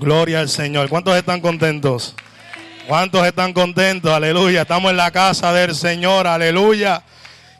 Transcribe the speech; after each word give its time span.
Gloria 0.00 0.40
al 0.40 0.48
Señor. 0.48 0.88
¿Cuántos 0.88 1.16
están 1.16 1.40
contentos? 1.40 2.14
¿Cuántos 2.88 3.26
están 3.26 3.52
contentos? 3.52 4.10
Aleluya. 4.10 4.62
Estamos 4.62 4.90
en 4.90 4.96
la 4.96 5.10
casa 5.10 5.52
del 5.52 5.74
Señor. 5.74 6.26
Aleluya. 6.26 7.02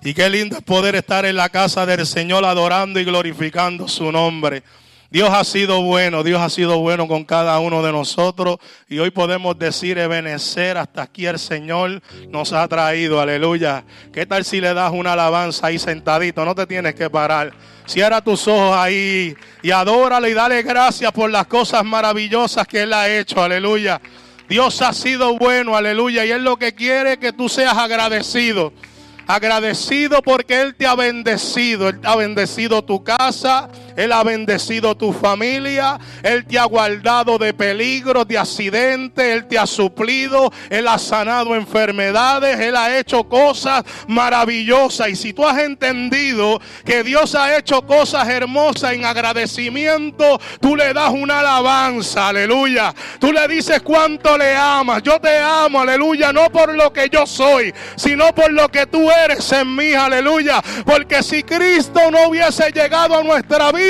Y 0.03 0.15
qué 0.15 0.29
lindo 0.29 0.57
es 0.57 0.63
poder 0.63 0.97
estar 0.97 1.25
en 1.25 1.37
la 1.37 1.49
casa 1.49 1.87
del 1.87 2.05
Señor 2.07 2.45
adorando 2.45 2.99
y 2.99 3.05
glorificando 3.05 3.89
su 3.89 4.11
nombre. 4.11 4.63
Dios 5.11 5.31
ha 5.31 5.45
sido 5.45 5.81
bueno, 5.83 6.25
Dios 6.25 6.41
ha 6.41 6.51
sido 6.51 6.81
bueno 6.81 7.07
con 7.07 7.25
cada 7.25 7.57
uno 7.61 7.85
de 7.85 7.93
nosotros 7.93 8.59
y 8.89 8.99
hoy 8.99 9.13
podemos 9.13 9.57
decir, 9.57 9.97
Ebenecer, 9.97 10.77
hasta 10.77 11.03
aquí 11.03 11.25
el 11.27 11.39
Señor 11.39 12.03
nos 12.29 12.53
ha 12.53 12.67
traído, 12.67 13.21
aleluya. 13.21 13.85
¿Qué 14.13 14.27
tal 14.27 14.45
si 14.45 14.61
le 14.61 14.75
das 14.75 14.91
una 14.93 15.13
alabanza 15.13 15.69
ahí 15.69 15.79
sentadito? 15.79 16.45
No 16.45 16.57
te 16.57 16.67
tienes 16.67 16.97
que 16.97 17.09
parar. 17.09 17.53
Cierra 17.87 18.23
tus 18.23 18.49
ojos 18.49 18.77
ahí 18.77 19.37
y 19.63 19.71
adórale 19.71 20.31
y 20.31 20.35
dale 20.35 20.63
gracias 20.63 21.13
por 21.13 21.31
las 21.31 21.47
cosas 21.47 21.85
maravillosas 21.85 22.67
que 22.67 22.83
Él 22.83 22.93
ha 22.93 23.09
hecho, 23.09 23.43
aleluya. 23.43 24.01
Dios 24.49 24.81
ha 24.83 24.93
sido 24.93 25.37
bueno, 25.39 25.77
aleluya, 25.77 26.25
y 26.25 26.31
Él 26.31 26.45
lo 26.45 26.57
que 26.57 26.75
quiere 26.75 27.13
es 27.13 27.19
que 27.19 27.33
tú 27.33 27.49
seas 27.49 27.77
agradecido. 27.77 28.73
Agradecido 29.27 30.23
porque 30.23 30.61
Él 30.61 30.75
te 30.75 30.87
ha 30.87 30.95
bendecido. 30.95 31.89
Él 31.89 32.01
ha 32.05 32.17
bendecido 32.17 32.83
tu 32.85 33.03
casa. 33.03 33.69
Él 33.97 34.13
ha 34.13 34.23
bendecido 34.23 34.97
tu 34.97 35.13
familia. 35.13 35.99
Él 36.23 36.45
te 36.45 36.59
ha 36.59 36.65
guardado 36.65 37.39
de 37.39 37.55
peligros, 37.55 38.27
de 38.27 38.39
accidentes. 38.39 39.25
Él 39.25 39.47
te 39.47 39.59
ha 39.59 39.67
suplido. 39.67 40.53
Él 40.71 40.89
ha 40.89 40.99
sanado 40.99 41.55
enfermedades. 41.55 42.59
Él 42.59 42.77
ha 42.77 42.99
hecho 42.99 43.25
cosas 43.25 43.85
maravillosas. 44.09 45.09
Y 45.09 45.17
si 45.17 45.33
tú 45.33 45.47
has 45.47 45.59
entendido 45.59 46.61
que 46.85 47.03
Dios 47.03 47.35
ha 47.35 47.57
hecho 47.57 47.83
cosas 47.83 48.29
hermosas 48.29 48.93
en 48.93 49.05
agradecimiento, 49.05 50.41
tú 50.61 50.77
le 50.77 50.93
das 50.93 51.11
una 51.11 51.41
alabanza. 51.41 52.29
Aleluya. 52.29 52.95
Tú 53.19 53.33
le 53.33 53.47
dices 53.49 53.81
cuánto 53.83 54.37
le 54.37 54.57
amas. 54.57 55.03
Yo 55.03 55.21
te 55.21 55.39
amo. 55.39 55.81
Aleluya. 55.81 56.33
No 56.33 56.51
por 56.51 56.75
lo 56.75 56.93
que 56.93 57.09
yo 57.09 57.27
soy, 57.27 57.73
sino 57.97 58.35
por 58.35 58.53
lo 58.53 58.69
que 58.69 58.87
tú 58.87 59.11
eres 59.11 59.53
en 59.53 59.75
mí. 59.75 59.93
Aleluya. 59.93 60.63
Porque 60.85 61.23
si 61.23 61.43
Cristo 61.43 62.11
no 62.11 62.29
hubiese 62.29 62.71
llegado 62.73 63.19
a 63.19 63.23
nuestra 63.23 63.71
vida, 63.71 63.84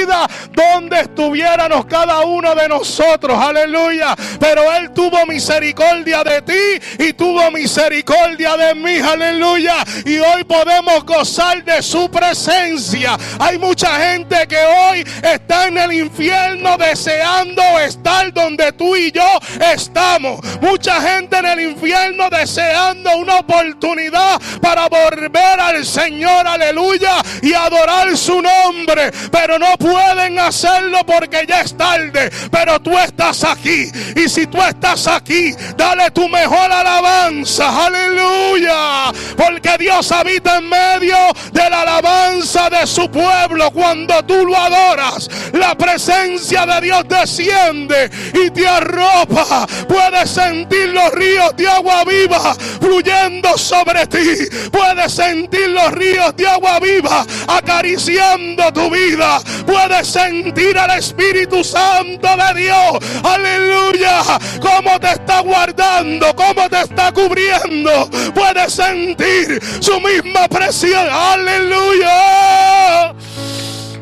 donde 0.53 1.00
estuviéramos 1.00 1.87
cada 1.87 2.20
uno 2.20 2.55
de 2.55 2.69
nosotros. 2.69 3.39
Aleluya. 3.39 4.14
Pero 4.41 4.73
Él 4.75 4.92
tuvo 4.92 5.25
misericordia 5.27 6.25
de 6.25 6.42
ti 6.42 7.05
y 7.05 7.12
tuvo 7.12 7.51
misericordia 7.51 8.56
de 8.56 8.75
mí. 8.75 8.98
Aleluya. 8.98 9.84
Y 10.05 10.19
hoy 10.19 10.45
podemos 10.45 11.05
gozar 11.05 11.64
de 11.64 11.83
su 11.83 12.11
presencia. 12.11 13.17
Hay 13.39 13.59
mucha 13.59 13.89
gente 14.01 14.47
que 14.47 14.59
hoy 14.59 15.05
está 15.23 15.69
en 15.69 15.78
el 15.78 15.92
infierno 15.92 16.77
deseando 16.77 17.62
estar 17.81 18.33
donde 18.33 18.73
tú 18.73 18.97
y 18.97 19.11
yo 19.12 19.27
estamos. 19.73 20.41
Mucha 20.61 21.01
gente 21.01 21.39
en 21.39 21.47
el 21.47 21.61
infierno 21.61 22.29
deseando 22.31 23.17
una 23.17 23.39
oportunidad 23.39 24.41
para 24.61 24.89
volver 24.89 25.61
al 25.61 25.84
Señor. 25.84 26.47
Aleluya. 26.47 27.17
Y 27.42 27.53
adorar 27.53 28.17
su 28.17 28.41
nombre. 28.41 29.11
Pero 29.31 29.58
no 29.58 29.77
pueden 29.85 30.39
hacerlo 30.39 31.01
porque 31.05 31.45
ya 31.47 31.61
es 31.61 31.77
tarde, 31.77 32.31
pero 32.51 32.81
tú 32.81 32.99
estás 32.99 33.45
aquí. 33.45 33.91
Y 34.17 34.31
si 34.31 34.47
tú 34.47 34.57
estás 34.63 35.07
aquí, 35.07 35.55
dale 35.77 36.11
tu 36.11 36.27
mejor 36.27 36.73
alabanza. 36.73 37.85
Aleluya. 37.85 39.13
Porque 39.37 39.77
Dios 39.79 40.11
habita 40.11 40.57
en 40.57 40.71
medio 40.71 41.17
de 41.53 41.69
la 41.69 41.83
alabanza 41.83 42.71
de 42.71 42.87
su 42.87 43.11
pueblo. 43.11 43.71
Cuando 43.73 44.25
tú 44.25 44.47
lo 44.47 44.57
adoras, 44.57 45.29
la 45.53 45.75
presencia 45.75 46.65
de 46.65 46.81
Dios 46.81 47.05
desciende 47.07 48.11
y 48.33 48.51
te 48.51 48.67
arropa. 48.67 49.67
Puedes 49.87 50.31
sentir 50.31 50.89
los 50.95 51.13
ríos 51.13 51.55
de 51.59 51.69
agua 51.69 52.05
viva 52.05 52.57
fluyendo 52.81 53.59
sobre 53.59 54.07
ti. 54.07 54.48
Puedes 54.73 55.13
sentir 55.13 55.69
los 55.69 55.92
ríos 55.92 56.35
de 56.37 56.48
agua 56.48 56.81
viva 56.81 57.27
acariciando 57.47 58.73
tu 58.73 58.89
vida 58.89 59.42
puedes 59.74 60.07
sentir 60.07 60.79
al 60.79 60.98
Espíritu 60.98 61.64
Santo 61.64 62.29
de 62.29 62.61
Dios. 62.62 62.98
Aleluya. 63.24 64.23
Cómo 64.61 65.01
te 65.01 65.08
está 65.08 65.40
guardando, 65.40 66.35
cómo 66.36 66.68
te 66.68 66.80
está 66.83 67.11
cubriendo. 67.12 68.08
Puedes 68.34 68.73
sentir 68.73 69.61
su 69.80 70.01
misma 70.01 70.46
presión. 70.48 71.08
Aleluya. 71.11 72.13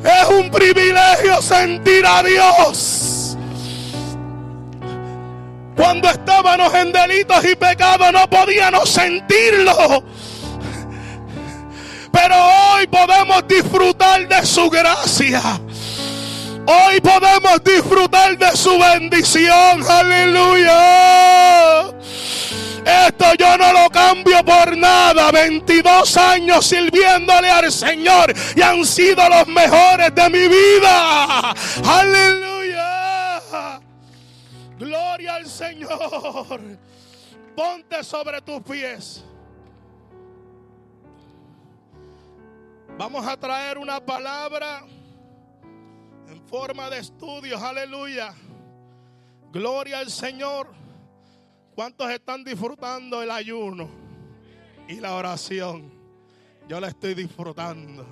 Es 0.05 0.29
un 0.29 0.51
privilegio 0.51 1.41
sentir 1.41 2.05
a 2.07 2.23
Dios. 2.23 3.37
Cuando 5.75 6.11
estábamos 6.11 6.75
en 6.75 6.93
delitos 6.93 7.43
y 7.45 7.57
pecados 7.57 8.13
no 8.13 8.29
podíamos 8.29 8.91
sentirlo. 8.91 10.05
Pero 12.13 12.37
hoy 12.37 12.87
podemos 12.87 13.49
disfrutar 13.49 14.29
de 14.29 14.47
su 14.47 14.69
gracia. 14.71 15.41
Hoy 16.67 17.01
podemos 17.01 17.65
disfrutar 17.65 18.39
de 18.39 18.57
su 18.57 18.79
bendición. 18.79 19.83
Aleluya. 19.89 20.73
Esto 22.85 23.35
yo 23.39 23.57
no 23.57 23.73
lo 23.73 23.89
cambio 23.91 24.45
por 24.45 24.77
nada. 24.77 25.31
22 25.33 26.17
años 26.17 26.67
sirviéndole 26.67 27.51
al 27.51 27.73
Señor 27.73 28.33
y 28.55 28.63
han 28.63 28.85
sido 28.85 29.29
los 29.29 29.49
mejores 29.49 30.15
de 30.15 30.31
mi 30.31 30.49
vida. 30.49 31.55
Aleluya. 31.85 33.81
Gloria 34.79 35.35
al 35.37 35.47
Señor. 35.47 36.61
Ponte 37.57 38.03
sobre 38.05 38.41
tus 38.41 38.63
pies. 38.63 39.23
Vamos 43.03 43.27
a 43.27 43.37
traer 43.37 43.79
una 43.79 43.99
palabra 43.99 44.85
en 46.29 46.41
forma 46.47 46.89
de 46.89 47.01
estudios. 47.01 47.61
Aleluya. 47.61 48.33
Gloria 49.51 49.99
al 49.99 50.09
Señor. 50.09 50.69
¿Cuántos 51.75 52.09
están 52.13 52.45
disfrutando 52.45 53.21
el 53.21 53.33
ayuno 53.33 53.91
y 54.87 55.01
la 55.01 55.17
oración? 55.17 55.93
Yo 56.69 56.79
la 56.79 56.87
estoy 56.87 57.15
disfrutando. 57.15 58.07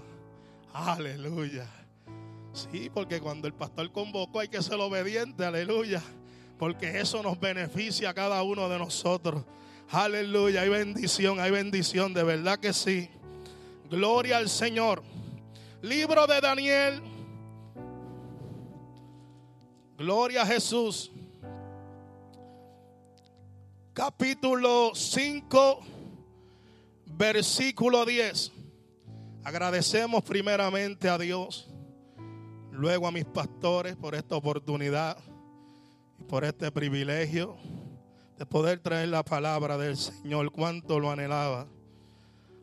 Aleluya. 0.73 1.69
Sí, 2.53 2.91
porque 2.93 3.21
cuando 3.21 3.47
el 3.47 3.55
pastor 3.55 3.93
convocó 3.93 4.41
hay 4.41 4.49
que 4.49 4.61
ser 4.61 4.81
obediente. 4.81 5.45
Aleluya. 5.45 6.03
Porque 6.59 6.99
eso 6.99 7.23
nos 7.23 7.39
beneficia 7.39 8.11
a 8.11 8.15
cada 8.15 8.43
uno 8.43 8.69
de 8.69 8.81
nosotros. 8.81 9.45
Aleluya. 9.89 10.62
Hay 10.62 10.69
bendición, 10.69 11.39
hay 11.39 11.53
bendición. 11.53 12.12
De 12.12 12.25
verdad 12.25 12.59
que 12.59 12.73
sí. 12.73 13.09
Gloria 13.91 14.37
al 14.37 14.49
Señor. 14.49 15.03
Libro 15.83 16.25
de 16.28 16.41
Daniel. 16.41 17.03
Gloria 19.99 20.43
a 20.43 20.47
Jesús. 20.47 21.11
Capítulo 23.93 24.93
5, 24.95 25.81
versículo 27.06 28.06
10. 28.06 28.53
Agradecemos 29.43 30.23
primeramente 30.23 31.09
a 31.09 31.19
Dios, 31.19 31.69
luego 32.71 33.09
a 33.09 33.11
mis 33.11 33.25
pastores 33.25 33.97
por 33.97 34.15
esta 34.15 34.37
oportunidad 34.37 35.19
y 36.21 36.23
por 36.23 36.45
este 36.45 36.71
privilegio 36.71 37.56
de 38.39 38.47
poder 38.47 38.79
traer 38.79 39.09
la 39.09 39.25
palabra 39.25 39.77
del 39.77 39.97
Señor. 39.97 40.53
Cuánto 40.53 41.00
lo 41.00 41.11
anhelaba. 41.11 41.67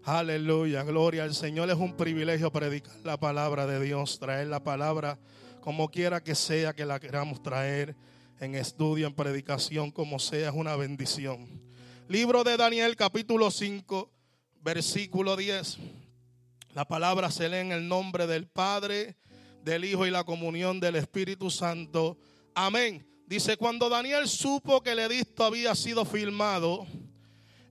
Aleluya, 0.08 0.84
gloria 0.84 1.26
al 1.26 1.36
Señor. 1.36 1.70
Es 1.70 1.76
un 1.76 1.98
privilegio 1.98 2.50
predicar 2.50 2.96
la 3.04 3.20
palabra 3.20 3.68
de 3.68 3.84
Dios, 3.84 4.20
traer 4.20 4.48
la 4.48 4.64
palabra 4.64 5.20
como 5.60 5.92
quiera 5.92 6.24
que 6.24 6.34
sea 6.34 6.74
que 6.74 6.86
la 6.86 6.98
queramos 6.98 7.44
traer 7.44 7.94
en 8.40 8.56
estudio, 8.56 9.08
en 9.08 9.14
predicación, 9.14 9.92
como 9.92 10.18
sea, 10.18 10.48
es 10.48 10.56
una 10.56 10.78
bendición. 10.78 11.62
Libro 12.08 12.46
de 12.46 12.56
Daniel 12.56 12.96
capítulo 12.96 13.52
5, 13.52 14.10
versículo 14.62 15.36
10. 15.36 15.78
La 16.74 16.88
palabra 16.88 17.30
se 17.30 17.50
lee 17.50 17.58
en 17.58 17.74
el 17.74 17.90
nombre 17.90 18.28
del 18.28 18.48
Padre, 18.48 19.18
del 19.62 19.84
Hijo 19.84 20.08
y 20.08 20.10
la 20.10 20.24
comunión 20.24 20.80
del 20.80 20.96
Espíritu 20.96 21.52
Santo. 21.52 22.18
Amén. 22.56 23.06
Dice, 23.26 23.58
cuando 23.58 23.90
Daniel 23.90 24.30
supo 24.30 24.82
que 24.82 24.92
el 24.92 25.00
edicto 25.00 25.44
había 25.44 25.76
sido 25.76 26.06
firmado, 26.06 26.88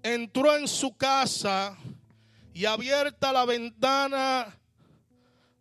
entró 0.02 0.54
en 0.54 0.68
su 0.68 0.94
casa 0.98 1.78
y 2.56 2.64
abierta 2.64 3.34
la 3.34 3.44
ventana 3.44 4.58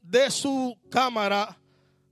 de 0.01 0.31
su 0.31 0.79
cámara, 0.89 1.59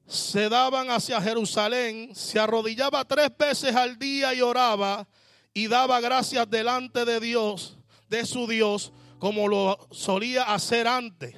se 0.06 0.50
daban 0.50 0.92
hacia 0.92 1.22
Jerusalén, 1.22 2.14
se 2.14 2.38
arrodillaba 2.38 3.06
tres 3.06 3.30
veces 3.38 3.74
al 3.78 3.98
día 3.98 4.34
y 4.34 4.42
oraba 4.42 5.08
y 5.54 5.68
daba 5.68 6.02
gracias 6.02 6.50
delante 6.50 7.06
de 7.06 7.22
Dios, 7.22 7.78
de 8.10 8.26
su 8.26 8.46
Dios, 8.46 8.92
como 9.20 9.48
lo 9.48 9.88
solía 9.90 10.54
hacer 10.54 10.86
antes. 10.86 11.36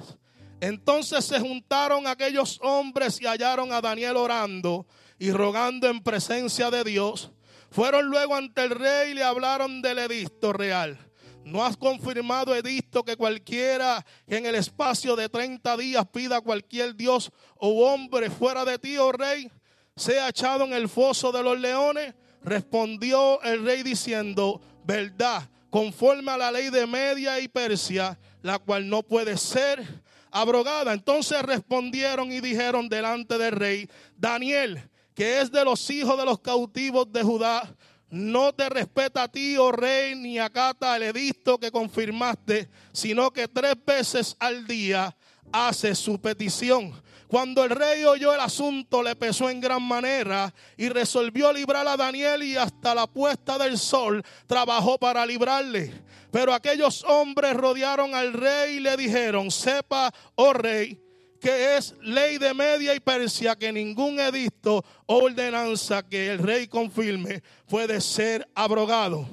Entonces 0.60 1.24
se 1.24 1.38
juntaron 1.38 2.08
aquellos 2.08 2.58
hombres 2.62 3.20
y 3.20 3.26
hallaron 3.26 3.72
a 3.72 3.80
Daniel 3.80 4.16
orando 4.16 4.88
y 5.20 5.30
rogando 5.30 5.88
en 5.88 6.02
presencia 6.02 6.68
de 6.72 6.82
Dios, 6.82 7.30
fueron 7.70 8.06
luego 8.06 8.34
ante 8.34 8.64
el 8.64 8.70
rey 8.70 9.12
y 9.12 9.14
le 9.14 9.22
hablaron 9.22 9.82
del 9.82 10.00
edicto 10.00 10.52
real. 10.52 11.05
¿No 11.46 11.64
has 11.64 11.76
confirmado, 11.76 12.56
edicto, 12.56 13.04
que 13.04 13.16
cualquiera 13.16 14.04
que 14.28 14.36
en 14.36 14.46
el 14.46 14.56
espacio 14.56 15.14
de 15.14 15.28
30 15.28 15.76
días 15.76 16.04
pida 16.12 16.38
a 16.38 16.40
cualquier 16.40 16.96
dios 16.96 17.30
o 17.54 17.86
hombre 17.86 18.30
fuera 18.30 18.64
de 18.64 18.80
ti, 18.80 18.98
oh 18.98 19.12
rey, 19.12 19.48
sea 19.94 20.28
echado 20.28 20.64
en 20.64 20.72
el 20.72 20.88
foso 20.88 21.30
de 21.30 21.44
los 21.44 21.60
leones? 21.60 22.14
Respondió 22.42 23.40
el 23.42 23.64
rey 23.64 23.84
diciendo, 23.84 24.60
verdad, 24.84 25.48
conforme 25.70 26.32
a 26.32 26.36
la 26.36 26.50
ley 26.50 26.68
de 26.70 26.84
Media 26.84 27.38
y 27.38 27.46
Persia, 27.46 28.18
la 28.42 28.58
cual 28.58 28.88
no 28.88 29.04
puede 29.04 29.36
ser 29.36 30.02
abrogada. 30.32 30.94
Entonces 30.94 31.40
respondieron 31.42 32.32
y 32.32 32.40
dijeron 32.40 32.88
delante 32.88 33.38
del 33.38 33.52
rey, 33.52 33.88
Daniel, 34.16 34.90
que 35.14 35.40
es 35.40 35.52
de 35.52 35.64
los 35.64 35.88
hijos 35.90 36.18
de 36.18 36.24
los 36.24 36.40
cautivos 36.40 37.12
de 37.12 37.22
Judá, 37.22 37.72
no 38.10 38.52
te 38.52 38.68
respeta 38.68 39.24
a 39.24 39.28
ti, 39.28 39.56
oh 39.56 39.72
rey, 39.72 40.14
ni 40.14 40.38
acata 40.38 40.96
el 40.96 41.04
edicto 41.04 41.58
que 41.58 41.70
confirmaste, 41.70 42.68
sino 42.92 43.32
que 43.32 43.48
tres 43.48 43.74
veces 43.84 44.36
al 44.38 44.66
día 44.66 45.16
hace 45.52 45.94
su 45.94 46.20
petición. 46.20 46.92
Cuando 47.28 47.64
el 47.64 47.70
rey 47.70 48.04
oyó 48.04 48.32
el 48.32 48.40
asunto, 48.40 49.02
le 49.02 49.16
pesó 49.16 49.50
en 49.50 49.60
gran 49.60 49.82
manera 49.82 50.54
y 50.76 50.88
resolvió 50.88 51.52
librar 51.52 51.86
a 51.88 51.96
Daniel 51.96 52.44
y 52.44 52.56
hasta 52.56 52.94
la 52.94 53.08
puesta 53.08 53.58
del 53.58 53.78
sol 53.78 54.22
trabajó 54.46 54.96
para 54.96 55.26
librarle. 55.26 55.92
Pero 56.30 56.54
aquellos 56.54 57.02
hombres 57.04 57.54
rodearon 57.54 58.14
al 58.14 58.32
rey 58.32 58.76
y 58.76 58.80
le 58.80 58.96
dijeron, 58.96 59.50
sepa, 59.50 60.12
oh 60.36 60.52
rey, 60.52 61.00
que 61.36 61.76
es 61.76 61.94
ley 62.00 62.38
de 62.38 62.52
Media 62.54 62.94
y 62.94 63.00
Persia 63.00 63.56
que 63.56 63.72
ningún 63.72 64.18
edicto 64.20 64.84
o 65.06 65.16
ordenanza 65.16 66.02
que 66.02 66.30
el 66.30 66.38
rey 66.38 66.66
confirme 66.66 67.42
puede 67.68 68.00
ser 68.00 68.48
abrogado. 68.54 69.26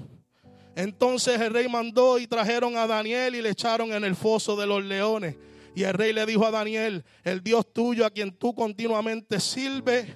Entonces 0.76 1.40
el 1.40 1.54
rey 1.54 1.68
mandó 1.68 2.18
y 2.18 2.28
trajeron 2.28 2.78
a 2.78 2.88
Daniel 2.88 3.36
y 3.36 3.42
le 3.42 3.50
echaron 3.50 3.94
en 3.94 4.04
el 4.04 4.16
foso 4.16 4.56
de 4.56 4.66
los 4.66 4.84
leones. 4.84 5.36
Y 5.76 5.84
el 5.84 5.94
rey 5.94 6.14
le 6.14 6.26
dijo 6.26 6.46
a 6.46 6.52
Daniel, 6.52 7.04
el 7.24 7.42
Dios 7.42 7.72
tuyo 7.72 8.06
a 8.06 8.12
quien 8.12 8.32
tú 8.32 8.54
continuamente 8.54 9.40
sirves, 9.40 10.08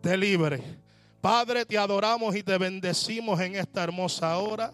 te 0.00 0.16
libre. 0.16 0.62
Padre, 1.20 1.64
te 1.64 1.76
adoramos 1.76 2.36
y 2.36 2.42
te 2.42 2.56
bendecimos 2.58 3.40
en 3.40 3.56
esta 3.56 3.82
hermosa 3.82 4.38
hora. 4.38 4.72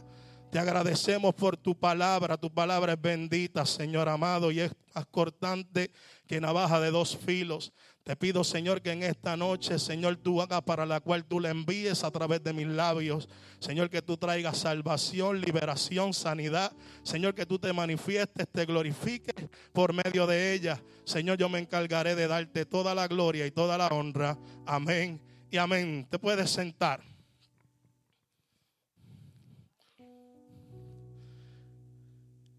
Te 0.51 0.59
agradecemos 0.59 1.35
por 1.35 1.57
tu 1.57 1.75
palabra. 1.75 2.37
Tu 2.37 2.53
palabra 2.53 2.93
es 2.93 3.01
bendita, 3.01 3.65
Señor 3.67 4.09
amado, 4.09 4.53
y 4.53 4.61
es 4.61 4.73
más 4.95 5.07
cortante 5.07 5.91
que 6.27 6.41
navaja 6.41 6.81
de 6.81 6.91
dos 6.91 7.17
filos. 7.17 7.73
Te 8.03 8.17
pido, 8.17 8.45
Señor, 8.45 8.83
que 8.83 8.93
en 8.93 9.03
esta 9.03 9.37
noche, 9.37 9.79
Señor, 9.79 10.17
tú 10.17 10.43
hagas 10.43 10.63
para 10.63 10.85
la 10.85 11.01
cual 11.01 11.25
tú 11.25 11.41
la 11.41 11.51
envíes 11.51 12.05
a 12.05 12.11
través 12.11 12.43
de 12.43 12.53
mis 12.53 12.67
labios. 12.67 13.29
Señor, 13.61 13.89
que 13.89 14.03
tú 14.03 14.17
traigas 14.17 14.59
salvación, 14.59 15.41
liberación, 15.41 16.13
sanidad. 16.13 16.73
Señor, 17.03 17.35
que 17.35 17.47
tú 17.47 17.59
te 17.59 17.73
manifiestes, 17.73 18.47
te 18.51 18.67
glorifiques 18.67 19.35
por 19.73 19.93
medio 19.93 20.27
de 20.27 20.53
ella. 20.53 20.83
Señor, 21.05 21.39
yo 21.39 21.49
me 21.49 21.59
encargaré 21.59 22.15
de 22.15 22.27
darte 22.27 22.67
toda 22.67 22.95
la 22.95 23.09
gloria 23.09 23.47
y 23.47 23.51
toda 23.51 23.79
la 23.79 23.89
honra. 23.89 24.39
Amén 24.67 25.21
y 25.51 25.57
amén. 25.57 26.07
Te 26.11 26.19
puedes 26.19 26.51
sentar. 26.51 27.03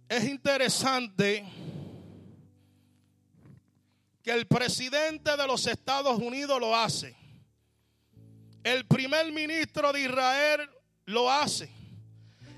Es 0.08 0.24
interesante 0.24 1.44
que 4.26 4.32
el 4.32 4.48
presidente 4.48 5.38
de 5.38 5.46
los 5.46 5.68
Estados 5.68 6.18
Unidos 6.18 6.60
lo 6.60 6.76
hace. 6.76 7.16
El 8.64 8.88
primer 8.88 9.32
ministro 9.32 9.94
de 9.94 10.02
Israel 10.02 10.68
lo 11.06 11.32
hace. 11.32 11.70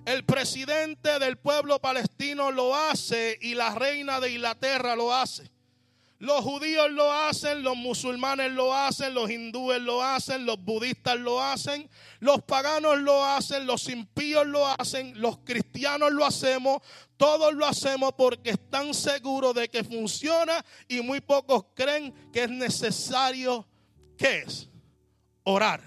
El 0.06 0.24
presidente 0.24 1.20
del 1.20 1.38
pueblo 1.38 1.80
palestino 1.80 2.52
lo 2.52 2.74
hace 2.74 3.38
y 3.42 3.54
la 3.54 3.76
reina 3.76 4.22
de 4.22 4.32
Inglaterra 4.32 4.96
lo 4.96 5.14
hace. 5.14 5.52
Los 6.20 6.42
judíos 6.42 6.90
lo 6.92 7.12
hacen, 7.12 7.62
los 7.62 7.78
musulmanes 7.78 8.52
lo 8.52 8.74
hacen, 8.74 9.14
los 9.14 9.30
hindúes 9.30 9.80
lo 9.80 10.02
hacen, 10.02 10.48
los 10.48 10.60
budistas 10.60 11.20
lo 11.20 11.40
hacen, 11.44 11.88
los 12.20 12.42
paganos 12.42 12.98
lo 12.98 13.24
hacen, 13.24 13.68
los 13.68 13.88
impíos 13.88 14.48
lo 14.48 14.66
hacen, 14.66 15.14
los 15.22 15.38
cristianos 15.40 16.12
lo 16.12 16.26
hacemos, 16.26 16.82
todos 17.18 17.54
lo 17.54 17.68
hacemos 17.68 18.14
porque 18.18 18.50
están 18.50 18.96
seguros 18.96 19.54
de 19.54 19.70
que 19.70 19.84
funciona 19.84 20.66
y 20.88 21.02
muy 21.02 21.22
pocos 21.22 21.66
creen 21.76 22.12
que 22.34 22.46
es 22.46 22.50
necesario, 22.50 23.68
¿qué 24.18 24.40
es? 24.40 24.68
Orar. 25.44 25.82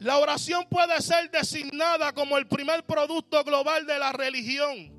La 0.00 0.18
oración 0.18 0.66
puede 0.68 1.00
ser 1.00 1.30
designada 1.30 2.12
como 2.12 2.36
el 2.38 2.48
primer 2.48 2.84
producto 2.84 3.42
global 3.44 3.86
de 3.86 3.98
la 4.00 4.12
religión. 4.12 4.93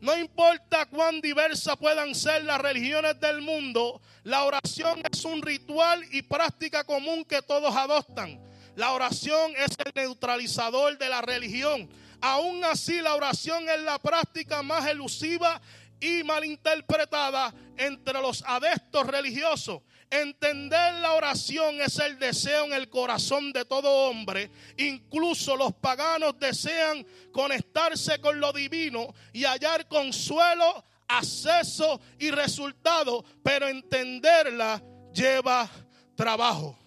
No 0.00 0.16
importa 0.16 0.86
cuán 0.86 1.20
diversas 1.20 1.76
puedan 1.76 2.14
ser 2.14 2.44
las 2.44 2.60
religiones 2.60 3.18
del 3.18 3.40
mundo, 3.40 4.00
la 4.24 4.44
oración 4.44 5.02
es 5.10 5.24
un 5.24 5.40
ritual 5.40 6.04
y 6.12 6.22
práctica 6.22 6.84
común 6.84 7.24
que 7.24 7.40
todos 7.42 7.74
adoptan. 7.74 8.40
La 8.74 8.92
oración 8.92 9.52
es 9.56 9.70
el 9.84 9.92
neutralizador 9.94 10.98
de 10.98 11.08
la 11.08 11.22
religión. 11.22 11.88
Aún 12.20 12.62
así, 12.64 13.00
la 13.00 13.14
oración 13.14 13.68
es 13.70 13.80
la 13.80 13.98
práctica 13.98 14.62
más 14.62 14.86
elusiva 14.86 15.60
y 15.98 16.22
malinterpretada 16.24 17.54
entre 17.78 18.20
los 18.20 18.44
adeptos 18.46 19.06
religiosos. 19.06 19.80
Entender 20.10 20.94
la 20.94 21.14
oración 21.14 21.80
es 21.80 21.98
el 21.98 22.18
deseo 22.18 22.64
en 22.66 22.72
el 22.72 22.88
corazón 22.88 23.52
de 23.52 23.64
todo 23.64 24.08
hombre. 24.08 24.50
Incluso 24.78 25.56
los 25.56 25.74
paganos 25.74 26.38
desean 26.38 27.04
conectarse 27.32 28.20
con 28.20 28.38
lo 28.38 28.52
divino 28.52 29.12
y 29.32 29.44
hallar 29.44 29.88
consuelo, 29.88 30.84
acceso 31.08 32.00
y 32.18 32.30
resultado, 32.30 33.24
pero 33.42 33.66
entenderla 33.66 34.82
lleva 35.12 35.68
trabajo. 36.14 36.78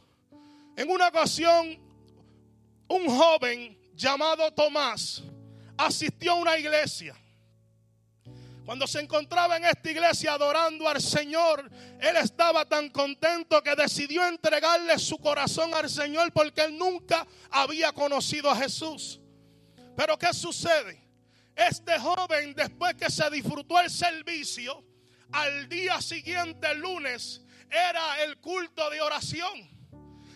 En 0.77 0.89
una 0.89 1.09
ocasión, 1.09 1.77
un 2.87 3.05
joven 3.07 3.77
llamado 3.93 4.49
Tomás 4.53 5.21
asistió 5.77 6.31
a 6.31 6.35
una 6.35 6.57
iglesia. 6.57 7.15
Cuando 8.69 8.85
se 8.85 8.99
encontraba 8.99 9.57
en 9.57 9.65
esta 9.65 9.89
iglesia 9.89 10.33
adorando 10.33 10.87
al 10.87 11.01
Señor, 11.01 11.71
él 11.99 12.15
estaba 12.17 12.65
tan 12.65 12.91
contento 12.91 13.63
que 13.63 13.73
decidió 13.75 14.23
entregarle 14.27 14.99
su 14.99 15.17
corazón 15.17 15.73
al 15.73 15.89
Señor 15.89 16.31
porque 16.31 16.61
él 16.61 16.77
nunca 16.77 17.25
había 17.49 17.91
conocido 17.93 18.47
a 18.47 18.55
Jesús. 18.55 19.19
Pero 19.97 20.19
¿qué 20.19 20.31
sucede? 20.35 21.01
Este 21.55 21.97
joven, 21.97 22.53
después 22.53 22.93
que 22.93 23.09
se 23.09 23.27
disfrutó 23.31 23.79
el 23.79 23.89
servicio, 23.89 24.83
al 25.31 25.67
día 25.67 25.99
siguiente, 25.99 26.75
lunes, 26.75 27.41
era 27.71 28.21
el 28.21 28.37
culto 28.37 28.87
de 28.91 29.01
oración. 29.01 29.67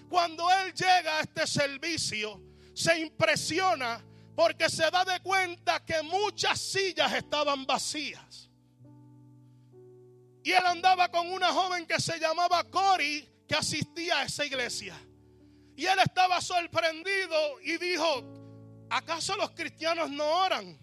Cuando 0.10 0.50
él 0.50 0.74
llega 0.74 1.20
a 1.20 1.22
este 1.22 1.46
servicio, 1.46 2.42
se 2.74 2.98
impresiona 2.98 4.04
porque 4.36 4.70
se 4.70 4.90
da 4.90 5.06
de 5.06 5.20
cuenta 5.20 5.86
que 5.86 6.02
muchas 6.02 6.60
sillas 6.60 7.13
estaban 7.13 7.66
vacías. 7.66 8.50
Y 10.44 10.52
él 10.52 10.66
andaba 10.66 11.10
con 11.10 11.32
una 11.32 11.54
joven 11.54 11.86
que 11.86 12.00
se 12.00 12.20
llamaba 12.20 12.63
Cory, 12.66 13.30
que 13.48 13.56
asistía 13.56 14.20
a 14.20 14.24
esa 14.24 14.46
iglesia. 14.46 14.96
Y 15.75 15.86
él 15.86 15.98
estaba 16.04 16.42
sorprendido 16.42 17.62
y 17.62 17.78
dijo, 17.78 18.24
¿acaso 18.90 19.36
los 19.38 19.52
cristianos 19.52 20.10
no 20.10 20.25
oran? 20.25 20.78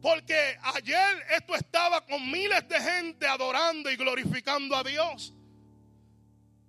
Porque 0.00 0.58
ayer 0.74 1.26
esto 1.36 1.54
estaba 1.54 2.04
con 2.04 2.28
miles 2.30 2.68
de 2.68 2.80
gente 2.80 3.26
adorando 3.26 3.88
y 3.90 3.96
glorificando 3.96 4.76
a 4.76 4.82
Dios. 4.82 5.32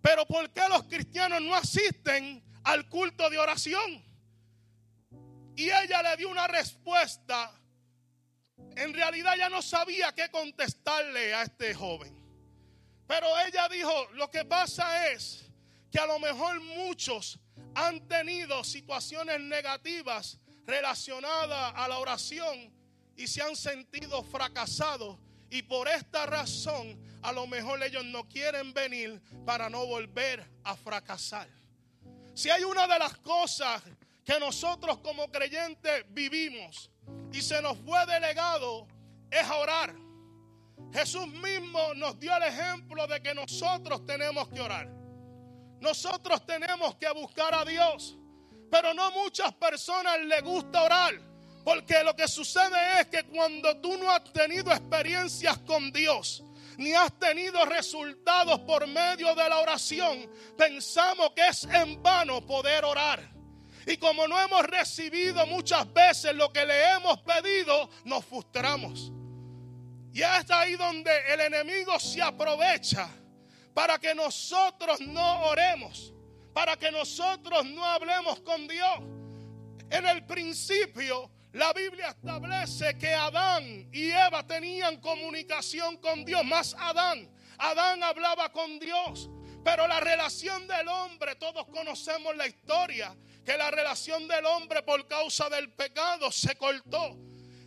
Pero 0.02 0.26
¿por 0.28 0.52
qué 0.52 0.62
los 0.70 0.84
cristianos 0.84 1.42
no 1.42 1.56
asisten 1.56 2.44
al 2.64 2.88
culto 2.90 3.30
de 3.30 3.40
oración? 3.40 4.13
Y 5.56 5.70
ella 5.70 6.02
le 6.02 6.18
dio 6.18 6.30
una 6.30 6.48
respuesta. 6.48 7.52
En 8.76 8.94
realidad 8.94 9.36
ya 9.38 9.50
no 9.50 9.62
sabía 9.62 10.14
qué 10.14 10.30
contestarle 10.30 11.34
a 11.34 11.44
este 11.44 11.74
joven. 11.74 12.24
Pero 13.08 13.28
ella 13.46 13.68
dijo, 13.70 14.08
lo 14.14 14.30
que 14.32 14.46
pasa 14.46 15.12
es 15.12 15.46
que 15.92 16.00
a 16.00 16.08
lo 16.08 16.18
mejor 16.20 16.60
muchos 16.62 17.40
han 17.76 18.08
tenido 18.08 18.64
situaciones 18.64 19.40
negativas 19.40 20.40
relacionadas 20.66 21.74
a 21.76 21.88
la 21.88 22.00
oración 22.00 22.74
y 23.16 23.28
se 23.28 23.42
han 23.42 23.56
sentido 23.56 24.24
fracasados. 24.24 25.20
Y 25.50 25.62
por 25.62 25.88
esta 25.88 26.26
razón 26.26 27.00
a 27.22 27.32
lo 27.32 27.46
mejor 27.48 27.82
ellos 27.84 28.04
no 28.06 28.28
quieren 28.28 28.74
venir 28.74 29.22
para 29.46 29.70
no 29.70 29.86
volver 29.86 30.50
a 30.64 30.76
fracasar. 30.76 31.48
Si 32.34 32.50
hay 32.50 32.64
una 32.64 32.88
de 32.88 32.98
las 32.98 33.16
cosas 33.18 33.84
que 34.26 34.40
nosotros 34.40 35.00
como 35.00 35.30
creyentes 35.32 36.06
vivimos 36.10 36.90
y 37.32 37.42
se 37.42 37.62
nos 37.62 37.78
fue 37.80 38.06
delegado 38.06 38.88
es 39.30 39.50
orar. 39.50 39.94
Jesús 40.94 41.28
mismo 41.28 41.94
nos 41.96 42.20
dio 42.20 42.36
el 42.38 42.44
ejemplo 42.44 43.08
de 43.08 43.22
que 43.22 43.34
nosotros 43.34 44.06
tenemos 44.06 44.48
que 44.50 44.62
orar. 44.62 44.88
Nosotros 45.80 46.46
tenemos 46.46 46.96
que 46.96 47.12
buscar 47.12 47.54
a 47.54 47.66
Dios. 47.66 48.16
Pero 48.70 48.94
no 48.94 49.12
muchas 49.12 49.54
personas 49.54 50.20
les 50.22 50.42
gusta 50.44 50.84
orar. 50.84 51.14
Porque 51.66 52.04
lo 52.04 52.16
que 52.16 52.28
sucede 52.28 53.00
es 53.00 53.08
que 53.08 53.24
cuando 53.24 53.78
tú 53.78 53.98
no 53.98 54.12
has 54.12 54.24
tenido 54.32 54.72
experiencias 54.72 55.58
con 55.60 55.92
Dios, 55.92 56.44
ni 56.78 56.94
has 56.94 57.18
tenido 57.18 57.66
resultados 57.66 58.60
por 58.62 58.86
medio 58.88 59.34
de 59.34 59.50
la 59.50 59.60
oración, 59.60 60.30
pensamos 60.58 61.32
que 61.32 61.48
es 61.48 61.64
en 61.66 62.02
vano 62.04 62.46
poder 62.46 62.86
orar. 62.86 63.33
Y 63.86 63.98
como 63.98 64.28
no 64.28 64.40
hemos 64.40 64.64
recibido 64.66 65.46
muchas 65.48 65.92
veces 65.94 66.34
lo 66.36 66.52
que 66.52 66.66
le 66.66 66.92
hemos 66.92 67.20
pedido, 67.22 67.90
nos 68.06 68.24
frustramos. 68.26 69.12
Y 70.14 70.22
es 70.22 70.52
ahí 70.52 70.76
donde 70.76 71.12
el 71.34 71.42
enemigo 71.42 72.00
se 72.00 72.22
aprovecha 72.22 73.10
para 73.74 73.98
que 73.98 74.14
nosotros 74.14 75.00
no 75.02 75.48
oremos, 75.48 76.14
para 76.54 76.78
que 76.78 76.92
nosotros 76.92 77.66
no 77.66 77.84
hablemos 77.84 78.40
con 78.42 78.68
Dios. 78.68 79.00
En 79.90 80.06
el 80.06 80.26
principio, 80.26 81.32
la 81.54 81.74
Biblia 81.74 82.10
establece 82.10 82.98
que 82.98 83.14
Adán 83.14 83.90
y 83.92 84.10
Eva 84.10 84.46
tenían 84.46 85.00
comunicación 85.00 85.98
con 85.98 86.26
Dios, 86.26 86.44
más 86.46 86.76
Adán. 86.80 87.30
Adán 87.58 88.02
hablaba 88.04 88.52
con 88.52 88.80
Dios, 88.80 89.30
pero 89.64 89.88
la 89.88 90.00
relación 90.00 90.68
del 90.68 90.88
hombre, 90.88 91.36
todos 91.36 91.68
conocemos 91.68 92.36
la 92.36 92.48
historia, 92.48 93.16
que 93.46 93.58
la 93.58 93.72
relación 93.72 94.28
del 94.28 94.46
hombre 94.46 94.84
por 94.84 95.08
causa 95.08 95.50
del 95.50 95.72
pecado 95.72 96.32
se 96.32 96.56
cortó. 96.56 97.18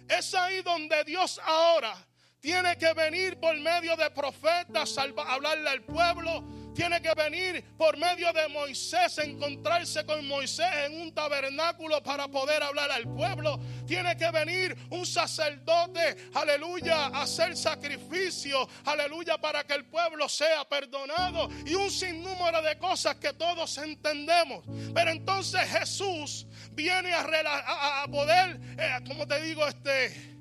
Es 0.08 0.34
ahí 0.34 0.62
donde 0.62 1.04
Dios 1.04 1.40
ahora 1.44 1.96
tiene 2.40 2.76
que 2.78 2.92
venir 2.92 3.38
por 3.38 3.58
medio 3.58 3.96
de 3.96 4.10
profetas, 4.10 4.96
hablarle 4.98 5.68
al 5.68 5.82
pueblo. 5.84 6.44
Tiene 6.76 7.00
que 7.00 7.14
venir 7.14 7.64
por 7.78 7.96
medio 7.96 8.30
de 8.34 8.48
Moisés, 8.48 9.16
encontrarse 9.16 10.04
con 10.04 10.28
Moisés 10.28 10.68
en 10.84 11.00
un 11.00 11.14
tabernáculo 11.14 12.02
para 12.02 12.28
poder 12.28 12.62
hablar 12.62 12.90
al 12.90 13.04
pueblo. 13.04 13.58
Tiene 13.86 14.14
que 14.14 14.30
venir 14.30 14.76
un 14.90 15.06
sacerdote, 15.06 16.28
aleluya, 16.34 17.06
a 17.06 17.22
hacer 17.22 17.56
sacrificio, 17.56 18.68
aleluya, 18.84 19.38
para 19.38 19.64
que 19.64 19.72
el 19.72 19.86
pueblo 19.86 20.28
sea 20.28 20.68
perdonado. 20.68 21.48
Y 21.64 21.74
un 21.74 21.90
sinnúmero 21.90 22.60
de 22.60 22.76
cosas 22.76 23.16
que 23.16 23.32
todos 23.32 23.78
entendemos. 23.78 24.62
Pero 24.94 25.10
entonces 25.10 25.62
Jesús 25.70 26.46
viene 26.72 27.14
a, 27.14 28.04
poder, 28.10 28.60
eh, 28.78 28.98
como 29.06 29.26
te 29.26 29.40
digo, 29.40 29.66
este 29.66 30.36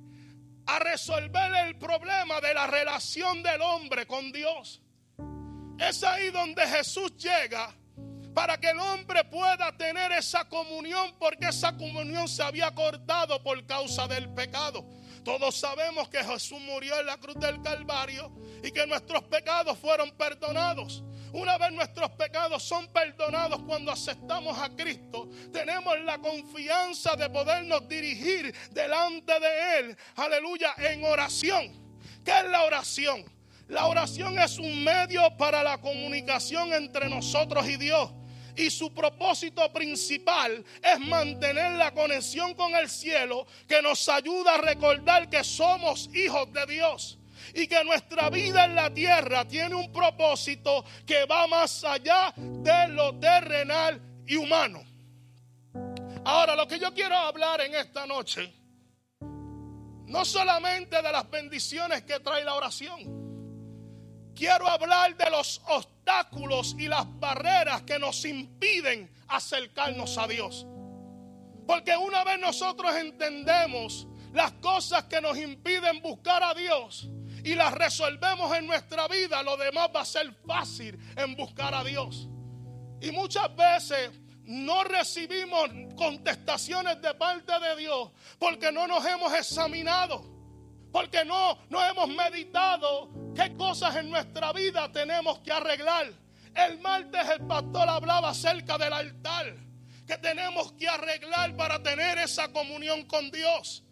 a 0.68 0.80
resolver 0.80 1.54
el 1.68 1.78
problema 1.78 2.42
de 2.42 2.54
la 2.54 2.68
relación 2.68 3.42
del 3.44 3.62
hombre 3.62 4.06
con 4.06 4.32
Dios. 4.32 4.82
Es 5.80 6.04
ahí 6.04 6.30
donde 6.32 6.66
Jesús 6.68 7.16
llega 7.18 7.74
para 8.34 8.58
que 8.58 8.70
el 8.70 8.80
hombre 8.80 9.24
pueda 9.24 9.76
tener 9.78 10.12
esa 10.12 10.48
comunión 10.48 11.16
porque 11.18 11.48
esa 11.48 11.76
comunión 11.76 12.28
se 12.28 12.44
había 12.44 12.74
cortado 12.74 13.42
por 13.42 13.66
causa 13.66 14.08
del 14.08 14.30
pecado. 14.34 14.86
Todos 15.24 15.58
sabemos 15.58 16.08
que 16.10 16.24
Jesús 16.24 16.60
murió 16.62 17.00
en 17.00 17.08
la 17.08 17.18
cruz 17.18 17.36
del 17.40 17.62
Calvario 17.62 18.32
y 18.64 18.72
que 18.72 18.86
nuestros 18.86 19.24
pecados 19.24 19.78
fueron 19.80 20.12
perdonados. 20.12 21.04
Una 21.34 21.58
vez 21.58 21.72
nuestros 21.72 22.12
pecados 22.12 22.64
son 22.64 22.88
perdonados 22.94 23.62
cuando 23.64 23.92
aceptamos 23.92 24.58
a 24.58 24.70
Cristo, 24.70 25.30
tenemos 25.52 26.00
la 26.02 26.18
confianza 26.20 27.16
de 27.16 27.30
podernos 27.30 27.90
dirigir 27.90 28.56
delante 28.72 29.38
de 29.40 29.80
Él, 29.80 29.98
aleluya, 30.16 30.76
en 30.78 31.04
oración. 31.04 31.86
¿Qué 32.24 32.40
es 32.40 32.46
la 32.50 32.64
oración? 32.64 33.35
La 33.68 33.88
oración 33.88 34.38
es 34.40 34.60
un 34.60 34.84
medio 34.84 35.36
para 35.38 35.64
la 35.64 35.80
comunicación 35.80 36.72
entre 36.74 37.10
nosotros 37.10 37.68
y 37.68 37.78
Dios. 37.78 38.12
Y 38.56 38.70
su 38.70 38.94
propósito 38.94 39.72
principal 39.74 40.64
es 40.82 41.00
mantener 41.00 41.74
la 41.74 41.92
conexión 41.92 42.54
con 42.54 42.74
el 42.76 42.90
cielo 42.90 43.46
que 43.68 43.82
nos 43.82 44.08
ayuda 44.08 44.56
a 44.56 44.58
recordar 44.62 45.30
que 45.30 45.44
somos 45.44 46.10
hijos 46.14 46.54
de 46.54 46.66
Dios 46.68 47.18
y 47.54 47.68
que 47.68 47.84
nuestra 47.84 48.30
vida 48.30 48.66
en 48.66 48.76
la 48.76 48.94
tierra 48.94 49.46
tiene 49.46 49.76
un 49.76 49.92
propósito 49.92 50.86
que 51.06 51.26
va 51.26 51.48
más 51.48 51.84
allá 51.84 52.34
de 52.38 52.88
lo 52.90 53.20
terrenal 53.20 54.02
y 54.26 54.36
humano. 54.38 54.84
Ahora, 56.24 56.56
lo 56.56 56.68
que 56.68 56.80
yo 56.80 56.94
quiero 56.94 57.16
hablar 57.16 57.62
en 57.62 57.76
esta 57.76 58.06
noche, 58.06 58.54
no 59.20 60.24
solamente 60.24 61.02
de 61.02 61.12
las 61.12 61.30
bendiciones 61.30 62.04
que 62.04 62.20
trae 62.20 62.44
la 62.44 62.56
oración, 62.56 63.25
quiero 64.36 64.68
hablar 64.68 65.16
de 65.16 65.30
los 65.30 65.62
obstáculos 65.68 66.76
y 66.78 66.88
las 66.88 67.06
barreras 67.20 67.82
que 67.84 67.98
nos 67.98 68.24
impiden 68.26 69.12
acercarnos 69.28 70.18
a 70.18 70.28
Dios. 70.28 70.68
Porque 71.66 71.98
una 71.98 72.24
vez 72.24 72.40
nosotros 72.40 72.96
entendemos 72.96 74.08
las 74.34 74.52
cosas 74.54 75.06
que 75.06 75.22
nos 75.22 75.38
impiden 75.38 76.02
buscar 76.02 76.44
a 76.44 76.54
Dios, 76.54 77.10
y 77.46 77.54
las 77.54 77.74
resolvemos 77.74 78.58
en 78.58 78.66
nuestra 78.66 79.08
vida, 79.08 79.44
lo 79.44 79.56
demás 79.56 79.90
va 79.96 80.02
a 80.02 80.06
ser 80.06 80.34
fácil 80.48 81.00
en 81.16 81.36
buscar 81.36 81.76
a 81.76 81.84
Dios. 81.84 82.28
Y 83.00 83.12
muchas 83.12 83.56
veces 83.56 84.10
no 84.46 84.84
recibimos 84.84 85.70
contestaciones 85.96 87.00
de 87.04 87.14
parte 87.14 87.54
de 87.60 87.76
Dios 87.76 88.10
porque 88.40 88.72
no 88.72 88.88
nos 88.88 89.06
hemos 89.06 89.32
examinado, 89.32 90.26
porque 90.96 91.26
no, 91.26 91.58
no 91.70 91.86
hemos 91.86 92.08
meditado 92.08 93.10
qué 93.36 93.54
cosas 93.58 93.98
en 93.98 94.10
nuestra 94.10 94.54
vida 94.54 94.90
tenemos 94.94 95.40
que 95.40 95.52
arreglar. 95.52 96.08
El 96.56 96.80
martes 96.80 97.32
el 97.32 97.46
pastor 97.46 97.90
hablaba 97.90 98.30
acerca 98.30 98.78
del 98.78 98.94
altar 98.94 99.58
que 100.08 100.18
tenemos 100.20 100.72
que 100.72 100.88
arreglar 100.88 101.54
para 101.58 101.84
tener 101.84 102.18
esa 102.20 102.48
comunión 102.54 103.04
con 103.08 103.30
Dios. 103.30 103.84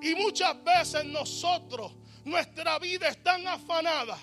Y 0.00 0.14
muchas 0.14 0.62
veces 0.62 1.04
nosotros 1.06 1.90
nuestra 2.24 2.78
vida 2.78 3.08
es 3.08 3.20
tan 3.20 3.44
afanada 3.48 4.16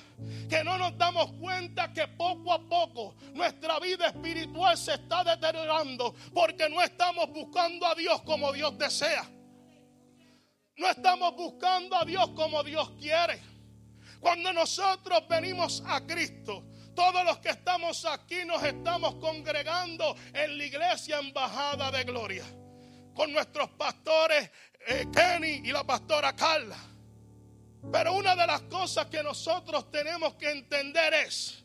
que 0.49 0.63
no 0.63 0.77
nos 0.77 0.97
damos 0.97 1.33
cuenta 1.33 1.91
que 1.91 2.07
poco 2.07 2.53
a 2.53 2.61
poco 2.61 3.13
nuestra 3.33 3.77
vida 3.81 4.07
espiritual 4.07 4.77
se 4.77 4.93
está 4.93 5.25
deteriorando 5.25 6.15
porque 6.33 6.69
no 6.69 6.81
estamos 6.81 7.29
buscando 7.31 7.85
a 7.85 7.93
Dios 7.93 8.21
como 8.21 8.53
Dios 8.53 8.77
desea. 8.77 9.29
No 10.81 10.89
estamos 10.89 11.35
buscando 11.35 11.95
a 11.95 12.03
Dios 12.03 12.29
como 12.29 12.63
Dios 12.63 12.89
quiere. 12.99 13.39
Cuando 14.19 14.51
nosotros 14.51 15.27
venimos 15.29 15.83
a 15.85 16.01
Cristo, 16.07 16.63
todos 16.95 17.23
los 17.23 17.37
que 17.37 17.49
estamos 17.49 18.03
aquí 18.03 18.43
nos 18.45 18.63
estamos 18.63 19.13
congregando 19.17 20.15
en 20.33 20.57
la 20.57 20.65
iglesia 20.65 21.19
embajada 21.19 21.91
de 21.91 22.03
gloria. 22.03 22.43
Con 23.13 23.31
nuestros 23.31 23.69
pastores 23.69 24.49
eh, 24.87 25.05
Kenny 25.13 25.69
y 25.69 25.71
la 25.71 25.83
pastora 25.83 26.35
Carla. 26.35 26.77
Pero 27.91 28.13
una 28.13 28.35
de 28.35 28.47
las 28.47 28.63
cosas 28.63 29.05
que 29.05 29.21
nosotros 29.21 29.91
tenemos 29.91 30.33
que 30.33 30.49
entender 30.49 31.13
es 31.13 31.63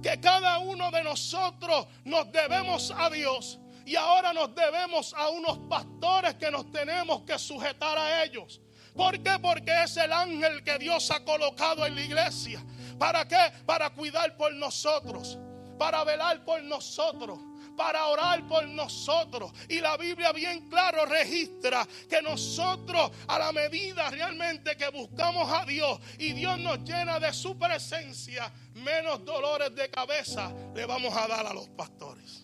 que 0.00 0.20
cada 0.20 0.60
uno 0.60 0.92
de 0.92 1.02
nosotros 1.02 1.88
nos 2.04 2.30
debemos 2.30 2.92
a 2.96 3.10
Dios 3.10 3.58
y 3.84 3.96
ahora 3.96 4.32
nos 4.32 4.54
debemos 4.54 5.14
a 5.14 5.28
unos 5.30 5.58
pastores 5.68 6.34
que 6.34 6.50
nos 6.50 6.70
tenemos 6.70 7.22
que 7.22 7.38
sujetar 7.38 7.98
a 7.98 8.24
ellos. 8.24 8.60
¿Por 8.94 9.22
qué? 9.22 9.38
Porque 9.40 9.82
es 9.82 9.96
el 9.96 10.12
ángel 10.12 10.62
que 10.62 10.78
Dios 10.78 11.10
ha 11.10 11.24
colocado 11.24 11.86
en 11.86 11.94
la 11.94 12.02
iglesia. 12.02 12.62
¿Para 12.98 13.26
qué? 13.26 13.52
Para 13.64 13.90
cuidar 13.90 14.36
por 14.36 14.52
nosotros, 14.54 15.38
para 15.78 16.04
velar 16.04 16.44
por 16.44 16.62
nosotros 16.62 17.38
para 17.76 18.06
orar 18.06 18.46
por 18.46 18.66
nosotros. 18.68 19.52
Y 19.68 19.80
la 19.80 19.96
Biblia 19.96 20.32
bien 20.32 20.68
claro 20.68 21.06
registra 21.06 21.86
que 22.08 22.22
nosotros 22.22 23.10
a 23.28 23.38
la 23.38 23.52
medida 23.52 24.10
realmente 24.10 24.76
que 24.76 24.88
buscamos 24.90 25.50
a 25.50 25.64
Dios 25.64 25.98
y 26.18 26.32
Dios 26.32 26.58
nos 26.58 26.78
llena 26.84 27.18
de 27.18 27.32
su 27.32 27.58
presencia, 27.58 28.52
menos 28.74 29.24
dolores 29.24 29.74
de 29.74 29.90
cabeza 29.90 30.52
le 30.74 30.86
vamos 30.86 31.14
a 31.16 31.26
dar 31.26 31.46
a 31.46 31.54
los 31.54 31.68
pastores. 31.68 32.41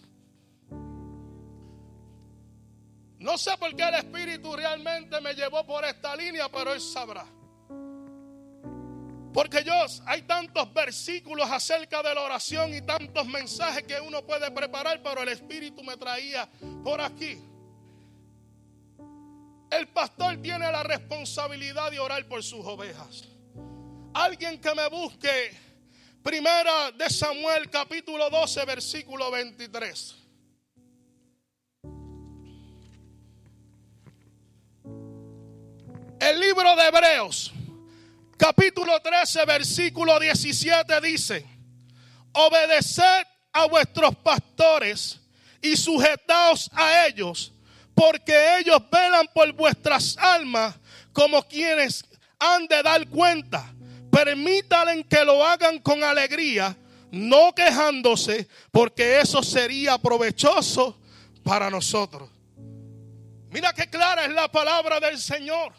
No 3.18 3.36
sé 3.36 3.56
por 3.58 3.74
qué 3.74 3.82
el 3.82 3.94
Espíritu 3.94 4.54
realmente 4.54 5.20
me 5.20 5.34
llevó 5.34 5.66
por 5.66 5.84
esta 5.84 6.14
línea, 6.14 6.48
pero 6.48 6.72
Él 6.72 6.80
sabrá. 6.80 7.26
Porque 9.32 9.62
Dios, 9.62 10.02
hay 10.06 10.22
tantos 10.22 10.72
versículos 10.72 11.50
acerca 11.50 12.02
de 12.02 12.14
la 12.14 12.22
oración 12.22 12.74
y 12.74 12.82
tantos 12.82 13.26
mensajes 13.26 13.82
que 13.84 14.00
uno 14.00 14.24
puede 14.24 14.50
preparar, 14.50 15.02
pero 15.02 15.22
el 15.22 15.28
Espíritu 15.28 15.82
me 15.82 15.96
traía 15.96 16.48
por 16.82 17.00
aquí. 17.00 17.38
El 19.70 19.88
pastor 19.88 20.40
tiene 20.40 20.70
la 20.72 20.82
responsabilidad 20.82 21.90
de 21.90 22.00
orar 22.00 22.26
por 22.26 22.42
sus 22.42 22.64
ovejas. 22.64 23.24
Alguien 24.14 24.60
que 24.60 24.74
me 24.74 24.88
busque, 24.88 25.52
primera 26.22 26.90
de 26.92 27.10
Samuel 27.10 27.68
capítulo 27.68 28.30
12, 28.30 28.64
versículo 28.64 29.30
23. 29.30 30.17
El 36.20 36.40
libro 36.40 36.74
de 36.74 36.88
Hebreos 36.88 37.52
capítulo 38.36 39.00
13, 39.00 39.44
versículo 39.44 40.18
17 40.18 41.00
dice, 41.00 41.46
obedeced 42.32 43.26
a 43.52 43.66
vuestros 43.66 44.16
pastores 44.16 45.20
y 45.62 45.76
sujetaos 45.76 46.70
a 46.72 47.06
ellos, 47.06 47.52
porque 47.94 48.58
ellos 48.58 48.80
velan 48.90 49.28
por 49.32 49.52
vuestras 49.52 50.16
almas 50.18 50.74
como 51.12 51.42
quienes 51.46 52.04
han 52.38 52.66
de 52.66 52.82
dar 52.82 53.06
cuenta. 53.08 53.72
Permítanle 54.10 55.04
que 55.04 55.24
lo 55.24 55.44
hagan 55.44 55.78
con 55.78 56.02
alegría, 56.02 56.76
no 57.12 57.54
quejándose, 57.54 58.48
porque 58.72 59.20
eso 59.20 59.42
sería 59.42 59.98
provechoso 59.98 60.98
para 61.44 61.70
nosotros. 61.70 62.28
Mira 63.50 63.72
qué 63.72 63.88
clara 63.88 64.24
es 64.24 64.32
la 64.32 64.50
palabra 64.50 64.98
del 64.98 65.18
Señor. 65.18 65.72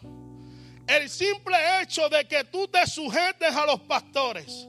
El 0.90 1.08
simple 1.08 1.56
hecho 1.80 2.08
de 2.08 2.26
que 2.26 2.42
tú 2.42 2.66
te 2.66 2.84
sujetes 2.84 3.54
a 3.54 3.64
los 3.64 3.78
pastores, 3.82 4.66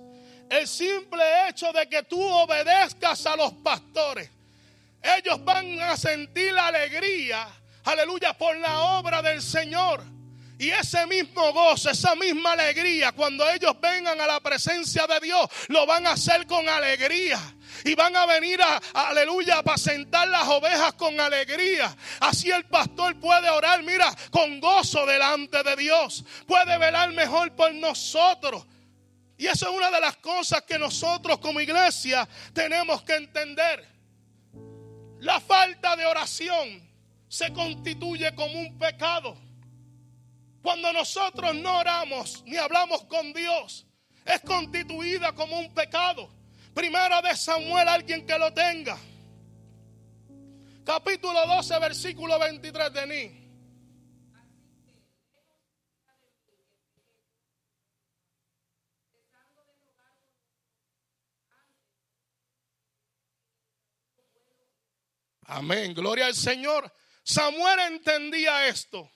el 0.51 0.67
simple 0.67 1.23
hecho 1.49 1.73
de 1.73 1.89
que 1.89 2.03
tú 2.03 2.21
obedezcas 2.21 3.25
a 3.25 3.35
los 3.35 3.51
pastores, 3.53 4.29
ellos 5.01 5.43
van 5.43 5.81
a 5.81 5.97
sentir 5.97 6.53
la 6.53 6.67
alegría, 6.67 7.47
aleluya, 7.85 8.37
por 8.37 8.55
la 8.57 8.81
obra 8.99 9.23
del 9.23 9.41
Señor. 9.41 10.03
Y 10.59 10.69
ese 10.69 11.07
mismo 11.07 11.51
gozo, 11.53 11.89
esa 11.89 12.13
misma 12.13 12.51
alegría, 12.51 13.13
cuando 13.13 13.49
ellos 13.49 13.73
vengan 13.81 14.21
a 14.21 14.27
la 14.27 14.39
presencia 14.41 15.07
de 15.07 15.21
Dios, 15.21 15.49
lo 15.69 15.87
van 15.87 16.05
a 16.05 16.11
hacer 16.11 16.45
con 16.45 16.69
alegría. 16.69 17.39
Y 17.85 17.95
van 17.95 18.15
a 18.15 18.25
venir 18.25 18.61
a, 18.61 18.77
aleluya, 18.93 19.55
a 19.55 19.59
apacentar 19.59 20.27
las 20.27 20.47
ovejas 20.47 20.93
con 20.93 21.19
alegría. 21.19 21.95
Así 22.19 22.51
el 22.51 22.65
pastor 22.65 23.19
puede 23.19 23.49
orar, 23.49 23.83
mira, 23.83 24.13
con 24.29 24.59
gozo 24.59 25.05
delante 25.05 25.63
de 25.63 25.75
Dios. 25.75 26.23
Puede 26.45 26.77
velar 26.77 27.11
mejor 27.11 27.55
por 27.55 27.73
nosotros. 27.73 28.65
Y 29.37 29.47
eso 29.47 29.69
es 29.69 29.75
una 29.75 29.89
de 29.89 29.99
las 29.99 30.17
cosas 30.17 30.61
que 30.61 30.77
nosotros 30.77 31.39
como 31.39 31.59
iglesia 31.59 32.27
tenemos 32.53 33.01
que 33.03 33.15
entender. 33.15 33.87
La 35.19 35.39
falta 35.39 35.95
de 35.95 36.05
oración 36.05 36.87
se 37.27 37.51
constituye 37.53 38.35
como 38.35 38.59
un 38.59 38.77
pecado. 38.77 39.37
Cuando 40.61 40.93
nosotros 40.93 41.55
no 41.55 41.79
oramos 41.79 42.43
ni 42.45 42.57
hablamos 42.57 43.03
con 43.05 43.33
Dios, 43.33 43.87
es 44.25 44.41
constituida 44.41 45.33
como 45.33 45.57
un 45.59 45.73
pecado. 45.73 46.29
Primera 46.73 47.21
de 47.21 47.35
Samuel, 47.35 47.87
alguien 47.87 48.25
que 48.25 48.37
lo 48.37 48.53
tenga. 48.53 48.97
Capítulo 50.85 51.45
12, 51.45 51.79
versículo 51.79 52.39
23 52.39 52.93
de 52.93 53.07
Ní. 53.07 53.41
Amén, 65.45 65.93
gloria 65.93 66.27
al 66.27 66.33
Señor. 66.33 66.91
Samuel 67.23 67.79
entendía 67.91 68.67
esto. 68.67 69.11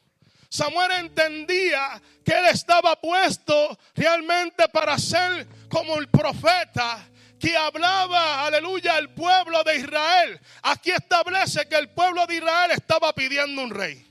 Samuel 0.49 0.91
entendía 0.91 2.01
que 2.23 2.33
él 2.33 2.45
estaba 2.47 2.99
puesto 2.99 3.77
realmente 3.95 4.67
para 4.69 4.97
ser 4.97 5.47
como 5.69 5.97
el 5.97 6.09
profeta 6.09 7.09
que 7.39 7.55
hablaba, 7.55 8.45
aleluya, 8.45 8.95
al 8.95 9.13
pueblo 9.13 9.63
de 9.63 9.77
Israel. 9.77 10.39
Aquí 10.63 10.91
establece 10.91 11.67
que 11.67 11.75
el 11.75 11.89
pueblo 11.89 12.25
de 12.27 12.35
Israel 12.35 12.71
estaba 12.71 13.13
pidiendo 13.13 13.61
un 13.61 13.71
rey. 13.71 14.05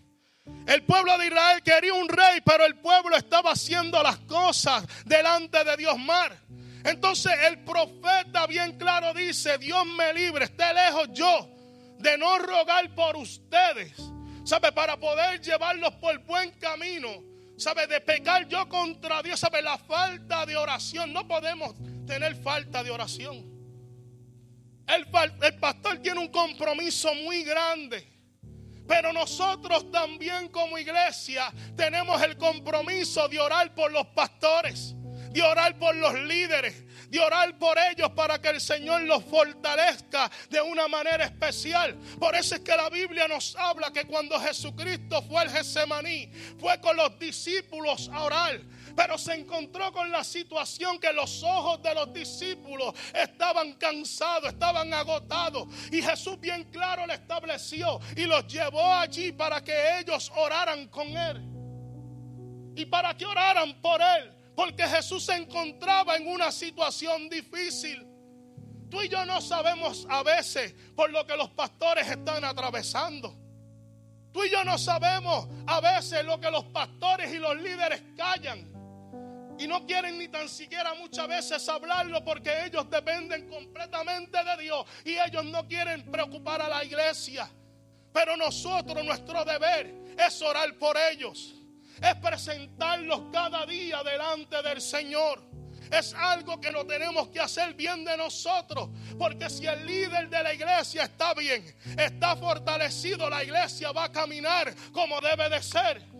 El 0.66 0.82
pueblo 0.84 1.16
de 1.18 1.26
Israel 1.26 1.62
quería 1.62 1.94
un 1.94 2.08
rey, 2.08 2.40
pero 2.44 2.64
el 2.64 2.76
pueblo 2.76 3.16
estaba 3.16 3.52
haciendo 3.52 4.02
las 4.02 4.18
cosas 4.20 4.84
delante 5.04 5.62
de 5.64 5.76
Dios 5.76 5.98
mar. 5.98 6.36
Entonces 6.84 7.32
el 7.48 7.64
profeta 7.64 8.46
bien 8.46 8.76
claro 8.76 9.14
dice, 9.14 9.56
Dios 9.58 9.86
me 9.86 10.12
libre, 10.12 10.44
esté 10.44 10.72
lejos 10.74 11.08
yo 11.12 11.48
de 11.98 12.18
no 12.18 12.38
rogar 12.38 12.94
por 12.94 13.16
ustedes, 13.16 13.94
¿sabe? 14.44 14.70
Para 14.72 14.98
poder 14.98 15.40
llevarlos 15.40 15.94
por 15.94 16.18
buen 16.24 16.50
camino, 16.58 17.08
¿sabe? 17.56 17.86
De 17.86 18.00
pecar 18.02 18.46
yo 18.46 18.68
contra 18.68 19.22
Dios, 19.22 19.40
¿sabe? 19.40 19.62
La 19.62 19.78
falta 19.78 20.44
de 20.44 20.56
oración, 20.56 21.12
no 21.12 21.26
podemos 21.26 21.74
tener 22.06 22.36
falta 22.36 22.82
de 22.82 22.90
oración. 22.90 23.54
El, 24.86 25.06
el 25.42 25.58
pastor 25.58 25.98
tiene 25.98 26.20
un 26.20 26.28
compromiso 26.28 27.14
muy 27.14 27.42
grande. 27.42 28.14
Pero 28.86 29.12
nosotros 29.12 29.90
también 29.90 30.48
como 30.48 30.76
iglesia 30.76 31.52
tenemos 31.76 32.20
el 32.22 32.36
compromiso 32.36 33.28
de 33.28 33.40
orar 33.40 33.74
por 33.74 33.90
los 33.90 34.06
pastores, 34.08 34.94
de 35.30 35.40
orar 35.40 35.78
por 35.78 35.96
los 35.96 36.12
líderes, 36.14 36.84
de 37.08 37.18
orar 37.18 37.56
por 37.58 37.78
ellos 37.78 38.10
para 38.10 38.40
que 38.40 38.50
el 38.50 38.60
Señor 38.60 39.02
los 39.02 39.24
fortalezca 39.24 40.30
de 40.50 40.60
una 40.60 40.86
manera 40.86 41.24
especial. 41.24 41.96
Por 42.18 42.34
eso 42.34 42.56
es 42.56 42.60
que 42.60 42.76
la 42.76 42.90
Biblia 42.90 43.26
nos 43.26 43.56
habla 43.56 43.90
que 43.90 44.04
cuando 44.04 44.38
Jesucristo 44.38 45.22
fue 45.22 45.40
al 45.40 45.50
Getsemaní, 45.50 46.30
fue 46.58 46.78
con 46.80 46.96
los 46.96 47.18
discípulos 47.18 48.10
a 48.12 48.22
orar. 48.22 48.60
Pero 48.96 49.18
se 49.18 49.34
encontró 49.34 49.92
con 49.92 50.10
la 50.10 50.22
situación 50.22 50.98
que 50.98 51.12
los 51.12 51.42
ojos 51.42 51.82
de 51.82 51.94
los 51.94 52.12
discípulos 52.12 52.94
estaban 53.12 53.74
cansados, 53.74 54.52
estaban 54.52 54.92
agotados. 54.94 55.66
Y 55.90 56.00
Jesús 56.00 56.38
bien 56.38 56.64
claro 56.70 57.06
le 57.06 57.14
estableció 57.14 58.00
y 58.16 58.24
los 58.24 58.46
llevó 58.46 58.92
allí 58.92 59.32
para 59.32 59.62
que 59.62 59.98
ellos 59.98 60.30
oraran 60.36 60.88
con 60.88 61.08
Él. 61.08 61.42
Y 62.76 62.86
para 62.86 63.16
que 63.16 63.26
oraran 63.26 63.80
por 63.80 64.00
Él. 64.00 64.32
Porque 64.54 64.86
Jesús 64.86 65.24
se 65.24 65.34
encontraba 65.34 66.16
en 66.16 66.28
una 66.28 66.52
situación 66.52 67.28
difícil. 67.28 68.06
Tú 68.88 69.02
y 69.02 69.08
yo 69.08 69.24
no 69.24 69.40
sabemos 69.40 70.06
a 70.08 70.22
veces 70.22 70.72
por 70.94 71.10
lo 71.10 71.26
que 71.26 71.36
los 71.36 71.50
pastores 71.50 72.08
están 72.08 72.44
atravesando. 72.44 73.36
Tú 74.32 74.44
y 74.44 74.50
yo 74.50 74.64
no 74.64 74.78
sabemos 74.78 75.48
a 75.66 75.80
veces 75.80 76.24
lo 76.24 76.40
que 76.40 76.50
los 76.50 76.64
pastores 76.66 77.32
y 77.32 77.38
los 77.38 77.56
líderes 77.56 78.02
callan. 78.16 78.73
Y 79.58 79.66
no 79.66 79.86
quieren 79.86 80.18
ni 80.18 80.28
tan 80.28 80.48
siquiera 80.48 80.94
muchas 80.94 81.28
veces 81.28 81.68
hablarlo 81.68 82.24
porque 82.24 82.66
ellos 82.66 82.88
dependen 82.90 83.48
completamente 83.48 84.42
de 84.42 84.62
Dios 84.62 84.86
y 85.04 85.16
ellos 85.16 85.44
no 85.44 85.66
quieren 85.66 86.10
preocupar 86.10 86.62
a 86.62 86.68
la 86.68 86.84
iglesia. 86.84 87.48
Pero 88.12 88.36
nosotros, 88.36 89.04
nuestro 89.04 89.44
deber 89.44 89.94
es 90.18 90.42
orar 90.42 90.76
por 90.78 90.96
ellos 90.96 91.54
es 92.02 92.14
presentarlos 92.16 93.22
cada 93.32 93.64
día 93.66 94.02
delante 94.02 94.62
del 94.62 94.80
Señor. 94.80 95.42
Es 95.90 96.14
algo 96.14 96.60
que 96.60 96.72
no 96.72 96.84
tenemos 96.86 97.28
que 97.28 97.40
hacer 97.40 97.74
bien 97.74 98.04
de 98.04 98.16
nosotros. 98.16 98.90
Porque 99.18 99.48
si 99.48 99.66
el 99.66 99.86
líder 99.86 100.28
de 100.28 100.42
la 100.42 100.54
iglesia 100.54 101.04
está 101.04 101.34
bien, 101.34 101.64
está 101.98 102.36
fortalecido, 102.36 103.28
la 103.30 103.44
iglesia 103.44 103.92
va 103.92 104.04
a 104.04 104.12
caminar 104.12 104.74
como 104.92 105.20
debe 105.20 105.48
de 105.48 105.62
ser. 105.62 106.13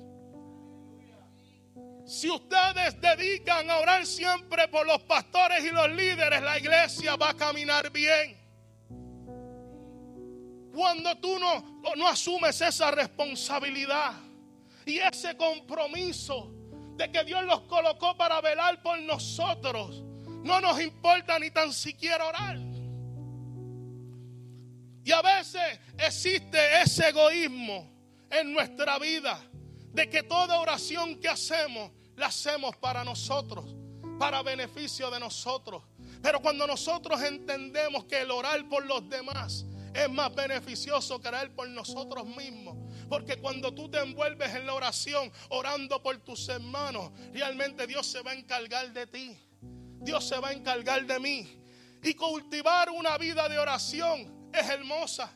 Si 2.07 2.31
ustedes 2.31 3.01
dedican 3.01 3.71
a 3.71 3.79
orar 3.79 4.05
siempre 4.05 4.69
por 4.69 4.87
los 4.87 5.03
pastores 5.03 5.64
y 5.64 5.71
los 5.71 5.90
líderes, 5.90 6.43
la 6.43 6.59
iglesia 6.59 7.17
va 7.17 7.31
a 7.31 7.35
caminar 7.35 7.90
bien. 7.90 8.37
Cuando 10.75 11.17
tú 11.19 11.38
no, 11.38 11.83
no 11.97 12.09
asumes 12.09 12.61
esa 12.61 12.90
responsabilidad, 12.90 14.14
y 14.87 14.99
ese 14.99 15.37
compromiso 15.37 16.53
de 16.97 17.11
que 17.11 17.25
Dios 17.25 17.45
los 17.45 17.62
colocó 17.62 18.17
para 18.17 18.40
velar 18.40 18.83
por 18.83 18.99
nosotros, 19.01 20.03
no 20.43 20.61
nos 20.61 20.81
importa 20.81 21.38
ni 21.38 21.51
tan 21.51 21.73
siquiera 21.73 22.27
orar. 22.27 22.59
Y 25.05 25.12
a 25.12 25.23
veces 25.23 25.81
existe 25.99 26.83
ese 26.83 27.09
egoísmo 27.09 27.90
en 28.31 28.53
nuestra 28.53 28.99
vida 28.99 29.38
de 29.95 30.11
que 30.11 30.25
toda 30.25 30.61
oración 30.61 31.21
que 31.21 31.29
hacemos 31.29 31.93
la 32.17 32.27
hacemos 32.27 32.77
para 32.77 33.05
nosotros, 33.05 33.65
para 34.19 34.43
beneficio 34.43 35.11
de 35.11 35.21
nosotros. 35.21 35.83
Pero 36.21 36.41
cuando 36.41 36.67
nosotros 36.67 37.23
entendemos 37.23 38.05
que 38.05 38.21
el 38.23 38.31
orar 38.31 38.69
por 38.69 38.85
los 38.85 39.09
demás 39.09 39.65
es 39.95 40.11
más 40.11 40.35
beneficioso 40.35 41.21
que 41.21 41.29
orar 41.29 41.55
por 41.55 41.69
nosotros 41.69 42.27
mismos, 42.27 42.77
porque 43.09 43.37
cuando 43.37 43.73
tú 43.73 43.89
te 43.89 44.01
envuelves 44.01 44.53
en 44.55 44.67
la 44.67 44.75
oración, 44.75 45.31
orando 45.51 46.03
por 46.03 46.19
tus 46.19 46.49
hermanos, 46.49 47.13
realmente 47.33 47.87
Dios 47.87 48.07
se 48.07 48.21
va 48.23 48.33
a 48.33 48.35
encargar 48.35 48.93
de 48.93 49.07
ti. 49.07 49.39
Dios 50.01 50.27
se 50.27 50.39
va 50.39 50.49
a 50.49 50.53
encargar 50.53 51.07
de 51.07 51.21
mí. 51.21 51.61
Y 52.03 52.15
cultivar 52.15 52.91
una 52.91 53.17
vida 53.17 53.49
de 53.49 53.59
oración 53.59 54.51
es 54.53 54.69
hermosa. 54.69 55.33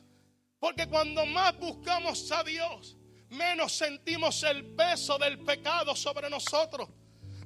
Porque 0.58 0.88
cuando 0.88 1.24
más 1.24 1.56
buscamos 1.58 2.30
a 2.32 2.42
Dios, 2.42 2.97
menos 3.30 3.72
sentimos 3.72 4.42
el 4.42 4.74
peso 4.74 5.18
del 5.18 5.38
pecado 5.40 5.94
sobre 5.94 6.30
nosotros. 6.30 6.88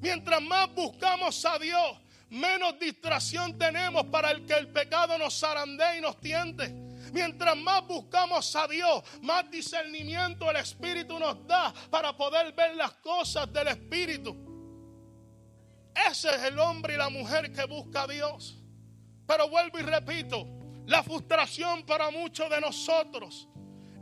Mientras 0.00 0.40
más 0.42 0.72
buscamos 0.74 1.44
a 1.44 1.58
Dios, 1.58 1.98
menos 2.30 2.78
distracción 2.78 3.56
tenemos 3.58 4.04
para 4.06 4.30
el 4.30 4.44
que 4.46 4.54
el 4.54 4.68
pecado 4.68 5.18
nos 5.18 5.38
zarandee 5.38 5.98
y 5.98 6.00
nos 6.00 6.18
tiente. 6.20 6.68
Mientras 7.12 7.56
más 7.56 7.86
buscamos 7.86 8.54
a 8.56 8.66
Dios, 8.66 9.02
más 9.20 9.50
discernimiento 9.50 10.50
el 10.50 10.56
Espíritu 10.56 11.18
nos 11.18 11.46
da 11.46 11.72
para 11.90 12.16
poder 12.16 12.52
ver 12.52 12.74
las 12.74 12.94
cosas 12.94 13.52
del 13.52 13.68
Espíritu. 13.68 14.34
Ese 15.94 16.34
es 16.34 16.42
el 16.44 16.58
hombre 16.58 16.94
y 16.94 16.96
la 16.96 17.10
mujer 17.10 17.52
que 17.52 17.64
busca 17.64 18.02
a 18.02 18.06
Dios. 18.06 18.58
Pero 19.26 19.48
vuelvo 19.48 19.78
y 19.78 19.82
repito, 19.82 20.46
la 20.86 21.02
frustración 21.02 21.84
para 21.84 22.10
muchos 22.10 22.48
de 22.50 22.60
nosotros 22.60 23.48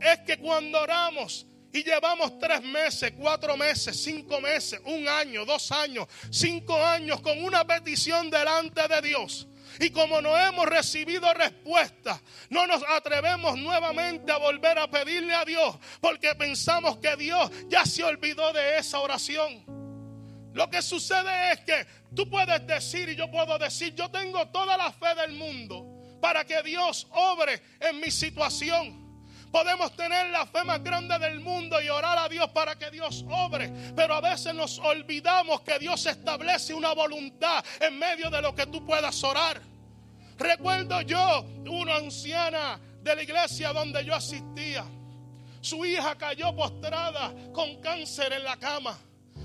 es 0.01 0.19
que 0.21 0.39
cuando 0.39 0.81
oramos 0.81 1.47
y 1.73 1.85
llevamos 1.85 2.39
tres 2.39 2.63
meses, 2.63 3.13
cuatro 3.17 3.57
meses, 3.57 4.03
cinco 4.03 4.41
meses, 4.41 4.81
un 4.85 5.07
año, 5.09 5.45
dos 5.45 5.71
años, 5.73 6.09
cinco 6.31 6.77
años 6.85 7.21
con 7.21 7.43
una 7.45 7.65
petición 7.67 8.31
delante 8.31 8.87
de 8.89 9.03
Dios. 9.03 9.47
Y 9.79 9.91
como 9.91 10.21
no 10.21 10.37
hemos 10.37 10.67
recibido 10.67 11.33
respuesta, 11.33 12.21
no 12.49 12.67
nos 12.67 12.83
atrevemos 12.89 13.57
nuevamente 13.57 14.33
a 14.33 14.39
volver 14.39 14.79
a 14.79 14.91
pedirle 14.91 15.33
a 15.33 15.45
Dios 15.45 15.77
porque 16.01 16.35
pensamos 16.35 16.99
que 16.99 17.15
Dios 17.17 17.51
ya 17.69 17.87
se 17.87 18.03
olvidó 18.03 18.53
de 18.53 18.79
esa 18.79 18.99
oración. 18.99 19.65
Lo 20.53 20.69
que 20.69 20.83
sucede 20.83 21.53
es 21.53 21.61
que 21.61 21.87
tú 22.15 22.29
puedes 22.29 22.67
decir 22.67 23.09
y 23.09 23.17
yo 23.17 23.31
puedo 23.31 23.57
decir, 23.59 23.95
yo 23.95 24.11
tengo 24.11 24.49
toda 24.49 24.77
la 24.77 24.91
fe 24.93 25.15
del 25.15 25.33
mundo 25.33 25.87
para 26.21 26.45
que 26.45 26.63
Dios 26.63 27.07
obre 27.11 27.63
en 27.79 28.01
mi 28.01 28.11
situación. 28.11 29.00
Podemos 29.51 29.95
tener 29.97 30.31
la 30.31 30.47
fe 30.47 30.63
más 30.65 30.83
grande 30.83 31.19
del 31.19 31.41
mundo 31.41 31.81
y 31.81 31.89
orar 31.89 32.19
a 32.19 32.29
Dios 32.29 32.49
para 32.51 32.77
que 32.77 32.91
Dios 32.91 33.25
obre. 33.29 33.73
Pero 33.97 34.15
a 34.15 34.21
veces 34.21 34.55
nos 34.55 34.79
olvidamos 34.79 35.63
que 35.63 35.79
Dios 35.79 36.07
establece 36.07 36.73
una 36.73 36.93
voluntad 36.95 37.65
en 37.81 37.99
medio 37.99 38.31
de 38.31 38.41
lo 38.41 38.55
que 38.55 38.67
tú 38.67 38.85
puedas 38.87 39.23
orar. 39.25 39.61
Recuerdo 40.39 41.01
yo 41.03 41.45
una 41.69 41.97
anciana 41.97 42.79
de 43.03 43.17
la 43.17 43.23
iglesia 43.23 43.73
donde 43.73 44.05
yo 44.05 44.15
asistía. 44.15 44.85
Su 45.61 45.85
hija 45.85 46.17
cayó 46.17 46.55
postrada 46.55 47.35
con 47.53 47.81
cáncer 47.81 48.33
en 48.33 48.45
la 48.45 48.57
cama. 48.57 48.97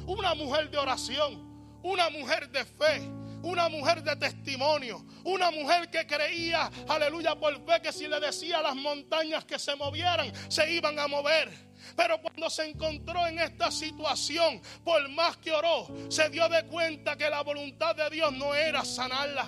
Una 0.05 0.35
mujer 0.35 0.69
de 0.69 0.77
oración, 0.77 1.79
una 1.81 2.09
mujer 2.11 2.47
de 2.49 2.63
fe 2.63 3.24
una 3.45 3.69
mujer 3.69 4.01
de 4.01 4.15
testimonio, 4.15 5.05
una 5.23 5.51
mujer 5.51 5.89
que 5.89 6.05
creía, 6.07 6.69
aleluya, 6.87 7.35
por 7.35 7.53
fe 7.65 7.81
que 7.81 7.93
si 7.93 8.07
le 8.07 8.19
decía 8.19 8.57
a 8.57 8.63
las 8.63 8.75
montañas 8.75 9.45
que 9.45 9.59
se 9.59 9.75
movieran, 9.75 10.31
se 10.49 10.71
iban 10.71 10.97
a 10.97 11.07
mover. 11.07 11.51
Pero 11.95 12.19
cuando 12.19 12.49
se 12.49 12.65
encontró 12.65 13.27
en 13.27 13.37
esta 13.39 13.71
situación, 13.71 14.61
por 14.83 15.07
más 15.09 15.37
que 15.37 15.51
oró, 15.51 15.87
se 16.09 16.29
dio 16.29 16.49
de 16.49 16.65
cuenta 16.65 17.15
que 17.15 17.29
la 17.29 17.41
voluntad 17.41 17.95
de 17.95 18.09
Dios 18.09 18.33
no 18.33 18.55
era 18.55 18.83
sanarla. 18.83 19.47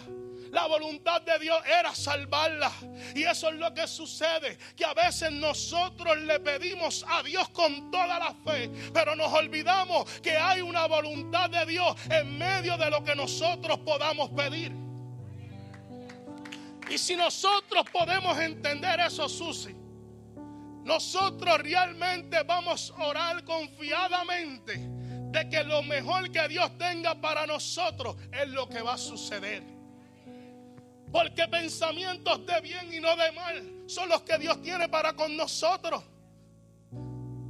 La 0.51 0.67
voluntad 0.67 1.21
de 1.21 1.37
Dios 1.39 1.59
era 1.65 1.93
salvarla. 1.93 2.71
Y 3.15 3.23
eso 3.23 3.49
es 3.49 3.55
lo 3.55 3.73
que 3.73 3.87
sucede. 3.87 4.57
Que 4.75 4.85
a 4.85 4.93
veces 4.93 5.31
nosotros 5.31 6.17
le 6.19 6.39
pedimos 6.39 7.05
a 7.07 7.23
Dios 7.23 7.49
con 7.49 7.91
toda 7.91 8.19
la 8.19 8.33
fe. 8.45 8.69
Pero 8.93 9.15
nos 9.15 9.31
olvidamos 9.33 10.09
que 10.21 10.35
hay 10.37 10.61
una 10.61 10.85
voluntad 10.87 11.49
de 11.49 11.65
Dios 11.65 11.95
en 12.09 12.37
medio 12.37 12.77
de 12.77 12.89
lo 12.89 13.03
que 13.03 13.15
nosotros 13.15 13.79
podamos 13.79 14.29
pedir. 14.31 14.71
Y 16.89 16.97
si 16.97 17.15
nosotros 17.15 17.85
podemos 17.91 18.39
entender 18.39 18.99
eso, 19.01 19.27
Susi, 19.27 19.75
nosotros 20.85 21.59
realmente 21.59 22.41
vamos 22.43 22.93
a 22.97 23.03
orar 23.07 23.43
confiadamente 23.43 24.77
de 24.77 25.49
que 25.49 25.63
lo 25.63 25.83
mejor 25.83 26.31
que 26.31 26.47
Dios 26.47 26.77
tenga 26.77 27.19
para 27.19 27.45
nosotros 27.45 28.15
es 28.31 28.47
lo 28.49 28.69
que 28.69 28.81
va 28.81 28.93
a 28.93 28.97
suceder. 28.97 29.76
Porque 31.11 31.47
pensamientos 31.47 32.45
de 32.45 32.61
bien 32.61 32.93
y 32.93 32.99
no 32.99 33.15
de 33.15 33.31
mal 33.31 33.83
son 33.87 34.09
los 34.09 34.21
que 34.23 34.37
Dios 34.37 34.61
tiene 34.61 34.89
para 34.89 35.13
con 35.13 35.37
nosotros. 35.37 36.03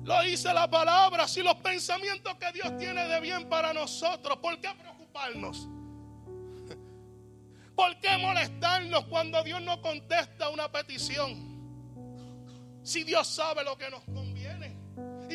Lo 0.04 0.22
dice 0.22 0.54
la 0.54 0.70
palabra. 0.70 1.28
Si 1.28 1.42
los 1.42 1.56
pensamientos 1.56 2.36
que 2.36 2.52
Dios 2.54 2.78
tiene 2.78 3.08
de 3.08 3.20
bien 3.20 3.50
para 3.50 3.74
nosotros, 3.74 4.38
¿por 4.38 4.62
qué 4.62 4.70
preocuparnos? 4.80 5.68
¿Por 7.76 8.00
qué 8.00 8.16
molestarnos 8.18 9.08
cuando 9.08 9.44
Dios 9.44 9.62
no 9.62 9.82
contesta 9.82 10.48
una 10.50 10.72
petición? 10.72 11.58
Si 12.84 13.04
Dios 13.04 13.28
sabe 13.28 13.66
lo 13.66 13.78
que 13.78 13.90
nos 13.90 14.06
conviene. 14.06 14.27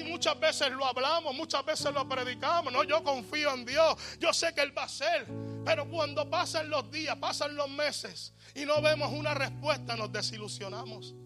Muchas 0.05 0.39
veces 0.39 0.71
lo 0.71 0.85
hablamos, 0.85 1.35
muchas 1.35 1.65
veces 1.65 1.93
lo 1.93 2.09
predicamos. 2.09 2.73
No, 2.73 2.85
yo 2.85 3.03
confío 3.03 3.53
en 3.55 3.65
Dios. 3.65 3.97
Yo 4.19 4.33
sé 4.33 4.55
que 4.55 4.63
Él 4.63 4.77
va 4.77 4.83
a 4.83 4.87
hacer. 4.87 5.27
Pero 5.65 5.89
cuando 5.89 6.29
pasan 6.29 6.69
los 6.69 6.91
días, 6.91 7.17
pasan 7.17 7.55
los 7.55 7.69
meses 7.69 8.33
y 8.55 8.65
no 8.65 8.83
vemos 8.83 9.13
una 9.13 9.35
respuesta, 9.35 9.97
nos 9.97 10.13
desilusionamos. 10.13 11.15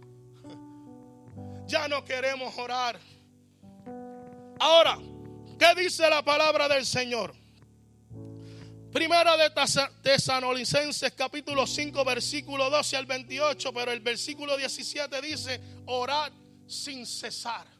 Ya 1.66 1.88
no 1.88 2.04
queremos 2.04 2.56
orar. 2.58 2.96
Ahora, 4.60 4.98
¿qué 5.58 5.82
dice 5.82 6.08
la 6.08 6.22
palabra 6.22 6.68
del 6.68 6.86
Señor? 6.86 7.34
Primera 8.92 9.36
de 9.36 9.50
Tesanolicenses 10.00 11.12
capítulo 11.12 11.66
5 11.66 12.04
versículo 12.04 12.70
12 12.70 12.96
al 12.96 13.06
28, 13.06 13.72
pero 13.74 13.90
el 13.90 14.00
versículo 14.00 14.56
17 14.56 15.20
dice, 15.20 15.60
orad 15.86 16.32
sin 16.66 17.04
cesar. 17.04 17.75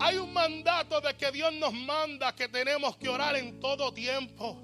Hay 0.00 0.16
un 0.16 0.32
mandato 0.32 1.00
de 1.00 1.16
que 1.16 1.30
Dios 1.30 1.52
nos 1.54 1.72
manda 1.72 2.34
que 2.34 2.48
tenemos 2.48 2.96
que 2.96 3.08
orar 3.08 3.36
en 3.36 3.60
todo 3.60 3.92
tiempo. 3.92 4.60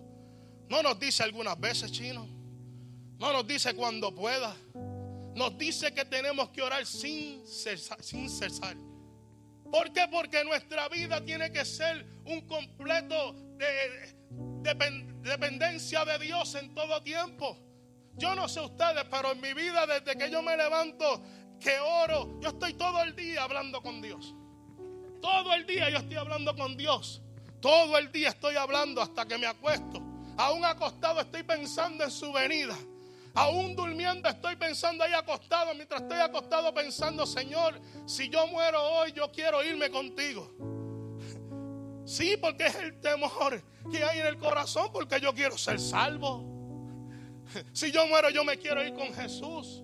No 0.69 0.83
nos 0.83 0.99
dice 0.99 1.23
algunas 1.23 1.59
veces, 1.59 1.93
chino. 1.93 2.27
No 3.19 3.33
nos 3.33 3.47
dice 3.47 3.75
cuando 3.75 4.14
pueda. 4.14 4.55
Nos 5.35 5.57
dice 5.57 5.93
que 5.93 6.05
tenemos 6.05 6.51
que 6.51 6.62
orar 6.62 6.85
sin 6.87 7.47
cesar. 7.47 8.77
¿Por 9.71 9.93
qué? 9.93 10.09
Porque 10.11 10.43
nuestra 10.45 10.88
vida 10.88 11.25
tiene 11.25 11.53
que 11.53 11.64
ser 11.64 12.05
un 12.25 12.47
completo 12.47 13.35
de, 13.57 14.16
dependencia 15.23 16.05
de 16.05 16.19
Dios 16.19 16.55
en 16.57 16.75
todo 16.75 17.03
tiempo. 17.03 17.57
Yo 18.16 18.35
no 18.35 18.49
sé 18.49 18.61
ustedes, 18.61 19.05
pero 19.11 19.33
en 19.33 19.40
mi 19.40 19.55
vida 19.55 19.87
desde 19.87 20.19
que 20.19 20.31
yo 20.31 20.43
me 20.43 20.57
levanto, 20.57 21.23
que 21.61 21.79
oro, 21.79 22.40
yo 22.40 22.49
estoy 22.49 22.75
todo 22.75 23.03
el 23.03 23.14
día 23.14 23.45
hablando 23.45 23.81
con 23.81 24.03
Dios. 24.03 24.35
Todo 25.20 25.54
el 25.54 25.66
día 25.66 25.90
yo 25.90 25.98
estoy 25.98 26.16
hablando 26.16 26.54
con 26.56 26.76
Dios. 26.76 27.22
Todo 27.61 27.98
el 27.98 28.11
día 28.11 28.30
estoy 28.30 28.56
hablando 28.56 29.02
hasta 29.02 29.26
que 29.26 29.37
me 29.37 29.46
acuesto. 29.46 30.00
Aún 30.37 30.64
acostado 30.64 31.20
estoy 31.20 31.42
pensando 31.42 32.04
en 32.04 32.11
su 32.11 32.33
venida. 32.33 32.76
Aún 33.35 33.76
durmiendo 33.76 34.28
estoy 34.28 34.56
pensando 34.56 35.04
ahí 35.04 35.12
acostado. 35.12 35.74
Mientras 35.74 36.02
estoy 36.02 36.18
acostado 36.18 36.72
pensando, 36.72 37.26
Señor, 37.26 37.80
si 38.06 38.28
yo 38.28 38.46
muero 38.46 38.83
hoy, 38.83 39.12
yo 39.12 39.30
quiero 39.30 39.62
irme 39.64 39.90
contigo. 39.90 40.50
Sí, 42.06 42.37
porque 42.37 42.66
es 42.66 42.74
el 42.76 43.00
temor 43.00 43.62
que 43.90 44.02
hay 44.02 44.20
en 44.20 44.26
el 44.26 44.38
corazón, 44.38 44.90
porque 44.92 45.20
yo 45.20 45.35
quiero 45.35 45.56
ser 45.59 45.78
salvo. 45.78 46.44
Si 47.72 47.92
yo 47.92 48.06
muero, 48.06 48.30
yo 48.30 48.44
me 48.44 48.59
quiero 48.59 48.83
ir 48.83 48.94
con 48.94 49.12
Jesús. 49.12 49.83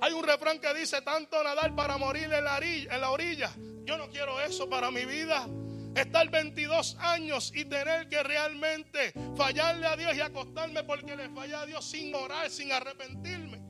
Hay 0.00 0.12
un 0.12 0.24
refrán 0.24 0.58
que 0.58 0.72
dice, 0.74 1.00
tanto 1.02 1.42
nadar 1.42 1.74
para 1.74 1.96
morir 1.96 2.32
en 2.32 2.44
la 2.44 2.56
orilla. 2.56 2.94
En 2.94 3.00
la 3.00 3.10
orilla. 3.10 3.50
Yo 3.84 3.98
no 3.98 4.08
quiero 4.08 4.40
eso 4.40 4.68
para 4.68 4.90
mi 4.90 5.04
vida 5.04 5.46
estar 5.94 6.28
22 6.30 6.96
años 6.98 7.52
y 7.54 7.64
tener 7.66 8.08
que 8.08 8.22
realmente 8.22 9.12
fallarle 9.36 9.86
a 9.86 9.96
Dios 9.96 10.16
y 10.16 10.20
acostarme 10.20 10.82
porque 10.84 11.14
le 11.14 11.28
falla 11.28 11.60
a 11.60 11.66
Dios 11.66 11.84
sin 11.84 12.14
orar, 12.14 12.50
sin 12.50 12.72
arrepentirme. 12.72 13.62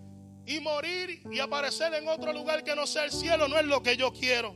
Y 0.46 0.60
morir 0.60 1.22
y 1.30 1.38
aparecer 1.40 1.94
en 1.94 2.06
otro 2.06 2.32
lugar 2.32 2.62
que 2.64 2.76
no 2.76 2.86
sea 2.86 3.04
el 3.04 3.12
cielo 3.12 3.48
no 3.48 3.58
es 3.58 3.64
lo 3.64 3.82
que 3.82 3.96
yo 3.96 4.12
quiero. 4.12 4.54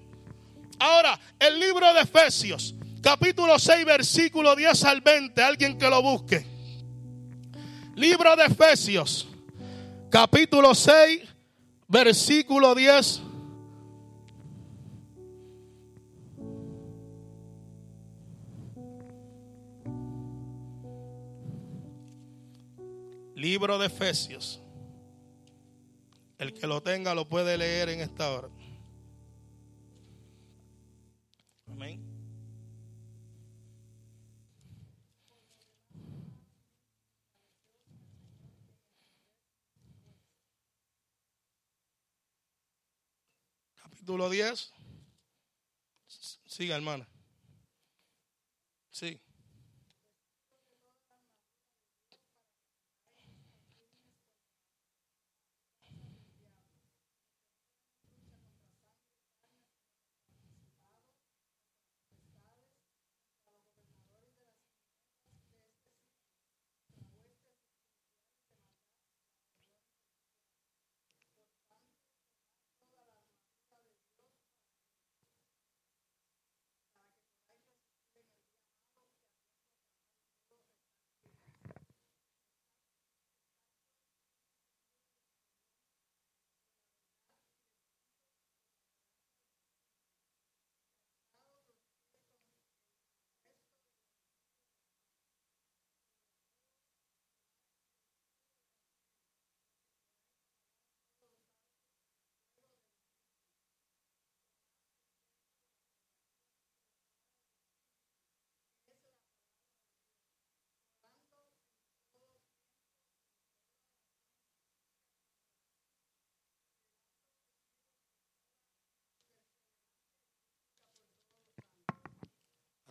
Ahora, 0.78 1.18
el 1.38 1.58
libro 1.58 1.92
de 1.94 2.02
Efesios, 2.02 2.74
capítulo 3.02 3.58
6, 3.58 3.84
versículo 3.84 4.54
10 4.54 4.84
al 4.84 5.00
20, 5.00 5.42
alguien 5.42 5.78
que 5.78 5.88
lo 5.88 6.02
busque. 6.02 6.46
Libro 7.96 8.36
de 8.36 8.44
Efesios, 8.44 9.26
capítulo 10.10 10.74
6, 10.74 11.22
versículo 11.88 12.74
10 12.74 13.22
Libro 23.38 23.78
de 23.78 23.86
Efesios. 23.86 24.60
El 26.38 26.52
que 26.52 26.66
lo 26.66 26.82
tenga 26.82 27.14
lo 27.14 27.28
puede 27.28 27.56
leer 27.56 27.88
en 27.88 28.00
esta 28.00 28.32
hora. 28.32 28.48
Amén. 31.68 32.02
Capítulo 43.80 44.28
10. 44.28 44.72
Siga, 46.44 46.74
hermana. 46.74 47.08
Sí. 48.90 49.20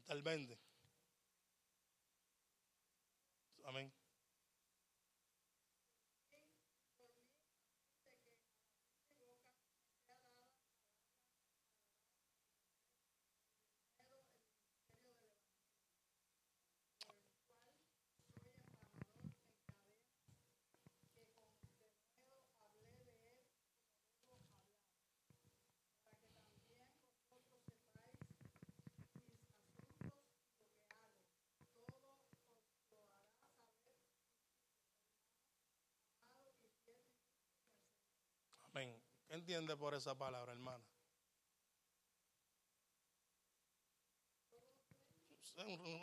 Hasta 0.07 0.13
el 0.13 0.23
20. 0.23 0.57
Amén. 3.65 3.91
¿Qué 38.85 39.33
entiende 39.33 39.75
por 39.75 39.95
esa 39.95 40.15
palabra, 40.15 40.51
hermana? 40.51 40.83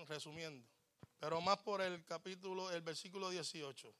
Resumiendo, 0.08 0.66
pero 1.20 1.40
más 1.40 1.58
por 1.58 1.80
el 1.80 2.04
capítulo, 2.04 2.72
el 2.72 2.82
versículo 2.82 3.30
18. 3.30 3.94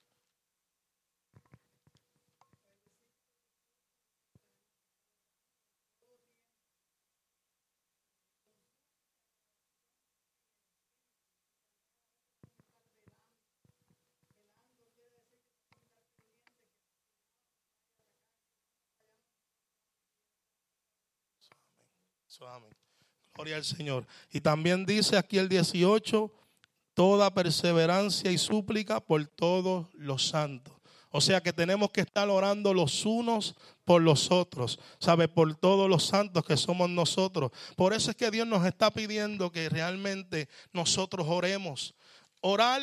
Amén. 22.49 22.71
Gloria 23.35 23.57
al 23.57 23.65
Señor. 23.65 24.07
Y 24.33 24.41
también 24.41 24.87
dice 24.87 25.17
aquí 25.17 25.39
el 25.39 25.49
18, 25.49 26.31
toda 26.95 27.33
perseverancia 27.33 28.31
y 28.31 28.39
súplica 28.39 29.01
por 29.01 29.27
todos 29.27 29.89
los 29.95 30.29
santos. 30.29 30.75
O 31.11 31.21
sea 31.21 31.41
que 31.41 31.53
tenemos 31.53 31.91
que 31.91 32.01
estar 32.01 32.29
orando 32.29 32.75
los 32.75 33.07
unos 33.07 33.55
por 33.85 34.03
los 34.03 34.33
otros, 34.33 34.81
¿sabe? 34.99 35.29
Por 35.29 35.55
todos 35.55 35.89
los 35.89 36.05
santos 36.05 36.45
que 36.45 36.57
somos 36.57 36.91
nosotros. 36.91 37.53
Por 37.77 37.93
eso 37.93 38.11
es 38.11 38.17
que 38.17 38.33
Dios 38.33 38.49
nos 38.49 38.67
está 38.67 38.91
pidiendo 38.91 39.53
que 39.53 39.69
realmente 39.69 40.49
nosotros 40.73 41.27
oremos. 41.29 41.95
Orar 42.41 42.83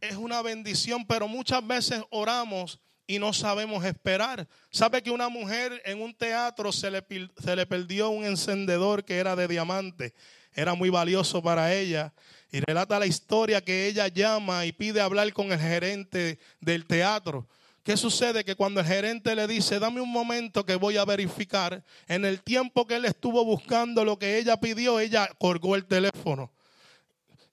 es 0.00 0.16
una 0.16 0.42
bendición, 0.42 1.06
pero 1.06 1.28
muchas 1.28 1.64
veces 1.64 2.02
oramos 2.10 2.80
y 3.12 3.18
no 3.18 3.34
sabemos 3.34 3.84
esperar. 3.84 4.48
¿Sabe 4.70 5.02
que 5.02 5.10
una 5.10 5.28
mujer 5.28 5.82
en 5.84 6.00
un 6.00 6.14
teatro 6.14 6.72
se 6.72 6.90
le, 6.90 7.04
se 7.44 7.54
le 7.54 7.66
perdió 7.66 8.08
un 8.08 8.24
encendedor 8.24 9.04
que 9.04 9.18
era 9.18 9.36
de 9.36 9.48
diamante? 9.48 10.14
Era 10.54 10.72
muy 10.72 10.88
valioso 10.88 11.42
para 11.42 11.74
ella. 11.74 12.14
Y 12.50 12.60
relata 12.60 12.98
la 12.98 13.04
historia 13.04 13.60
que 13.60 13.86
ella 13.86 14.08
llama 14.08 14.64
y 14.64 14.72
pide 14.72 15.02
hablar 15.02 15.30
con 15.34 15.52
el 15.52 15.60
gerente 15.60 16.38
del 16.60 16.86
teatro. 16.86 17.46
¿Qué 17.82 17.98
sucede? 17.98 18.44
Que 18.44 18.54
cuando 18.54 18.80
el 18.80 18.86
gerente 18.86 19.36
le 19.36 19.46
dice, 19.46 19.78
dame 19.78 20.00
un 20.00 20.10
momento 20.10 20.64
que 20.64 20.76
voy 20.76 20.96
a 20.96 21.04
verificar, 21.04 21.84
en 22.08 22.24
el 22.24 22.40
tiempo 22.40 22.86
que 22.86 22.94
él 22.94 23.04
estuvo 23.04 23.44
buscando 23.44 24.06
lo 24.06 24.18
que 24.18 24.38
ella 24.38 24.58
pidió, 24.58 25.00
ella 25.00 25.28
colgó 25.38 25.76
el 25.76 25.84
teléfono. 25.84 26.50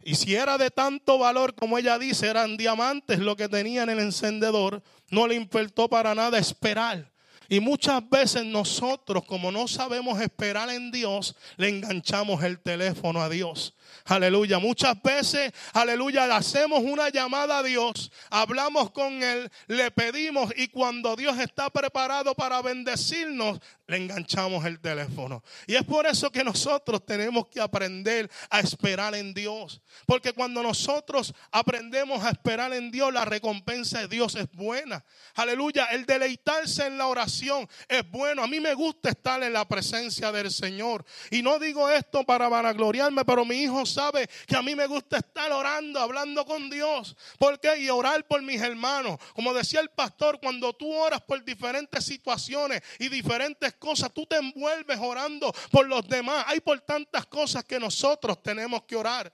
Y 0.04 0.16
si 0.16 0.36
era 0.36 0.58
de 0.58 0.72
tanto 0.72 1.18
valor 1.18 1.56
como 1.56 1.78
ella 1.78 2.00
dice, 2.00 2.28
eran 2.28 2.58
diamantes 2.58 3.20
lo 3.20 3.36
que 3.36 3.50
tenía 3.50 3.84
en 3.84 3.90
el 3.90 4.00
encendedor, 4.00 4.82
no 5.10 5.28
le 5.28 5.36
importó 5.36 5.90
para 5.90 6.16
nada 6.16 6.38
esperar. 6.38 7.12
Y 7.50 7.60
muchas 7.60 8.08
veces 8.08 8.46
nosotros, 8.46 9.26
como 9.26 9.52
no 9.52 9.68
sabemos 9.68 10.22
esperar 10.22 10.70
en 10.70 10.92
Dios, 10.92 11.36
le 11.58 11.70
enganchamos 11.70 12.44
el 12.44 12.60
teléfono 12.60 13.22
a 13.22 13.30
Dios. 13.30 13.74
Aleluya. 14.06 14.60
Muchas 14.60 15.02
veces, 15.02 15.52
aleluya, 15.74 16.28
le 16.28 16.34
hacemos 16.34 16.82
una 16.84 17.10
llamada 17.10 17.60
a 17.60 17.64
Dios, 17.64 18.12
hablamos 18.30 18.92
con 18.92 19.24
Él, 19.24 19.50
le 19.68 19.92
pedimos 19.92 20.52
y 20.56 20.68
cuando 20.68 21.16
Dios 21.16 21.38
está 21.40 21.70
preparado 21.70 22.36
para 22.36 22.62
bendecirnos, 22.62 23.60
le 23.90 23.98
enganchamos 23.98 24.64
el 24.66 24.80
teléfono. 24.80 25.44
Y 25.66 25.76
es 25.76 25.84
por 25.84 26.06
eso 26.06 26.32
que 26.32 26.44
nosotros 26.44 27.06
tenemos 27.06 27.48
que 27.48 27.60
aprender 27.60 28.30
a 28.50 28.60
esperar 28.60 29.16
en 29.16 29.34
Dios. 29.34 29.82
Porque 30.06 30.32
cuando 30.34 30.62
nosotros 30.62 31.34
aprendemos 31.52 32.24
a 32.24 32.30
esperar 32.30 32.72
en 32.74 32.92
Dios, 32.92 33.12
la 33.12 33.26
recompensa 33.26 34.02
de 34.02 34.08
Dios 34.08 34.36
es 34.36 34.50
buena. 34.52 35.04
Aleluya. 35.36 35.86
El 35.86 36.06
deleitarse 36.06 36.86
en 36.86 37.00
la 37.00 37.08
oración 37.08 37.68
es 37.88 38.10
bueno. 38.12 38.44
A 38.44 38.48
mí 38.48 38.60
me 38.60 38.76
gusta 38.76 39.10
estar 39.10 39.42
en 39.42 39.54
la 39.54 39.68
presencia 39.68 40.32
del 40.32 40.52
Señor. 40.52 41.04
Y 41.32 41.42
no 41.42 41.58
digo 41.58 41.90
esto 41.90 42.24
para 42.24 42.48
vanagloriarme, 42.48 43.26
pero 43.26 43.44
mi 43.44 43.56
hijo 43.64 43.79
sabe 43.86 44.30
que 44.48 44.56
a 44.56 44.62
mí 44.62 44.76
me 44.76 44.88
gusta 44.88 45.18
estar 45.18 45.52
orando, 45.52 46.00
hablando 46.00 46.46
con 46.46 46.70
Dios. 46.70 47.16
¿Por 47.38 47.60
qué? 47.60 47.80
Y 47.80 47.90
orar 47.90 48.26
por 48.28 48.42
mis 48.42 48.62
hermanos. 48.62 49.20
Como 49.34 49.54
decía 49.54 49.80
el 49.80 49.90
pastor, 49.90 50.40
cuando 50.40 50.74
tú 50.74 50.94
oras 50.94 51.22
por 51.22 51.44
diferentes 51.44 52.06
situaciones 52.06 52.82
y 53.00 53.10
diferentes 53.10 53.74
cosas, 53.76 54.12
tú 54.14 54.26
te 54.26 54.38
envuelves 54.38 54.98
orando 55.00 55.54
por 55.72 55.88
los 55.88 56.08
demás. 56.08 56.46
Hay 56.48 56.60
por 56.60 56.80
tantas 56.82 57.26
cosas 57.26 57.64
que 57.64 57.80
nosotros 57.80 58.42
tenemos 58.42 58.84
que 58.84 58.96
orar 58.96 59.34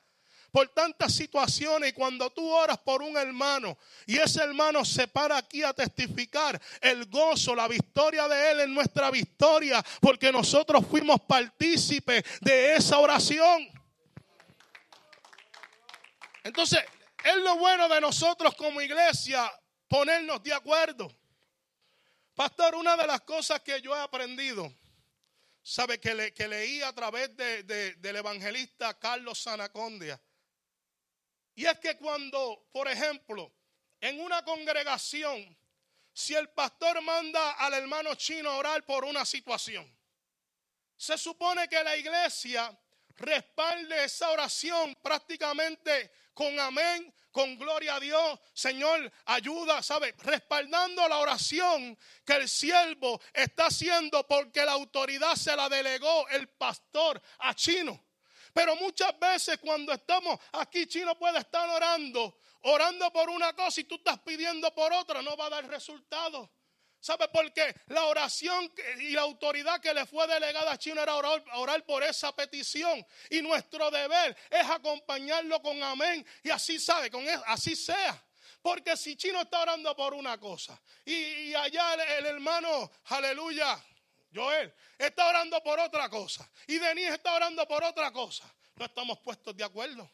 por 0.56 0.70
tantas 0.70 1.14
situaciones 1.14 1.90
y 1.90 1.92
cuando 1.92 2.30
tú 2.30 2.50
oras 2.50 2.78
por 2.78 3.02
un 3.02 3.18
hermano 3.18 3.78
y 4.06 4.18
ese 4.18 4.42
hermano 4.42 4.86
se 4.86 5.06
para 5.06 5.36
aquí 5.36 5.64
a 5.64 5.74
testificar 5.74 6.62
el 6.80 7.08
gozo, 7.08 7.54
la 7.54 7.68
victoria 7.68 8.26
de 8.30 8.52
él 8.52 8.60
en 8.62 8.74
nuestra 8.74 9.12
victoria, 9.12 9.84
porque 10.00 10.32
nosotros 10.32 10.86
fuimos 10.90 11.20
partícipes 11.28 12.24
de 12.40 12.74
esa 12.78 13.00
oración. 13.00 13.68
Entonces, 16.46 16.80
es 17.24 17.38
lo 17.38 17.58
bueno 17.58 17.90
de 17.90 18.00
nosotros 18.00 18.54
como 18.54 18.80
iglesia 18.80 19.52
ponernos 19.88 20.44
de 20.44 20.54
acuerdo. 20.54 21.12
Pastor, 22.36 22.76
una 22.76 22.96
de 22.96 23.08
las 23.08 23.22
cosas 23.22 23.62
que 23.62 23.82
yo 23.82 23.96
he 23.96 24.00
aprendido, 24.00 24.72
sabe 25.64 26.00
que, 26.00 26.14
le, 26.14 26.34
que 26.36 26.48
leí 26.48 26.84
a 26.84 26.94
través 26.94 27.36
del 27.36 28.16
evangelista 28.16 28.94
Carlos 29.00 29.40
Sanacondia, 29.40 30.22
y 31.56 31.66
es 31.66 31.80
que 31.80 31.98
cuando, 31.98 32.68
por 32.72 32.88
ejemplo, 32.90 33.52
en 34.00 34.22
una 34.22 34.46
congregación, 34.46 35.58
si 36.14 36.36
el 36.36 36.50
pastor 36.50 37.02
manda 37.02 37.54
al 37.54 37.74
hermano 37.74 38.14
chino 38.14 38.52
a 38.52 38.58
orar 38.58 38.86
por 38.86 39.04
una 39.04 39.26
situación, 39.26 39.92
se 40.96 41.18
supone 41.18 41.68
que 41.68 41.84
la 41.84 41.98
iglesia 41.98 42.78
respalde 43.18 44.04
esa 44.04 44.30
oración 44.32 44.96
prácticamente 45.02 46.12
con 46.34 46.60
amén, 46.60 47.14
con 47.32 47.58
gloria 47.58 47.96
a 47.96 48.00
Dios. 48.00 48.40
Señor, 48.54 49.12
ayuda, 49.26 49.82
¿sabe? 49.82 50.14
Respaldando 50.20 51.08
la 51.08 51.18
oración 51.18 51.98
que 52.26 52.34
el 52.34 52.48
siervo 52.48 53.20
está 53.34 53.68
haciendo 53.68 54.26
porque 54.28 54.64
la 54.64 54.74
autoridad 54.74 55.36
se 55.36 55.56
la 55.56 55.68
delegó 55.68 56.28
el 56.30 56.48
pastor 56.50 57.22
a 57.40 57.54
Chino. 57.54 58.02
Pero 58.54 58.76
muchas 58.78 59.20
veces 59.20 59.58
cuando 59.60 59.92
estamos 59.92 60.40
aquí, 60.54 60.88
Chino 60.88 61.18
puede 61.20 61.40
estar 61.40 61.68
orando, 61.70 62.38
orando 62.62 63.12
por 63.12 63.30
una 63.30 63.54
cosa 63.54 63.82
y 63.82 63.84
tú 63.84 63.96
estás 63.96 64.20
pidiendo 64.20 64.74
por 64.74 64.94
otra, 64.94 65.22
no 65.22 65.36
va 65.36 65.48
a 65.48 65.50
dar 65.50 65.68
resultado. 65.68 66.50
¿Sabe 67.06 67.28
por 67.28 67.54
qué? 67.54 67.72
La 67.90 68.06
oración 68.06 68.74
y 68.98 69.12
la 69.12 69.22
autoridad 69.22 69.80
que 69.80 69.94
le 69.94 70.08
fue 70.08 70.26
delegada 70.26 70.72
a 70.72 70.78
Chino 70.80 71.04
era 71.04 71.14
orar, 71.14 71.86
por 71.86 72.02
esa 72.02 72.36
petición. 72.36 73.06
Y 73.30 73.44
nuestro 73.44 73.92
deber 73.92 74.36
es 74.50 74.68
acompañarlo 74.68 75.62
con 75.62 75.84
amén. 75.84 76.26
Y 76.42 76.50
así 76.50 76.80
sabe, 76.80 77.12
con 77.12 77.24
así 77.46 77.76
sea. 77.76 78.20
Porque 78.60 78.98
si 78.98 79.16
Chino 79.16 79.42
está 79.42 79.62
orando 79.62 79.96
por 79.96 80.16
una 80.16 80.40
cosa 80.40 80.82
y, 81.06 81.54
allá 81.54 81.94
el, 81.94 82.26
hermano, 82.26 82.92
aleluya, 83.04 83.80
Joel, 84.34 84.74
está 84.98 85.28
orando 85.28 85.62
por 85.62 85.80
otra 85.80 86.10
cosa 86.10 86.50
y 86.66 86.80
Denise 86.80 87.14
está 87.14 87.36
orando 87.36 87.68
por 87.68 87.84
otra 87.84 88.12
cosa, 88.12 88.52
no 88.78 88.86
estamos 88.86 89.20
puestos 89.20 89.56
de 89.56 89.64
acuerdo. 89.64 90.12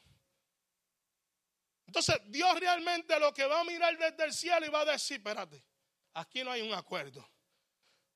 Entonces 1.87 2.17
Dios 2.25 2.59
realmente 2.59 3.17
lo 3.17 3.33
que 3.33 3.45
va 3.45 3.61
a 3.61 3.63
mirar 3.63 3.97
desde 3.97 4.25
el 4.25 4.33
cielo 4.33 4.65
y 4.65 4.69
va 4.69 4.81
a 4.81 4.85
decir, 4.85 5.19
espérate, 5.19 5.70
Aquí 6.13 6.43
no 6.43 6.51
hay 6.51 6.61
un 6.61 6.73
acuerdo. 6.73 7.27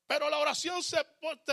Pero 0.06 0.30
la 0.30 0.38
oración 0.38 0.82
se, 0.82 0.98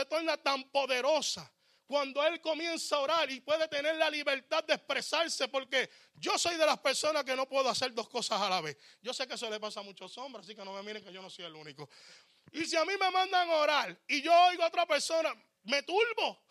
torna 0.10 0.38
tan 0.38 0.64
poderosa 0.70 1.52
cuando 1.86 2.24
él 2.24 2.40
comienza 2.40 2.96
a 2.96 3.00
orar 3.00 3.32
y 3.32 3.42
puede 3.42 3.68
tener 3.68 3.96
la 3.96 4.10
libertad 4.10 4.64
de 4.64 4.76
expresarse, 4.76 5.48
porque 5.48 5.90
yo 6.16 6.38
soy 6.38 6.56
de 6.56 6.66
las 6.66 6.80
personas 6.80 7.24
que 7.24 7.36
no 7.36 7.48
puedo 7.48 7.70
hacer 7.70 7.94
dos 7.94 8.10
cosas 8.10 8.40
a 8.42 8.50
la 8.50 8.62
vez. 8.62 8.78
Yo 9.02 9.14
sé 9.14 9.28
que 9.28 9.34
eso 9.34 9.50
le 9.50 9.60
pasa 9.60 9.80
a 9.80 9.84
muchos 9.84 10.18
hombres, 10.18 10.46
así 10.46 10.56
que 10.56 10.64
no 10.64 10.74
me 10.74 10.84
miren 10.84 11.04
que 11.04 11.12
yo 11.12 11.22
no 11.22 11.30
soy 11.30 11.46
el 11.46 11.56
único. 11.56 11.90
Y 12.52 12.66
si 12.66 12.76
a 12.78 12.86
mí 12.86 12.94
me 13.00 13.12
mandan 13.12 13.50
a 13.50 13.56
orar 13.56 14.00
y 14.08 14.22
yo 14.22 14.32
oigo 14.48 14.64
a 14.64 14.68
otra 14.68 14.86
persona, 14.86 15.34
me 15.64 15.84
turbo. 15.84 16.44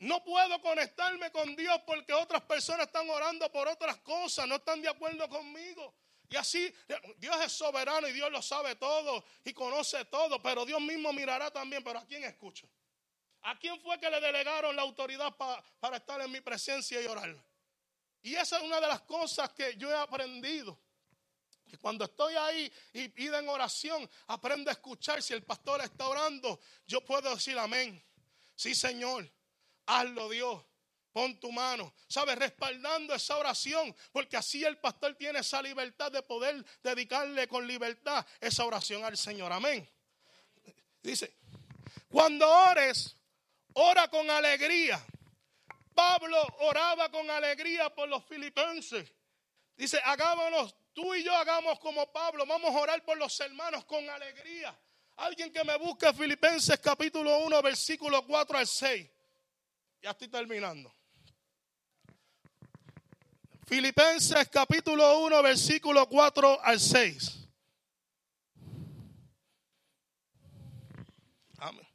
No 0.00 0.22
puedo 0.24 0.60
conectarme 0.60 1.30
con 1.32 1.56
Dios 1.56 1.80
porque 1.84 2.12
otras 2.12 2.42
personas 2.42 2.86
están 2.86 3.10
orando 3.10 3.50
por 3.50 3.66
otras 3.66 3.98
cosas, 3.98 4.46
no 4.46 4.56
están 4.56 4.80
de 4.80 4.88
acuerdo 4.88 5.28
conmigo. 5.28 5.94
Y 6.30 6.36
así, 6.36 6.72
Dios 7.16 7.36
es 7.42 7.52
soberano 7.52 8.06
y 8.06 8.12
Dios 8.12 8.30
lo 8.30 8.42
sabe 8.42 8.76
todo 8.76 9.24
y 9.44 9.52
conoce 9.52 10.04
todo, 10.06 10.42
pero 10.42 10.66
Dios 10.66 10.80
mismo 10.80 11.12
mirará 11.12 11.50
también, 11.50 11.82
pero 11.82 12.00
¿a 12.00 12.06
quién 12.06 12.24
escucha? 12.24 12.66
¿A 13.42 13.58
quién 13.58 13.80
fue 13.80 13.98
que 13.98 14.10
le 14.10 14.20
delegaron 14.20 14.76
la 14.76 14.82
autoridad 14.82 15.34
para 15.36 15.96
estar 15.96 16.20
en 16.20 16.30
mi 16.30 16.40
presencia 16.40 17.00
y 17.00 17.06
orar? 17.06 17.34
Y 18.20 18.34
esa 18.34 18.58
es 18.58 18.64
una 18.64 18.80
de 18.80 18.88
las 18.88 19.00
cosas 19.02 19.50
que 19.50 19.76
yo 19.76 19.90
he 19.90 19.96
aprendido. 19.96 20.78
Que 21.66 21.78
cuando 21.78 22.04
estoy 22.04 22.34
ahí 22.34 22.72
y 22.92 23.08
piden 23.08 23.48
oración, 23.48 24.08
aprendo 24.26 24.70
a 24.70 24.72
escuchar. 24.72 25.22
Si 25.22 25.34
el 25.34 25.44
pastor 25.44 25.82
está 25.82 26.08
orando, 26.08 26.60
yo 26.86 27.04
puedo 27.04 27.34
decir 27.34 27.58
amén. 27.58 28.02
Sí, 28.54 28.74
Señor, 28.74 29.30
hazlo 29.86 30.28
Dios. 30.28 30.62
Pon 31.18 31.40
tu 31.40 31.50
mano, 31.50 31.92
¿sabes? 32.06 32.38
Respaldando 32.38 33.12
esa 33.12 33.36
oración, 33.38 33.92
porque 34.12 34.36
así 34.36 34.62
el 34.62 34.78
pastor 34.78 35.16
tiene 35.16 35.40
esa 35.40 35.60
libertad 35.60 36.12
de 36.12 36.22
poder 36.22 36.64
dedicarle 36.80 37.48
con 37.48 37.66
libertad 37.66 38.24
esa 38.40 38.64
oración 38.64 39.04
al 39.04 39.16
Señor. 39.16 39.52
Amén. 39.52 39.90
Dice, 41.02 41.34
cuando 42.08 42.48
ores, 42.48 43.16
ora 43.72 44.06
con 44.06 44.30
alegría. 44.30 45.04
Pablo 45.92 46.40
oraba 46.60 47.10
con 47.10 47.28
alegría 47.28 47.92
por 47.92 48.08
los 48.08 48.24
filipenses. 48.24 49.12
Dice, 49.76 50.00
hagámonos, 50.04 50.72
tú 50.92 51.16
y 51.16 51.24
yo 51.24 51.34
hagamos 51.34 51.80
como 51.80 52.12
Pablo, 52.12 52.46
vamos 52.46 52.72
a 52.72 52.78
orar 52.78 53.04
por 53.04 53.18
los 53.18 53.40
hermanos 53.40 53.84
con 53.86 54.08
alegría. 54.08 54.78
Alguien 55.16 55.52
que 55.52 55.64
me 55.64 55.76
busque 55.78 56.14
Filipenses 56.14 56.78
capítulo 56.78 57.38
1, 57.38 57.60
versículo 57.60 58.24
4 58.24 58.58
al 58.58 58.68
6. 58.68 59.10
Ya 60.00 60.10
estoy 60.10 60.28
terminando. 60.28 60.94
Filipenses 63.68 64.48
capítulo 64.48 65.18
1, 65.26 65.42
versículo 65.42 66.08
4 66.08 66.58
al 66.62 66.80
6. 66.80 67.50
Amén. 71.58 71.86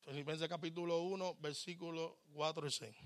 Filipenses 0.00 0.48
capítulo 0.48 1.02
1, 1.02 1.36
versículo 1.40 2.22
4 2.32 2.66
y 2.66 2.70
6. 2.70 2.96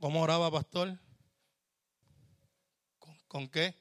¿Cómo 0.00 0.22
oraba, 0.22 0.50
pastor? 0.50 0.98
¿Con, 3.28 3.48
qué? 3.48 3.76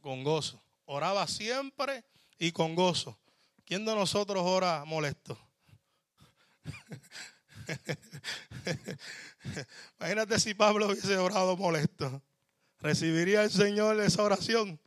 Con 0.00 0.24
gozo. 0.24 0.62
Oraba 0.86 1.26
siempre 1.26 2.06
y 2.38 2.52
con 2.52 2.74
gozo. 2.74 3.20
¿Quién 3.66 3.84
de 3.84 3.94
nosotros 3.94 4.42
ora 4.46 4.86
molesto? 4.86 5.38
Imagínate 10.00 10.40
si 10.40 10.54
Pablo 10.54 10.86
hubiese 10.86 11.18
orado 11.18 11.54
molesto. 11.58 12.22
¿Recibiría 12.80 13.42
el 13.42 13.50
Señor 13.50 14.00
esa 14.00 14.22
oración? 14.22 14.80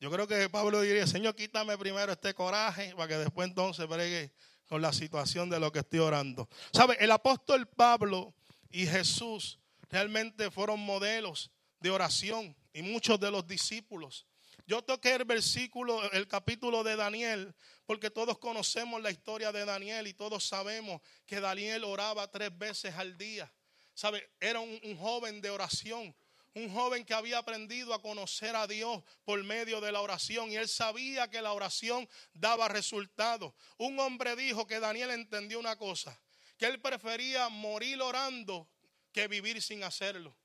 Yo 0.00 0.10
creo 0.10 0.26
que 0.26 0.48
Pablo 0.48 0.80
diría, 0.80 1.06
Señor, 1.06 1.36
quítame 1.36 1.76
primero 1.76 2.12
este 2.12 2.32
coraje 2.32 2.94
para 2.96 3.08
que 3.08 3.18
después 3.18 3.46
entonces 3.46 3.86
bregue 3.86 4.32
con 4.66 4.80
la 4.80 4.94
situación 4.94 5.50
de 5.50 5.60
lo 5.60 5.70
que 5.70 5.80
estoy 5.80 5.98
orando. 5.98 6.48
¿Sabe? 6.72 6.96
El 6.98 7.10
apóstol 7.10 7.68
Pablo 7.68 8.32
y 8.70 8.86
Jesús 8.86 9.58
realmente 9.90 10.50
fueron 10.50 10.80
modelos 10.80 11.50
de 11.80 11.90
oración 11.90 12.56
y 12.72 12.82
muchos 12.82 13.18
de 13.20 13.30
los 13.30 13.46
discípulos. 13.46 14.26
Yo 14.66 14.82
toqué 14.82 15.14
el 15.14 15.24
versículo, 15.24 16.10
el 16.12 16.26
capítulo 16.26 16.82
de 16.82 16.96
Daniel, 16.96 17.54
porque 17.86 18.10
todos 18.10 18.38
conocemos 18.38 19.00
la 19.00 19.12
historia 19.12 19.52
de 19.52 19.64
Daniel 19.64 20.08
y 20.08 20.14
todos 20.14 20.44
sabemos 20.44 21.00
que 21.24 21.40
Daniel 21.40 21.84
oraba 21.84 22.30
tres 22.30 22.56
veces 22.56 22.94
al 22.96 23.16
día. 23.16 23.52
¿Sabe? 23.94 24.28
Era 24.40 24.60
un, 24.60 24.80
un 24.82 24.96
joven 24.96 25.40
de 25.40 25.50
oración, 25.50 26.14
un 26.54 26.72
joven 26.72 27.04
que 27.04 27.14
había 27.14 27.38
aprendido 27.38 27.94
a 27.94 28.02
conocer 28.02 28.56
a 28.56 28.66
Dios 28.66 29.02
por 29.24 29.42
medio 29.44 29.80
de 29.80 29.92
la 29.92 30.00
oración 30.00 30.50
y 30.50 30.56
él 30.56 30.68
sabía 30.68 31.30
que 31.30 31.40
la 31.42 31.52
oración 31.52 32.08
daba 32.32 32.68
resultados. 32.68 33.54
Un 33.78 34.00
hombre 34.00 34.34
dijo 34.36 34.66
que 34.66 34.80
Daniel 34.80 35.10
entendió 35.10 35.60
una 35.60 35.76
cosa, 35.76 36.18
que 36.56 36.66
él 36.66 36.80
prefería 36.80 37.48
morir 37.48 38.00
orando 38.00 38.68
que 39.12 39.28
vivir 39.28 39.62
sin 39.62 39.84
hacerlo. 39.84 40.36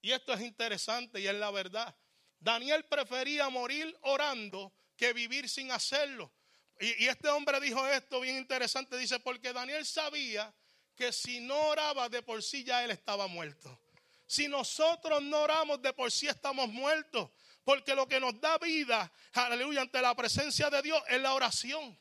Y 0.00 0.12
esto 0.12 0.32
es 0.32 0.40
interesante 0.40 1.20
y 1.20 1.26
es 1.26 1.34
la 1.34 1.50
verdad. 1.50 1.94
Daniel 2.38 2.84
prefería 2.84 3.48
morir 3.48 3.96
orando 4.02 4.72
que 4.96 5.12
vivir 5.12 5.48
sin 5.48 5.70
hacerlo. 5.72 6.32
Y, 6.78 7.06
este 7.06 7.28
hombre 7.28 7.58
dijo 7.60 7.86
esto 7.86 8.20
bien 8.20 8.36
interesante, 8.36 8.98
dice, 8.98 9.18
porque 9.20 9.52
Daniel 9.52 9.86
sabía 9.86 10.54
que 10.94 11.12
si 11.12 11.40
no 11.40 11.58
oraba 11.68 12.08
de 12.08 12.22
por 12.22 12.42
sí 12.42 12.64
ya 12.64 12.84
él 12.84 12.90
estaba 12.90 13.26
muerto. 13.26 13.80
Si 14.26 14.48
nosotros 14.48 15.22
no 15.22 15.40
oramos 15.40 15.80
de 15.80 15.92
por 15.92 16.10
sí 16.10 16.26
estamos 16.26 16.68
muertos, 16.68 17.30
porque 17.64 17.94
lo 17.94 18.06
que 18.06 18.20
nos 18.20 18.40
da 18.40 18.58
vida, 18.58 19.10
aleluya, 19.32 19.82
ante 19.82 20.00
la 20.02 20.14
presencia 20.14 20.68
de 20.68 20.82
Dios 20.82 21.02
es 21.08 21.20
la 21.20 21.34
oración. 21.34 21.98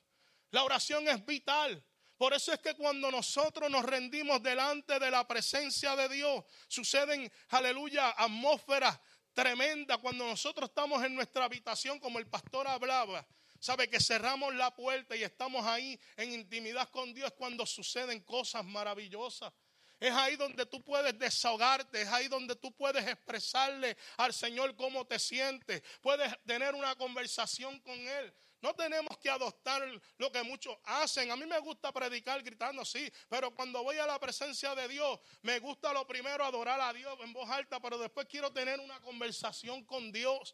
La 0.52 0.64
oración 0.64 1.08
es 1.08 1.26
vital. 1.26 1.84
Por 2.18 2.34
eso 2.34 2.54
es 2.54 2.60
que 2.60 2.76
cuando 2.76 3.12
nosotros 3.12 3.70
nos 3.70 3.84
rendimos 3.84 4.42
delante 4.42 5.00
de 5.00 5.12
la 5.12 5.28
presencia 5.28 5.96
de 5.96 6.08
Dios, 6.08 6.44
suceden, 6.68 7.32
aleluya, 7.50 8.12
atmósferas 8.18 9.00
tremendas. 9.34 9.98
Cuando 9.98 10.26
nosotros 10.26 10.70
estamos 10.70 11.04
en 11.04 11.14
nuestra 11.14 11.46
habitación, 11.46 12.00
como 12.00 12.18
el 12.18 12.28
pastor 12.28 12.68
hablaba, 12.68 13.28
sabe 13.60 13.90
que 13.90 14.00
cerramos 14.00 14.56
la 14.56 14.74
puerta 14.74 15.16
y 15.16 15.24
estamos 15.24 15.66
ahí 15.66 16.00
en 16.16 16.32
intimidad 16.32 16.90
con 16.90 17.14
Dios 17.14 17.34
cuando 17.34 17.66
suceden 17.66 18.22
cosas 18.22 18.64
maravillosas. 18.64 19.52
Es 20.00 20.14
ahí 20.14 20.36
donde 20.36 20.66
tú 20.66 20.84
puedes 20.84 21.18
desahogarte, 21.18 22.02
es 22.02 22.08
ahí 22.10 22.28
donde 22.28 22.56
tú 22.56 22.74
puedes 22.76 23.06
expresarle 23.08 23.98
al 24.18 24.34
Señor 24.34 24.76
cómo 24.76 25.06
te 25.06 25.20
sientes, 25.20 25.82
puedes 26.02 26.34
tener 26.46 26.76
una 26.76 26.96
conversación 26.96 27.80
con 27.80 27.96
Él. 27.96 28.34
No 28.62 28.74
tenemos 28.74 29.18
que 29.20 29.30
adoptar 29.30 29.84
lo 30.18 30.32
que 30.32 30.44
muchos 30.44 30.76
hacen. 30.86 31.30
A 31.32 31.36
mí 31.36 31.46
me 31.46 31.60
gusta 31.60 31.92
predicar 31.92 32.42
gritando, 32.42 32.84
sí, 32.84 33.12
pero 33.30 33.54
cuando 33.54 33.84
voy 33.84 33.98
a 33.98 34.08
la 34.08 34.20
presencia 34.20 34.74
de 34.74 34.88
Dios, 34.88 35.20
me 35.42 35.60
gusta 35.60 35.94
lo 35.94 36.08
primero 36.08 36.44
adorar 36.44 36.82
a 36.82 36.94
Dios 36.94 37.18
en 37.22 37.34
voz 37.34 37.50
alta, 37.50 37.80
pero 37.80 37.98
después 37.98 38.28
quiero 38.28 38.52
tener 38.52 38.80
una 38.80 39.00
conversación 39.02 39.86
con 39.86 40.12
Dios, 40.12 40.54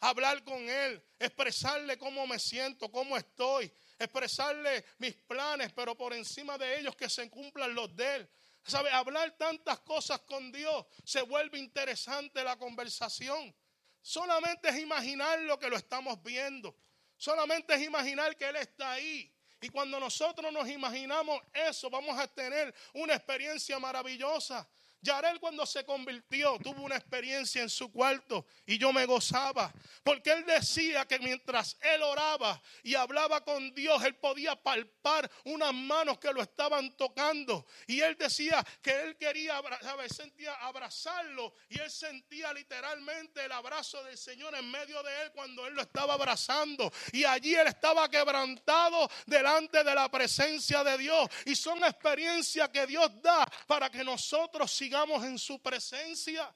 hablar 0.00 0.42
con 0.42 0.68
Él, 0.68 1.04
expresarle 1.18 1.96
cómo 1.98 2.26
me 2.26 2.38
siento, 2.38 2.90
cómo 2.90 3.16
estoy, 3.16 3.72
expresarle 3.98 4.84
mis 4.98 5.14
planes, 5.14 5.72
pero 5.72 5.96
por 5.96 6.12
encima 6.12 6.58
de 6.58 6.80
ellos 6.80 6.96
que 6.96 7.08
se 7.08 7.30
cumplan 7.30 7.74
los 7.74 7.94
de 7.94 8.16
Él. 8.16 8.30
¿Sabe? 8.64 8.90
Hablar 8.90 9.36
tantas 9.36 9.80
cosas 9.80 10.20
con 10.20 10.52
Dios 10.52 10.86
se 11.04 11.22
vuelve 11.22 11.58
interesante 11.58 12.44
la 12.44 12.56
conversación. 12.56 13.54
Solamente 14.00 14.68
es 14.68 14.78
imaginar 14.78 15.40
lo 15.40 15.58
que 15.58 15.68
lo 15.68 15.76
estamos 15.76 16.22
viendo. 16.22 16.76
Solamente 17.22 17.72
es 17.72 17.82
imaginar 17.82 18.36
que 18.36 18.48
Él 18.48 18.56
está 18.56 18.90
ahí. 18.94 19.32
Y 19.60 19.68
cuando 19.68 20.00
nosotros 20.00 20.52
nos 20.52 20.68
imaginamos 20.68 21.40
eso, 21.54 21.88
vamos 21.88 22.18
a 22.18 22.26
tener 22.26 22.74
una 22.94 23.14
experiencia 23.14 23.78
maravillosa. 23.78 24.68
Yarel 25.02 25.40
cuando 25.40 25.66
se 25.66 25.84
convirtió 25.84 26.58
tuvo 26.62 26.82
una 26.82 26.96
experiencia 26.96 27.60
en 27.60 27.68
su 27.68 27.90
cuarto 27.90 28.46
y 28.64 28.78
yo 28.78 28.92
me 28.92 29.04
gozaba. 29.04 29.72
Porque 30.04 30.30
él 30.30 30.46
decía 30.46 31.04
que 31.06 31.18
mientras 31.18 31.76
él 31.80 32.02
oraba 32.02 32.60
y 32.84 32.94
hablaba 32.94 33.44
con 33.44 33.74
Dios, 33.74 34.02
él 34.04 34.14
podía 34.14 34.54
palpar 34.54 35.28
unas 35.44 35.74
manos 35.74 36.18
que 36.18 36.32
lo 36.32 36.40
estaban 36.40 36.96
tocando. 36.96 37.66
Y 37.88 38.00
él 38.00 38.16
decía 38.16 38.64
que 38.80 39.02
él 39.02 39.16
quería, 39.16 39.60
sentía 40.08 40.54
abrazarlo 40.54 41.52
y 41.68 41.80
él 41.80 41.90
sentía 41.90 42.52
literalmente 42.52 43.44
el 43.44 43.52
abrazo 43.52 44.04
del 44.04 44.16
Señor 44.16 44.54
en 44.54 44.70
medio 44.70 45.02
de 45.02 45.22
él 45.22 45.32
cuando 45.32 45.66
él 45.66 45.74
lo 45.74 45.82
estaba 45.82 46.14
abrazando. 46.14 46.92
Y 47.12 47.24
allí 47.24 47.56
él 47.56 47.66
estaba 47.66 48.08
quebrantado 48.08 49.10
delante 49.26 49.82
de 49.82 49.94
la 49.96 50.08
presencia 50.08 50.84
de 50.84 50.96
Dios. 50.96 51.28
Y 51.44 51.56
son 51.56 51.82
experiencias 51.82 52.68
que 52.68 52.86
Dios 52.86 53.10
da 53.20 53.44
para 53.66 53.90
que 53.90 54.04
nosotros 54.04 54.70
sigamos 54.70 54.91
en 54.94 55.38
su 55.38 55.60
presencia. 55.60 56.54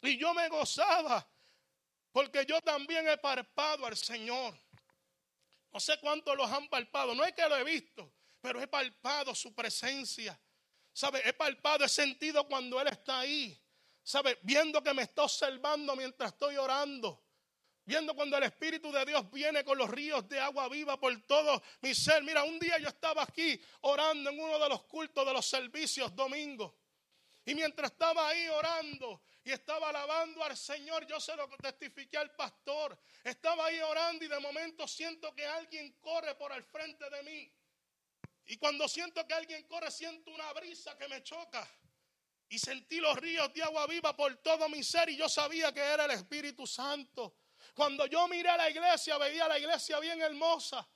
Y 0.00 0.18
yo 0.18 0.34
me 0.34 0.48
gozaba, 0.48 1.26
porque 2.12 2.44
yo 2.46 2.60
también 2.60 3.08
he 3.08 3.16
parpado 3.18 3.86
al 3.86 3.96
Señor. 3.96 4.58
No 5.72 5.80
sé 5.80 5.98
cuántos 6.00 6.36
los 6.36 6.50
han 6.50 6.68
palpado. 6.68 7.14
No 7.14 7.24
es 7.24 7.32
que 7.32 7.48
lo 7.48 7.56
he 7.56 7.64
visto, 7.64 8.12
pero 8.40 8.60
he 8.60 8.66
palpado 8.66 9.34
su 9.34 9.54
presencia. 9.54 10.38
¿Sabe? 10.92 11.26
He 11.26 11.32
palpado, 11.32 11.84
he 11.84 11.88
sentido 11.88 12.46
cuando 12.46 12.80
Él 12.80 12.88
está 12.88 13.20
ahí. 13.20 13.58
¿Sabe? 14.02 14.38
Viendo 14.42 14.82
que 14.82 14.92
me 14.92 15.02
está 15.02 15.22
observando 15.22 15.96
mientras 15.96 16.32
estoy 16.32 16.56
orando. 16.56 17.24
Viendo 17.84 18.14
cuando 18.14 18.36
el 18.36 18.44
Espíritu 18.44 18.92
de 18.92 19.04
Dios 19.04 19.30
viene 19.30 19.64
con 19.64 19.78
los 19.78 19.88
ríos 19.90 20.28
de 20.28 20.38
agua 20.38 20.68
viva 20.68 21.00
por 21.00 21.18
todo 21.22 21.62
mi 21.80 21.94
ser. 21.94 22.22
Mira, 22.22 22.44
un 22.44 22.58
día 22.58 22.78
yo 22.78 22.88
estaba 22.88 23.22
aquí 23.22 23.60
orando 23.80 24.30
en 24.30 24.38
uno 24.38 24.58
de 24.58 24.68
los 24.68 24.82
cultos 24.84 25.24
de 25.24 25.32
los 25.32 25.46
servicios 25.46 26.14
domingos. 26.14 26.72
Y 27.44 27.54
mientras 27.54 27.90
estaba 27.90 28.28
ahí 28.28 28.48
orando 28.48 29.22
y 29.42 29.50
estaba 29.50 29.88
alabando 29.88 30.44
al 30.44 30.56
Señor, 30.56 31.06
yo 31.06 31.18
se 31.18 31.34
lo 31.34 31.48
testifiqué 31.48 32.16
al 32.16 32.34
pastor. 32.34 32.96
Estaba 33.24 33.66
ahí 33.66 33.80
orando 33.80 34.24
y 34.24 34.28
de 34.28 34.38
momento 34.38 34.86
siento 34.86 35.34
que 35.34 35.44
alguien 35.44 35.98
corre 36.00 36.36
por 36.36 36.52
el 36.52 36.62
frente 36.62 37.08
de 37.10 37.22
mí. 37.24 37.52
Y 38.46 38.56
cuando 38.58 38.86
siento 38.88 39.26
que 39.26 39.34
alguien 39.34 39.66
corre, 39.66 39.90
siento 39.90 40.30
una 40.30 40.52
brisa 40.52 40.96
que 40.96 41.08
me 41.08 41.22
choca. 41.22 41.68
Y 42.48 42.58
sentí 42.58 43.00
los 43.00 43.16
ríos 43.16 43.52
de 43.52 43.62
agua 43.62 43.86
viva 43.86 44.14
por 44.14 44.36
todo 44.36 44.68
mi 44.68 44.84
ser 44.84 45.08
y 45.08 45.16
yo 45.16 45.28
sabía 45.28 45.72
que 45.72 45.80
era 45.80 46.04
el 46.04 46.10
Espíritu 46.12 46.66
Santo. 46.66 47.38
Cuando 47.74 48.06
yo 48.06 48.28
miré 48.28 48.50
a 48.50 48.56
la 48.56 48.70
iglesia, 48.70 49.16
veía 49.18 49.46
a 49.46 49.48
la 49.48 49.58
iglesia 49.58 49.98
bien 49.98 50.20
hermosa. 50.20 50.86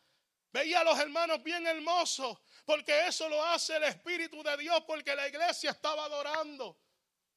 Veía 0.52 0.80
a 0.80 0.84
los 0.84 0.98
hermanos 0.98 1.42
bien 1.42 1.66
hermosos, 1.66 2.38
porque 2.66 3.06
eso 3.06 3.28
lo 3.28 3.42
hace 3.42 3.76
el 3.76 3.84
Espíritu 3.84 4.42
de 4.42 4.56
Dios, 4.56 4.82
porque 4.86 5.14
la 5.14 5.28
iglesia 5.28 5.70
estaba 5.70 6.04
adorando. 6.04 6.76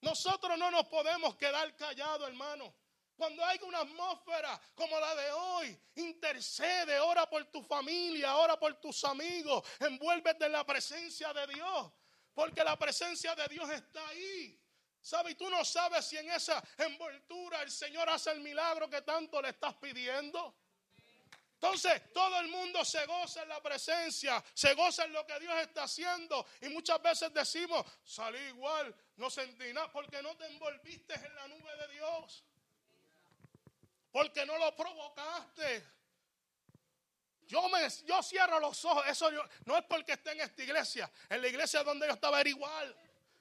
Nosotros 0.01 0.57
no 0.57 0.71
nos 0.71 0.87
podemos 0.87 1.35
quedar 1.35 1.73
callados, 1.75 2.27
hermano. 2.27 2.75
Cuando 3.15 3.45
hay 3.45 3.59
una 3.61 3.79
atmósfera 3.81 4.59
como 4.73 4.99
la 4.99 5.13
de 5.13 5.31
hoy, 5.31 5.79
intercede, 5.95 6.99
ora 6.99 7.29
por 7.29 7.45
tu 7.45 7.61
familia, 7.61 8.37
ora 8.37 8.57
por 8.57 8.73
tus 8.79 9.03
amigos, 9.03 9.63
envuélvete 9.79 10.45
en 10.45 10.53
la 10.53 10.65
presencia 10.65 11.31
de 11.31 11.45
Dios, 11.47 11.91
porque 12.33 12.63
la 12.63 12.79
presencia 12.79 13.35
de 13.35 13.47
Dios 13.49 13.69
está 13.69 14.07
ahí. 14.07 14.59
¿Sabes? 15.01 15.33
Y 15.33 15.35
tú 15.35 15.49
no 15.49 15.63
sabes 15.63 16.05
si 16.05 16.17
en 16.17 16.29
esa 16.31 16.61
envoltura 16.77 17.61
el 17.61 17.69
Señor 17.69 18.09
hace 18.09 18.31
el 18.31 18.39
milagro 18.39 18.89
que 18.89 19.01
tanto 19.03 19.41
le 19.41 19.49
estás 19.49 19.75
pidiendo. 19.75 20.55
Entonces, 21.61 22.13
todo 22.13 22.39
el 22.39 22.47
mundo 22.47 22.85
se 22.85 23.05
goza 23.05 23.43
en 23.43 23.49
la 23.49 23.61
presencia, 23.61 24.41
se 24.53 24.73
goza 24.75 25.03
en 25.03 25.11
lo 25.11 25.27
que 25.27 25.37
Dios 25.41 25.53
está 25.57 25.83
haciendo. 25.83 26.45
Y 26.61 26.69
muchas 26.69 27.01
veces 27.01 27.33
decimos, 27.33 27.85
salí 28.01 28.39
igual, 28.39 28.95
no 29.17 29.29
sentí 29.29 29.73
nada, 29.73 29.91
porque 29.91 30.21
no 30.23 30.37
te 30.37 30.45
envolviste 30.45 31.15
en 31.15 31.35
la 31.35 31.49
nube 31.49 31.75
de 31.75 31.87
Dios. 31.89 32.45
Porque 34.09 34.45
no 34.45 34.57
lo 34.57 34.73
provocaste. 34.73 35.85
Yo, 37.41 37.67
me, 37.67 37.89
yo 38.05 38.23
cierro 38.23 38.61
los 38.61 38.85
ojos. 38.85 39.05
Eso 39.07 39.29
no 39.65 39.75
es 39.75 39.83
porque 39.83 40.13
esté 40.13 40.31
en 40.31 40.39
esta 40.39 40.63
iglesia. 40.63 41.11
En 41.27 41.41
la 41.41 41.49
iglesia 41.49 41.83
donde 41.83 42.07
yo 42.07 42.13
estaba 42.13 42.39
era 42.39 42.49
igual. 42.49 42.95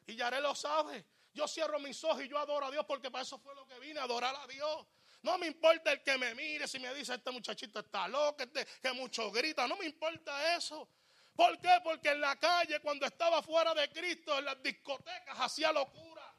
Y 0.09 0.17
Yaré 0.17 0.41
lo 0.41 0.57
sabe. 0.57 1.05
Yo 1.35 1.47
cierro 1.47 1.79
mis 1.79 2.03
ojos 2.03 2.25
y 2.25 2.29
yo 2.29 2.37
adoro 2.37 2.67
a 2.67 2.71
Dios 2.73 2.85
porque 2.85 3.13
para 3.13 3.23
eso 3.23 3.39
fue 3.39 3.55
lo 3.55 3.65
que 3.65 3.79
vine, 3.79 4.01
adorar 4.01 4.35
a 4.35 4.47
Dios. 4.49 4.87
No 5.23 5.37
me 5.39 5.47
importa 5.47 5.93
el 5.93 6.03
que 6.03 6.17
me 6.17 6.35
mire, 6.35 6.69
si 6.69 6.79
me 6.79 6.95
dice 6.95 7.15
este 7.15 7.31
muchachito 7.31 7.81
está 7.81 8.07
loco, 8.07 8.43
este, 8.43 8.65
que 8.81 8.93
mucho 8.93 9.31
grita, 9.31 9.67
no 9.67 9.77
me 9.77 9.87
importa 9.87 10.57
eso. 10.57 10.89
¿Por 11.35 11.61
qué? 11.61 11.81
Porque 11.85 12.11
en 12.11 12.21
la 12.21 12.37
calle, 12.37 12.81
cuando 12.81 13.07
estaba 13.07 13.43
fuera 13.43 13.75
de 13.75 13.91
Cristo, 13.93 14.39
en 14.39 14.45
las 14.45 14.63
discotecas, 14.63 15.39
hacía 15.39 15.73
locura. 15.73 16.35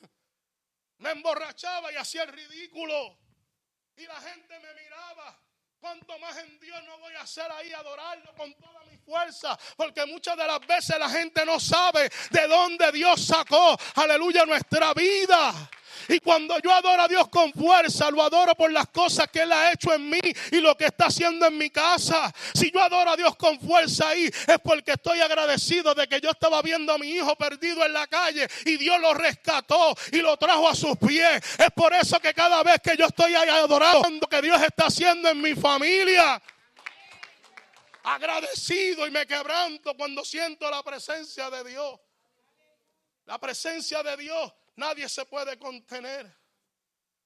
Me 0.98 1.10
emborrachaba 1.10 1.92
y 1.92 1.96
hacía 1.96 2.22
el 2.22 2.28
ridículo. 2.28 3.18
Y 3.96 4.06
la 4.06 4.20
gente 4.20 4.60
me 4.60 4.74
miraba. 4.74 5.42
¿Cuánto 5.80 6.16
más 6.20 6.36
en 6.38 6.60
Dios 6.60 6.84
no 6.84 6.98
voy 6.98 7.14
a 7.14 7.22
hacer 7.22 7.50
ahí 7.50 7.72
adorarlo 7.72 8.32
con 8.36 8.54
toda 8.54 8.84
mi 8.84 8.87
fuerza? 9.08 9.58
Porque 9.74 10.04
muchas 10.04 10.36
de 10.36 10.46
las 10.46 10.60
veces 10.66 10.98
la 10.98 11.08
gente 11.08 11.42
no 11.46 11.58
sabe 11.58 12.10
de 12.30 12.46
dónde 12.46 12.92
Dios 12.92 13.24
sacó, 13.24 13.74
aleluya, 13.94 14.44
nuestra 14.44 14.92
vida. 14.92 15.70
Y 16.08 16.20
cuando 16.20 16.58
yo 16.60 16.72
adoro 16.72 17.02
a 17.02 17.08
Dios 17.08 17.28
con 17.28 17.50
fuerza, 17.54 18.10
lo 18.10 18.22
adoro 18.22 18.54
por 18.54 18.70
las 18.70 18.88
cosas 18.88 19.28
que 19.30 19.40
Él 19.40 19.52
ha 19.52 19.72
hecho 19.72 19.94
en 19.94 20.10
mí 20.10 20.20
y 20.52 20.60
lo 20.60 20.76
que 20.76 20.84
está 20.84 21.06
haciendo 21.06 21.46
en 21.46 21.56
mi 21.56 21.70
casa. 21.70 22.30
Si 22.52 22.70
yo 22.70 22.82
adoro 22.82 23.10
a 23.10 23.16
Dios 23.16 23.34
con 23.36 23.58
fuerza 23.58 24.10
ahí, 24.10 24.26
es 24.26 24.58
porque 24.62 24.92
estoy 24.92 25.20
agradecido 25.20 25.94
de 25.94 26.06
que 26.06 26.20
yo 26.20 26.30
estaba 26.30 26.60
viendo 26.60 26.92
a 26.92 26.98
mi 26.98 27.08
hijo 27.08 27.34
perdido 27.36 27.84
en 27.86 27.94
la 27.94 28.06
calle 28.06 28.46
y 28.66 28.76
Dios 28.76 29.00
lo 29.00 29.14
rescató 29.14 29.94
y 30.12 30.18
lo 30.18 30.36
trajo 30.36 30.68
a 30.68 30.74
sus 30.74 30.98
pies. 30.98 31.42
Es 31.58 31.70
por 31.74 31.94
eso 31.94 32.20
que 32.20 32.34
cada 32.34 32.62
vez 32.62 32.80
que 32.82 32.94
yo 32.94 33.06
estoy 33.06 33.34
ahí 33.34 33.48
adorando, 33.48 34.26
que 34.26 34.42
Dios 34.42 34.60
está 34.62 34.86
haciendo 34.86 35.30
en 35.30 35.40
mi 35.40 35.54
familia 35.54 36.40
agradecido 38.14 39.06
y 39.06 39.10
me 39.10 39.26
quebranto 39.26 39.96
cuando 39.96 40.24
siento 40.24 40.70
la 40.70 40.82
presencia 40.82 41.50
de 41.50 41.64
Dios. 41.64 42.00
La 43.24 43.38
presencia 43.38 44.02
de 44.02 44.16
Dios 44.16 44.52
Nadie 44.78 45.08
se 45.08 45.26
puede 45.26 45.58
contener. 45.58 46.32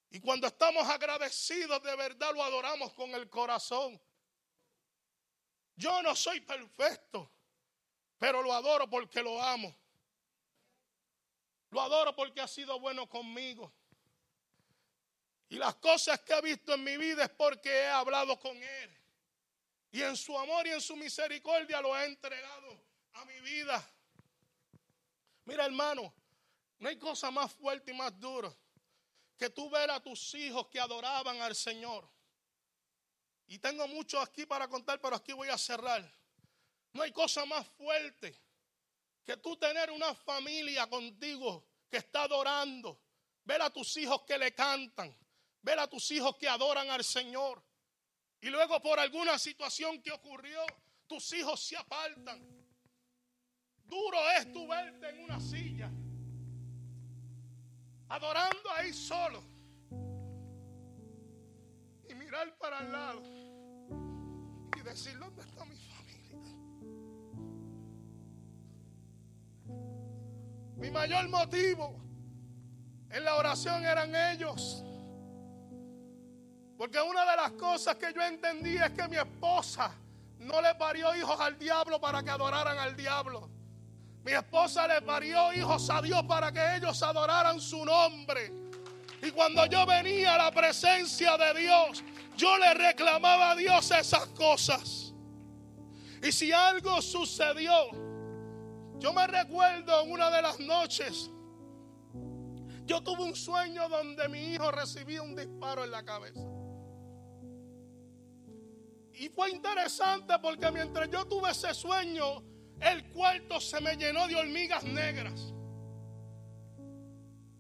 Y 0.09 0.20
cuando 0.20 0.47
estamos 0.47 0.89
agradecidos 0.89 1.83
de 1.83 1.95
verdad 1.97 2.33
lo 2.33 2.43
adoramos 2.43 2.95
con 2.95 3.11
el 3.11 3.28
corazón. 3.28 4.01
Yo 5.76 6.03
no 6.03 6.16
soy 6.16 6.41
perfecto, 6.41 7.30
pero 8.16 8.43
lo 8.43 8.55
adoro 8.55 8.89
porque 8.89 9.22
lo 9.22 9.43
amo. 9.43 9.76
Lo 11.68 11.83
adoro 11.83 12.16
porque 12.16 12.41
ha 12.41 12.49
sido 12.49 12.80
bueno 12.80 13.07
conmigo. 13.07 13.70
Y 15.51 15.57
las 15.57 15.74
cosas 15.74 16.20
que 16.20 16.33
he 16.33 16.41
visto 16.41 16.72
en 16.72 16.85
mi 16.85 16.97
vida 16.97 17.24
es 17.24 17.30
porque 17.30 17.68
he 17.68 17.89
hablado 17.89 18.41
con 18.41 18.57
Él. 18.57 19.01
Y 19.93 20.03
en 20.03 20.16
su 20.16 20.36
amor 20.36 20.66
y 20.66 20.70
en 20.70 20.80
su 20.80 20.97
misericordia 20.97 21.80
lo 21.80 21.97
he 21.97 22.07
entregado 22.07 22.82
a 23.12 23.24
mi 23.26 23.38
vida. 23.40 23.88
Mira 25.45 25.66
hermano, 25.66 26.12
no 26.78 26.88
hay 26.88 26.99
cosa 26.99 27.30
más 27.30 27.53
fuerte 27.53 27.93
y 27.93 27.95
más 27.95 28.18
dura 28.18 28.53
que 29.36 29.51
tú 29.51 29.68
ver 29.68 29.90
a 29.90 30.01
tus 30.01 30.34
hijos 30.34 30.68
que 30.68 30.80
adoraban 30.80 31.40
al 31.43 31.55
Señor. 31.55 32.09
Y 33.47 33.59
tengo 33.59 33.86
mucho 33.86 34.20
aquí 34.20 34.47
para 34.47 34.66
contar, 34.66 35.01
pero 35.01 35.16
aquí 35.16 35.32
voy 35.32 35.49
a 35.49 35.59
cerrar. 35.59 36.11
No 36.93 37.03
hay 37.03 37.12
cosa 37.12 37.45
más 37.45 37.66
fuerte 37.66 38.34
que 39.24 39.36
tú 39.36 39.57
tener 39.57 39.90
una 39.90 40.14
familia 40.14 40.88
contigo 40.88 41.66
que 41.90 41.99
está 41.99 42.22
adorando. 42.22 42.99
Ver 43.45 43.61
a 43.61 43.70
tus 43.70 43.97
hijos 43.97 44.22
que 44.22 44.38
le 44.38 44.55
cantan. 44.55 45.14
Ver 45.61 45.78
a 45.78 45.86
tus 45.86 46.11
hijos 46.12 46.36
que 46.36 46.49
adoran 46.49 46.88
al 46.88 47.05
Señor. 47.05 47.62
Y 48.43 48.51
luego 48.51 48.80
por 48.82 49.01
alguna 49.01 49.38
situación 49.38 50.03
que 50.03 50.12
ocurrió, 50.12 50.61
tus 51.07 51.32
hijos 51.32 51.64
se 51.64 51.76
apartan. 51.76 52.40
Duro 53.84 54.18
es 54.36 54.53
tu 54.53 54.66
verte 54.66 55.09
en 55.09 55.24
una 55.24 55.40
silla 55.40 55.90
adorando 58.12 58.70
ahí 58.76 58.93
solo. 58.93 59.43
Y 62.09 62.14
mirar 62.14 62.55
para 62.59 62.80
el 62.80 62.93
lado 62.93 63.22
y 64.76 64.80
decir, 64.82 65.18
¿dónde 65.18 65.40
está 65.40 65.64
mi 65.64 65.76
familia? 65.76 66.55
Mi 70.76 70.90
mayor 70.90 71.28
motivo 71.30 72.03
en 73.09 73.24
la 73.24 73.36
oración 73.36 73.84
eran 73.84 74.14
ellos. 74.14 74.84
Porque 76.77 77.01
una 77.01 77.29
de 77.31 77.37
las 77.37 77.53
cosas 77.53 77.97
que 77.97 78.12
yo 78.12 78.23
entendí 78.23 78.77
es 78.77 78.91
que 78.91 79.07
mi 79.09 79.16
esposa 79.16 79.95
no 80.39 80.61
le 80.61 80.75
parió 80.75 81.14
hijos 81.14 81.39
al 81.39 81.59
diablo 81.59 82.01
para 82.01 82.23
que 82.23 82.31
adoraran 82.31 82.79
al 82.79 82.97
diablo. 82.97 83.49
Mi 84.25 84.33
esposa 84.33 84.87
le 84.87 85.03
parió 85.03 85.53
hijos 85.53 85.89
a 85.91 86.01
Dios 86.01 86.23
para 86.25 86.53
que 86.53 86.77
ellos 86.77 87.03
adoraran 87.03 87.61
su 87.61 87.85
nombre. 87.85 88.53
Y 89.23 89.31
cuando 89.31 89.66
yo 89.66 89.87
venía 89.87 90.35
a 90.35 90.39
la 90.39 90.51
presencia 90.51 91.37
de 91.37 91.61
Dios, 91.61 92.03
yo 92.37 92.57
le 92.59 92.75
reclamaba 92.75 93.53
a 93.53 93.57
Dios 93.57 93.91
esas 93.91 94.27
cosas. 94.29 95.12
Y 96.23 96.31
si 96.33 96.53
algo 96.53 97.03
sucedió, 97.03 97.73
yo 98.99 99.12
me 99.12 99.27
recuerdo 99.27 100.03
en 100.03 100.12
una 100.12 100.31
de 100.31 100.43
las 100.43 100.61
noches, 100.61 101.31
yo 102.85 103.03
tuve 103.03 103.25
un 103.25 103.35
sueño 103.35 103.89
donde 103.89 104.29
mi 104.29 104.53
hijo 104.53 104.70
recibía 104.70 105.23
un 105.23 105.35
disparo 105.35 105.85
en 105.85 105.91
la 105.91 106.05
cabeza. 106.05 106.51
Y 109.15 109.29
fue 109.29 109.51
interesante 109.51 110.35
porque 110.41 110.71
mientras 110.71 111.11
yo 111.11 111.25
tuve 111.27 111.51
ese 111.51 111.75
sueño, 111.75 112.43
el 112.81 113.05
cuarto 113.11 113.61
se 113.61 113.81
me 113.81 113.97
llenó 113.97 114.27
de 114.27 114.37
hormigas 114.37 114.85
negras. 114.85 115.55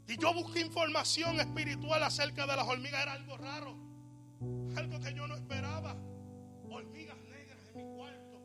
Y 0.08 0.16
yo 0.18 0.34
busqué 0.34 0.60
información 0.60 1.40
espiritual 1.40 2.02
acerca 2.02 2.46
de 2.46 2.56
las 2.56 2.66
hormigas. 2.66 3.02
Era 3.02 3.12
algo 3.12 3.36
raro. 3.36 3.76
Algo 4.76 5.00
que 5.00 5.14
yo 5.14 5.26
no 5.26 5.34
esperaba. 5.34 5.96
Hormigas 6.68 7.16
negras 7.30 7.58
en 7.68 7.76
mi 7.76 7.96
cuarto. 7.96 8.40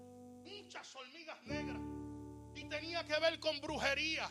Muchas 0.46 0.96
hormigas 0.96 1.44
negras. 1.44 1.82
Y 2.56 2.64
tenía 2.66 3.04
que 3.06 3.20
ver 3.20 3.40
con 3.40 3.60
brujería. 3.60 4.30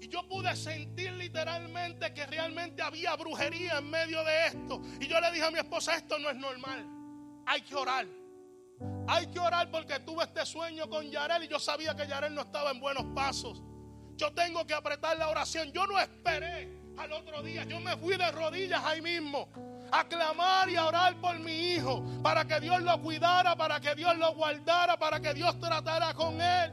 Y 0.00 0.08
yo 0.08 0.26
pude 0.28 0.54
sentir 0.56 1.12
literalmente 1.12 2.14
que 2.14 2.24
realmente 2.26 2.82
había 2.82 3.14
brujería 3.16 3.78
en 3.78 3.90
medio 3.90 4.24
de 4.24 4.46
esto. 4.46 4.80
Y 5.00 5.06
yo 5.08 5.20
le 5.20 5.30
dije 5.32 5.44
a 5.44 5.50
mi 5.50 5.58
esposa, 5.58 5.94
esto 5.94 6.18
no 6.18 6.30
es 6.30 6.36
normal. 6.36 6.97
Hay 7.48 7.62
que 7.62 7.74
orar. 7.74 8.06
Hay 9.08 9.26
que 9.28 9.40
orar 9.40 9.70
porque 9.70 9.98
tuve 10.00 10.24
este 10.24 10.44
sueño 10.44 10.88
con 10.88 11.10
Yarel 11.10 11.44
y 11.44 11.48
yo 11.48 11.58
sabía 11.58 11.96
que 11.96 12.06
Yarel 12.06 12.34
no 12.34 12.42
estaba 12.42 12.70
en 12.70 12.78
buenos 12.78 13.04
pasos. 13.14 13.62
Yo 14.16 14.32
tengo 14.34 14.66
que 14.66 14.74
apretar 14.74 15.16
la 15.16 15.28
oración. 15.30 15.72
Yo 15.72 15.86
no 15.86 15.98
esperé 15.98 16.68
al 16.98 17.10
otro 17.12 17.42
día. 17.42 17.64
Yo 17.64 17.80
me 17.80 17.96
fui 17.96 18.16
de 18.16 18.30
rodillas 18.32 18.84
ahí 18.84 19.00
mismo 19.00 19.48
a 19.90 20.06
clamar 20.06 20.68
y 20.68 20.76
a 20.76 20.86
orar 20.86 21.18
por 21.20 21.38
mi 21.38 21.72
hijo 21.72 22.04
para 22.22 22.44
que 22.44 22.60
Dios 22.60 22.82
lo 22.82 23.00
cuidara, 23.00 23.56
para 23.56 23.80
que 23.80 23.94
Dios 23.94 24.16
lo 24.18 24.34
guardara, 24.34 24.98
para 24.98 25.18
que 25.18 25.32
Dios 25.32 25.58
tratara 25.58 26.12
con 26.12 26.40
él. 26.40 26.72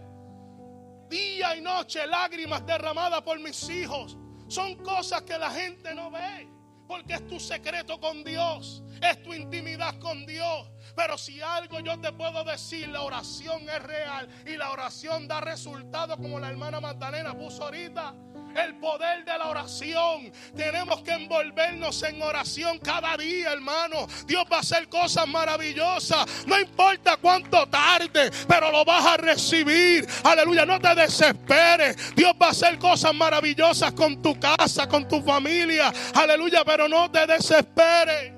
Día 1.10 1.56
y 1.56 1.62
noche 1.62 2.06
lágrimas 2.06 2.66
derramadas 2.66 3.22
por 3.22 3.40
mis 3.40 3.70
hijos. 3.70 4.18
Son 4.50 4.76
cosas 4.84 5.22
que 5.22 5.38
la 5.38 5.50
gente 5.52 5.96
no 5.96 6.12
ve. 6.12 6.50
Porque 6.88 7.14
es 7.14 7.28
tu 7.28 7.40
secreto 7.40 8.00
con 8.00 8.24
Dios. 8.24 8.84
Es 9.02 9.22
tu 9.24 9.34
intimidad 9.34 9.98
con 10.00 10.26
Dios. 10.26 10.70
Pero 10.96 11.18
si 11.18 11.42
algo 11.42 11.80
yo 11.80 12.00
te 12.00 12.12
puedo 12.14 12.44
decir, 12.44 12.88
la 12.90 13.02
oración 13.02 13.68
es 13.70 13.84
real. 13.84 14.30
Y 14.46 14.58
la 14.58 14.72
oración 14.72 15.28
da 15.28 15.42
resultado 15.42 16.18
como 16.18 16.40
la 16.40 16.50
hermana 16.50 16.80
Magdalena 16.80 17.34
puso 17.34 17.64
ahorita 17.64 18.14
el 18.56 18.76
poder 18.76 19.26
de 19.26 19.38
la 19.38 19.50
oración. 19.50 20.32
Tenemos 20.56 21.02
que 21.02 21.12
envolvernos 21.12 22.02
en 22.04 22.22
oración 22.22 22.80
cada 22.80 23.18
día, 23.18 23.52
hermano. 23.52 24.08
Dios 24.26 24.46
va 24.52 24.58
a 24.58 24.60
hacer 24.62 24.88
cosas 24.88 25.28
maravillosas. 25.28 26.46
No 26.46 26.60
importa 26.60 27.18
cuánto 27.18 27.68
tarde, 27.68 28.32
pero 28.48 28.72
lo 28.72 28.86
vas 28.86 29.06
a 29.06 29.18
recibir. 29.18 30.08
Aleluya, 30.24 30.66
no 30.66 30.80
te 30.80 30.96
desesperes. 30.96 32.16
Dios 32.16 32.34
va 32.42 32.48
a 32.48 32.52
hacer 32.52 32.80
cosas 32.80 33.14
maravillosas 33.14 33.92
con 33.94 34.22
tu 34.22 34.40
casa, 34.40 34.88
con 34.88 35.08
tu 35.08 35.22
familia. 35.22 35.92
Aleluya, 36.14 36.64
pero 36.64 36.88
no 36.88 37.12
te 37.12 37.28
desesperes. 37.28 38.35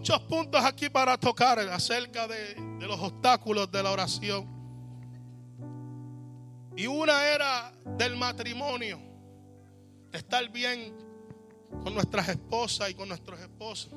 Muchos 0.00 0.22
puntos 0.22 0.64
aquí 0.64 0.88
para 0.88 1.18
tocar 1.18 1.58
acerca 1.58 2.26
de, 2.26 2.54
de 2.54 2.86
los 2.86 2.98
obstáculos 3.00 3.70
de 3.70 3.82
la 3.82 3.90
oración. 3.90 4.48
Y 6.74 6.86
una 6.86 7.22
era 7.26 7.70
del 7.98 8.16
matrimonio, 8.16 8.98
estar 10.10 10.48
bien 10.48 10.96
con 11.84 11.92
nuestras 11.92 12.30
esposas 12.30 12.88
y 12.88 12.94
con 12.94 13.08
nuestros 13.08 13.38
esposos. 13.40 13.92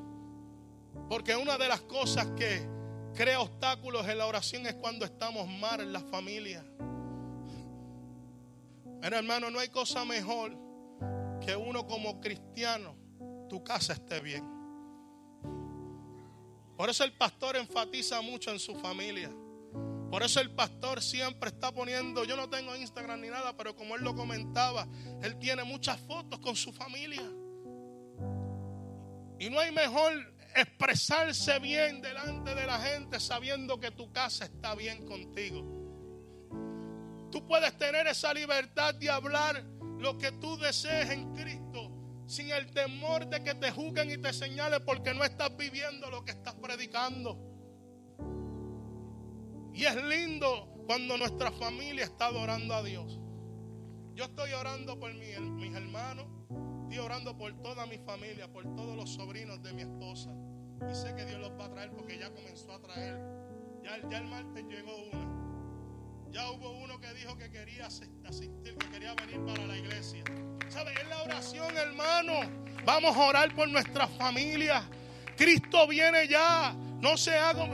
Porque 1.08 1.38
una 1.38 1.58
de 1.58 1.70
las 1.70 1.80
cosas 1.80 2.28
que 2.36 2.68
crea 3.16 3.40
obstáculos 3.40 4.06
en 4.06 4.18
la 4.18 4.26
oración 4.26 4.66
es 4.66 4.74
cuando 4.74 5.06
estamos 5.06 5.48
mal 5.48 5.80
en 5.80 5.94
la 5.94 6.02
familia. 6.02 6.66
Pero 9.00 9.16
hermano, 9.16 9.50
no 9.50 9.58
hay 9.58 9.70
cosa 9.70 10.04
mejor 10.04 10.52
que 11.40 11.56
uno 11.56 11.88
como 11.88 12.20
cristiano, 12.20 12.94
tu 13.48 13.64
casa 13.64 13.94
esté 13.94 14.20
bien. 14.20 14.63
Por 16.78 16.90
eso 16.90 17.04
el 17.04 17.14
pastor 17.14 17.56
enfatiza 17.56 18.22
mucho 18.22 18.52
en 18.52 18.60
su 18.60 18.76
familia. 18.76 19.32
Por 20.10 20.22
eso 20.22 20.40
el 20.40 20.52
pastor 20.52 21.02
siempre 21.02 21.50
está 21.50 21.72
poniendo, 21.72 22.24
yo 22.24 22.36
no 22.36 22.50
tengo 22.50 22.76
Instagram 22.76 23.22
ni 23.22 23.30
nada, 23.30 23.56
pero 23.58 23.76
como 23.76 23.96
él 23.96 24.04
lo 24.04 24.16
comentaba, 24.16 24.88
él 25.24 25.40
tiene 25.40 25.64
muchas 25.64 26.00
fotos 26.02 26.40
con 26.40 26.56
su 26.56 26.72
familia. 26.72 27.24
Y 29.40 29.50
no 29.50 29.60
hay 29.60 29.72
mejor 29.72 30.14
expresarse 30.56 31.58
bien 31.60 32.02
delante 32.02 32.54
de 32.54 32.66
la 32.68 32.80
gente 32.80 33.20
sabiendo 33.20 33.80
que 33.80 33.92
tu 33.92 34.12
casa 34.12 34.46
está 34.46 34.76
bien 34.76 35.06
contigo. 35.08 35.64
Tú 37.32 37.46
puedes 37.48 37.76
tener 37.80 38.06
esa 38.06 38.34
libertad 38.34 38.94
de 38.94 39.10
hablar 39.10 39.64
lo 39.98 40.18
que 40.20 40.32
tú 40.34 40.58
desees 40.58 41.10
en 41.10 41.34
Cristo 41.34 41.63
sin 42.34 42.50
el 42.50 42.72
temor 42.72 43.28
de 43.28 43.44
que 43.44 43.54
te 43.54 43.70
juzguen 43.70 44.10
y 44.10 44.18
te 44.18 44.34
señalen 44.34 44.84
porque 44.84 45.14
no 45.14 45.24
estás 45.24 45.56
viviendo 45.56 46.10
lo 46.10 46.26
que 46.26 46.32
estás 46.32 46.56
predicando. 46.56 47.38
Y 49.72 49.86
es 49.86 49.96
lindo 50.04 50.68
cuando 50.88 51.16
nuestra 51.18 51.52
familia 51.52 52.06
está 52.06 52.28
adorando 52.28 52.74
a 52.74 52.82
Dios. 52.82 53.20
Yo 54.16 54.26
estoy 54.26 54.52
orando 54.54 55.00
por 55.00 55.14
mis 55.14 55.76
hermanos, 55.76 56.26
estoy 56.84 56.98
orando 56.98 57.38
por 57.38 57.54
toda 57.62 57.86
mi 57.86 58.00
familia, 58.00 58.52
por 58.52 58.64
todos 58.76 58.96
los 58.96 59.12
sobrinos 59.12 59.62
de 59.62 59.74
mi 59.74 59.84
esposa. 59.84 60.32
Y 60.90 60.96
sé 60.96 61.16
que 61.16 61.26
Dios 61.26 61.40
los 61.40 61.52
va 61.52 61.66
a 61.66 61.70
traer 61.70 61.92
porque 61.92 62.18
ya 62.18 62.32
comenzó 62.32 62.74
a 62.74 62.82
traer. 62.82 63.20
Ya, 63.84 64.10
ya 64.10 64.18
el 64.18 64.26
martes 64.26 64.66
llegó 64.68 64.92
uno. 65.12 66.32
Ya 66.32 66.50
hubo 66.50 66.72
uno 66.72 67.00
que 67.00 67.14
dijo 67.14 67.38
que 67.38 67.52
quería 67.52 67.86
asistir, 67.86 68.76
que 68.78 68.90
quería 68.90 69.14
venir 69.14 69.46
para 69.46 69.68
la 69.68 69.78
iglesia. 69.78 70.24
Es 70.76 71.08
la 71.08 71.22
oración, 71.22 71.78
hermano. 71.78 72.34
Vamos 72.84 73.16
a 73.16 73.20
orar 73.20 73.56
por 73.56 73.70
nuestra 73.70 74.08
familia. 74.08 74.84
Cristo 75.38 75.88
viene 75.88 76.28
ya. 76.28 76.74
No, 77.00 77.12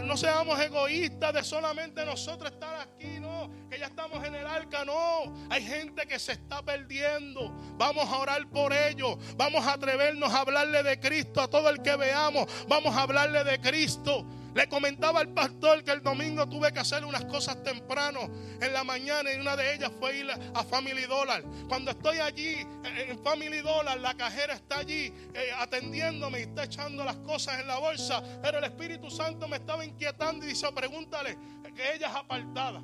no 0.04 0.18
seamos 0.18 0.60
egoístas 0.60 1.34
de 1.34 1.43
solamente 1.43 2.04
nosotros 2.04 2.52
estar 2.52 2.82
aquí, 2.82 3.22
no. 3.22 3.50
Que 3.70 3.80
ya 3.80 3.86
estamos 3.86 4.22
en 4.26 4.36
el 4.36 4.45
arca, 4.45 4.84
no. 4.84 5.34
Hay 5.50 5.64
gente 5.64 6.08
que 6.08 6.20
se 6.20 6.34
está 6.34 6.62
perdiendo. 6.62 7.50
Vamos 7.78 8.10
a 8.10 8.18
orar 8.18 8.45
por 8.50 8.74
ellos. 8.74 9.18
Vamos 9.38 9.66
a 9.66 9.74
atrevernos 9.74 10.34
a 10.34 10.41
hablarle 10.41 10.84
de 10.84 11.00
Cristo 11.00 11.41
a 11.41 11.50
todo 11.50 11.70
el 11.70 11.82
que 11.82 11.95
veamos. 11.95 12.47
Vamos 12.68 12.93
a 12.97 13.04
hablarle 13.04 13.45
de 13.45 13.62
Cristo. 13.62 14.26
Le 14.60 14.68
comentaba 14.68 15.22
al 15.22 15.30
pastor 15.30 15.86
que 15.86 15.91
el 15.91 16.03
domingo 16.03 16.45
tuve 16.45 16.74
que 16.74 16.80
hacer 16.80 17.05
unas 17.05 17.24
cosas 17.24 17.64
temprano 17.64 18.30
en 18.60 18.74
la 18.74 18.84
mañana 18.84 19.32
y 19.32 19.39
una 19.39 19.55
de 19.55 19.74
ellas 19.74 19.89
fue 19.97 20.18
ir 20.18 20.28
a 20.30 20.64
Family 20.66 21.03
Dollar. 21.03 21.41
Cuando 21.70 21.91
estoy 21.91 22.18
allí 22.18 22.68
en 22.84 23.24
Family 23.24 23.60
Dollar, 23.60 23.97
la 24.01 24.16
cajera 24.16 24.55
está 24.55 24.80
allí 24.80 25.14
eh, 25.34 25.51
atendiéndome 25.57 26.39
y 26.39 26.41
está 26.41 26.66
echando 26.66 27.05
las 27.05 27.16
cosas 27.20 27.62
en 27.62 27.68
la 27.68 27.78
bolsa, 27.78 28.22
pero 28.41 28.57
el 28.57 28.66
Espíritu 28.66 29.10
Santo 29.10 29.47
me 29.47 29.55
estaba 29.55 29.86
inquietando 29.86 30.45
y 30.45 30.49
dice, 30.49 30.70
pregúntale 30.74 31.38
que 31.74 31.93
ella 31.93 32.10
es 32.10 32.16
apartada. 32.18 32.82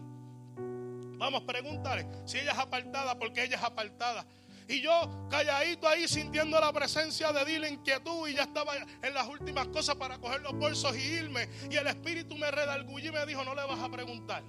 Vamos, 1.18 1.42
pregúntale 1.42 2.08
si 2.24 2.38
ella 2.38 2.54
es 2.54 2.58
apartada, 2.58 3.20
porque 3.20 3.44
ella 3.44 3.58
es 3.58 3.64
apartada. 3.64 4.26
Y 4.68 4.82
yo 4.82 5.28
calladito 5.30 5.88
ahí 5.88 6.08
sintiendo 6.08 6.60
la 6.60 6.74
presencia 6.74 7.32
de 7.32 7.46
Dios, 7.46 7.62
la 7.62 7.70
inquietud, 7.70 8.28
y 8.28 8.34
ya 8.34 8.44
estaba 8.44 8.74
en 8.76 9.14
las 9.14 9.28
últimas 9.28 9.68
cosas 9.68 9.96
para 9.96 10.18
coger 10.18 10.42
los 10.42 10.54
bolsos 10.54 10.96
y 10.96 11.02
irme. 11.02 11.48
Y 11.70 11.76
el 11.76 11.88
Espíritu 11.88 12.36
me 12.36 12.50
redargulló 12.50 13.10
y 13.10 13.14
me 13.14 13.26
dijo, 13.26 13.44
no 13.44 13.54
le 13.54 13.66
vas 13.66 13.80
a 13.80 13.90
preguntar. 13.90 14.44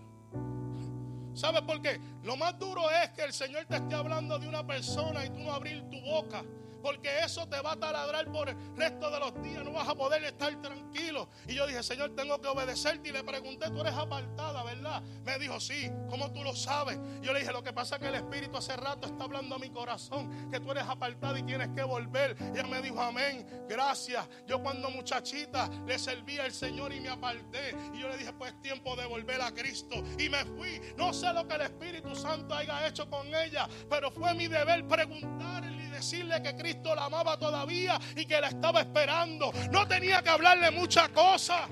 ¿Sabes 1.34 1.60
por 1.62 1.82
qué? 1.82 2.00
Lo 2.22 2.36
más 2.36 2.58
duro 2.58 2.90
es 2.90 3.10
que 3.10 3.22
el 3.22 3.32
Señor 3.32 3.66
te 3.66 3.76
esté 3.76 3.94
hablando 3.94 4.38
de 4.38 4.48
una 4.48 4.66
persona 4.66 5.24
y 5.26 5.28
tú 5.28 5.40
no 5.40 5.52
abrir 5.52 5.82
tu 5.90 6.00
boca 6.00 6.42
porque 6.86 7.18
eso 7.24 7.48
te 7.48 7.60
va 7.60 7.72
a 7.72 7.76
taladrar 7.76 8.30
por 8.30 8.48
el 8.48 8.56
resto 8.76 9.10
de 9.10 9.18
los 9.18 9.42
días, 9.42 9.64
no 9.64 9.72
vas 9.72 9.88
a 9.88 9.96
poder 9.96 10.22
estar 10.22 10.54
tranquilo. 10.62 11.28
Y 11.48 11.56
yo 11.56 11.66
dije, 11.66 11.82
Señor, 11.82 12.14
tengo 12.14 12.40
que 12.40 12.46
obedecerte. 12.46 13.08
Y 13.08 13.12
le 13.12 13.24
pregunté, 13.24 13.68
tú 13.70 13.80
eres 13.80 13.94
apartada, 13.94 14.62
¿verdad? 14.62 15.02
Me 15.24 15.36
dijo, 15.40 15.58
sí, 15.58 15.90
¿cómo 16.08 16.30
tú 16.30 16.44
lo 16.44 16.54
sabes? 16.54 16.96
Yo 17.22 17.32
le 17.32 17.40
dije, 17.40 17.50
lo 17.50 17.64
que 17.64 17.72
pasa 17.72 17.96
es 17.96 18.02
que 18.02 18.06
el 18.06 18.14
Espíritu 18.14 18.56
hace 18.56 18.76
rato 18.76 19.08
está 19.08 19.24
hablando 19.24 19.56
a 19.56 19.58
mi 19.58 19.70
corazón, 19.70 20.48
que 20.48 20.60
tú 20.60 20.70
eres 20.70 20.84
apartada 20.84 21.36
y 21.36 21.42
tienes 21.42 21.70
que 21.74 21.82
volver. 21.82 22.36
Y 22.54 22.56
ella 22.56 22.68
me 22.68 22.80
dijo, 22.80 23.02
amén, 23.02 23.44
gracias. 23.68 24.24
Yo 24.46 24.62
cuando 24.62 24.88
muchachita 24.88 25.68
le 25.88 25.98
servía 25.98 26.44
al 26.44 26.52
Señor 26.52 26.92
y 26.92 27.00
me 27.00 27.08
aparté. 27.08 27.74
Y 27.94 27.98
yo 27.98 28.08
le 28.08 28.16
dije, 28.16 28.32
pues 28.32 28.52
es 28.52 28.62
tiempo 28.62 28.94
de 28.94 29.06
volver 29.06 29.42
a 29.42 29.50
Cristo. 29.50 29.96
Y 30.20 30.28
me 30.28 30.44
fui. 30.44 30.80
No 30.96 31.12
sé 31.12 31.32
lo 31.32 31.48
que 31.48 31.56
el 31.56 31.62
Espíritu 31.62 32.14
Santo 32.14 32.54
haya 32.54 32.86
hecho 32.86 33.10
con 33.10 33.26
ella, 33.34 33.68
pero 33.90 34.08
fue 34.12 34.34
mi 34.34 34.46
deber 34.46 34.86
preguntarle 34.86 35.85
decirle 35.96 36.42
que 36.42 36.54
Cristo 36.54 36.94
la 36.94 37.06
amaba 37.06 37.38
todavía 37.38 37.98
y 38.14 38.26
que 38.26 38.40
la 38.40 38.48
estaba 38.48 38.80
esperando. 38.80 39.52
No 39.70 39.86
tenía 39.88 40.22
que 40.22 40.28
hablarle 40.28 40.70
mucha 40.70 41.08
cosa. 41.08 41.66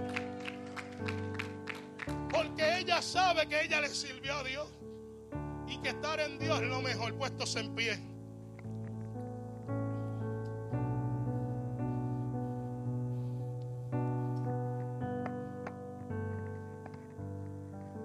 Porque 2.30 2.78
ella 2.78 3.00
sabe 3.02 3.46
que 3.46 3.62
ella 3.62 3.80
le 3.80 3.88
sirvió 3.88 4.36
a 4.36 4.44
Dios. 4.44 4.68
Y 5.66 5.78
que 5.78 5.90
estar 5.90 6.20
en 6.20 6.38
Dios 6.38 6.60
es 6.60 6.68
lo 6.68 6.80
mejor, 6.80 7.14
puestos 7.14 7.54
en 7.56 7.74
pie. 7.74 7.92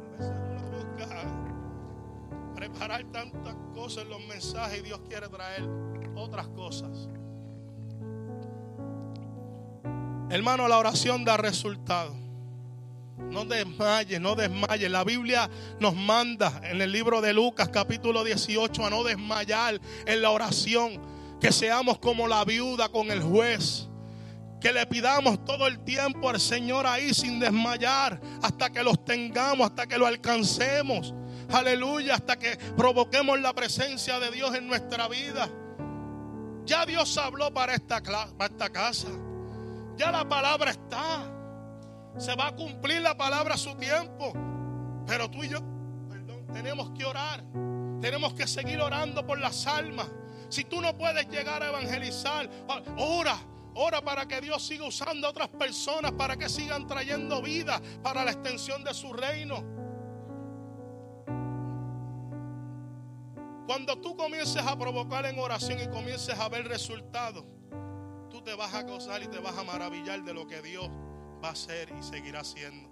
A 0.07 0.17
veces 0.17 0.33
uno 0.49 0.61
busca 0.77 1.07
preparar 2.55 3.03
tantas 3.11 3.55
cosas 3.73 4.03
en 4.03 4.09
los 4.09 4.21
mensajes 4.27 4.79
y 4.79 4.83
Dios 4.83 4.99
quiere 5.07 5.27
traer 5.27 5.63
otras 6.19 6.47
cosas. 6.49 7.09
Hermano, 10.29 10.67
la 10.67 10.77
oración 10.77 11.25
da 11.25 11.37
resultado. 11.37 12.15
No 13.17 13.45
desmayes, 13.45 14.21
no 14.21 14.35
desmayes. 14.35 14.89
La 14.89 15.03
Biblia 15.03 15.49
nos 15.79 15.95
manda 15.95 16.61
en 16.63 16.81
el 16.81 16.91
libro 16.91 17.21
de 17.21 17.33
Lucas 17.33 17.69
capítulo 17.69 18.23
18 18.23 18.85
a 18.85 18.89
no 18.89 19.03
desmayar 19.03 19.79
en 20.05 20.21
la 20.21 20.29
oración. 20.31 21.01
Que 21.39 21.51
seamos 21.51 21.99
como 21.99 22.27
la 22.27 22.43
viuda 22.45 22.89
con 22.89 23.11
el 23.11 23.23
juez. 23.23 23.87
Que 24.61 24.73
le 24.73 24.85
pidamos 24.85 25.43
todo 25.45 25.67
el 25.67 25.79
tiempo 25.79 26.29
al 26.29 26.39
Señor 26.39 26.85
ahí 26.85 27.13
sin 27.13 27.39
desmayar 27.39 28.19
hasta 28.43 28.69
que 28.69 28.83
los 28.83 29.03
tengamos, 29.05 29.69
hasta 29.69 29.87
que 29.87 29.97
lo 29.97 30.05
alcancemos. 30.05 31.13
Aleluya, 31.51 32.15
hasta 32.15 32.37
que 32.37 32.57
provoquemos 32.77 33.39
la 33.39 33.53
presencia 33.53 34.19
de 34.19 34.31
Dios 34.31 34.53
en 34.53 34.67
nuestra 34.67 35.07
vida. 35.07 35.49
Ya 36.69 36.85
Dios 36.85 37.17
habló 37.17 37.51
para 37.51 37.73
esta, 37.73 37.99
casa. 37.99 39.07
Ya 39.97 40.11
la 40.11 40.29
palabra 40.29 40.69
está. 40.69 41.23
Se 42.15 42.35
va 42.35 42.49
a 42.49 42.55
cumplir 42.55 43.01
la 43.01 43.17
palabra 43.17 43.55
a 43.55 43.57
su 43.57 43.73
tiempo. 43.73 44.33
Pero 45.07 45.31
tú 45.31 45.43
y 45.43 45.49
yo, 45.49 45.57
perdón, 46.07 46.45
tenemos 46.53 46.91
que 46.91 47.05
orar. 47.05 47.43
Tenemos 47.99 48.35
que 48.35 48.45
seguir 48.45 48.79
orando 48.81 49.25
por 49.25 49.39
las 49.39 49.65
almas. 49.65 50.09
Si 50.49 50.63
tú 50.63 50.79
no 50.79 50.95
puedes 50.95 51.27
llegar 51.29 51.63
a 51.63 51.69
evangelizar, 51.69 52.47
ora. 52.97 53.35
Ora 53.73 54.01
para 54.03 54.27
que 54.27 54.39
Dios 54.39 54.61
siga 54.61 54.85
usando 54.85 55.25
a 55.25 55.31
otras 55.31 55.47
personas, 55.47 56.11
para 56.11 56.37
que 56.37 56.49
sigan 56.49 56.85
trayendo 56.85 57.41
vida 57.41 57.81
para 58.03 58.23
la 58.23 58.29
extensión 58.29 58.83
de 58.83 58.93
su 58.93 59.11
reino. 59.11 59.78
Cuando 63.69 63.99
tú 63.99 64.17
comiences 64.17 64.65
a 64.65 64.75
provocar 64.79 65.27
en 65.27 65.37
oración 65.37 65.79
y 65.79 65.87
comiences 65.89 66.33
a 66.39 66.49
ver 66.49 66.67
resultados, 66.67 67.45
tú 68.31 68.41
te 68.41 68.55
vas 68.55 68.73
a 68.73 68.81
gozar 68.81 69.21
y 69.21 69.27
te 69.27 69.37
vas 69.37 69.55
a 69.55 69.63
maravillar 69.63 70.23
de 70.23 70.33
lo 70.33 70.47
que 70.47 70.59
Dios 70.63 70.89
va 70.89 71.49
a 71.49 71.51
hacer 71.51 71.93
y 71.95 72.01
seguirá 72.01 72.39
haciendo. 72.39 72.89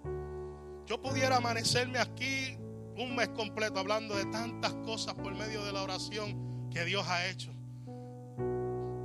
Yo 0.86 1.02
pudiera 1.02 1.38
amanecerme 1.38 1.98
aquí 1.98 2.56
un 2.96 3.16
mes 3.16 3.28
completo 3.30 3.80
hablando 3.80 4.14
de 4.14 4.26
tantas 4.26 4.72
cosas 4.84 5.14
por 5.14 5.34
medio 5.34 5.64
de 5.64 5.72
la 5.72 5.82
oración 5.82 6.70
que 6.70 6.84
Dios 6.84 7.04
ha 7.08 7.26
hecho. 7.26 7.50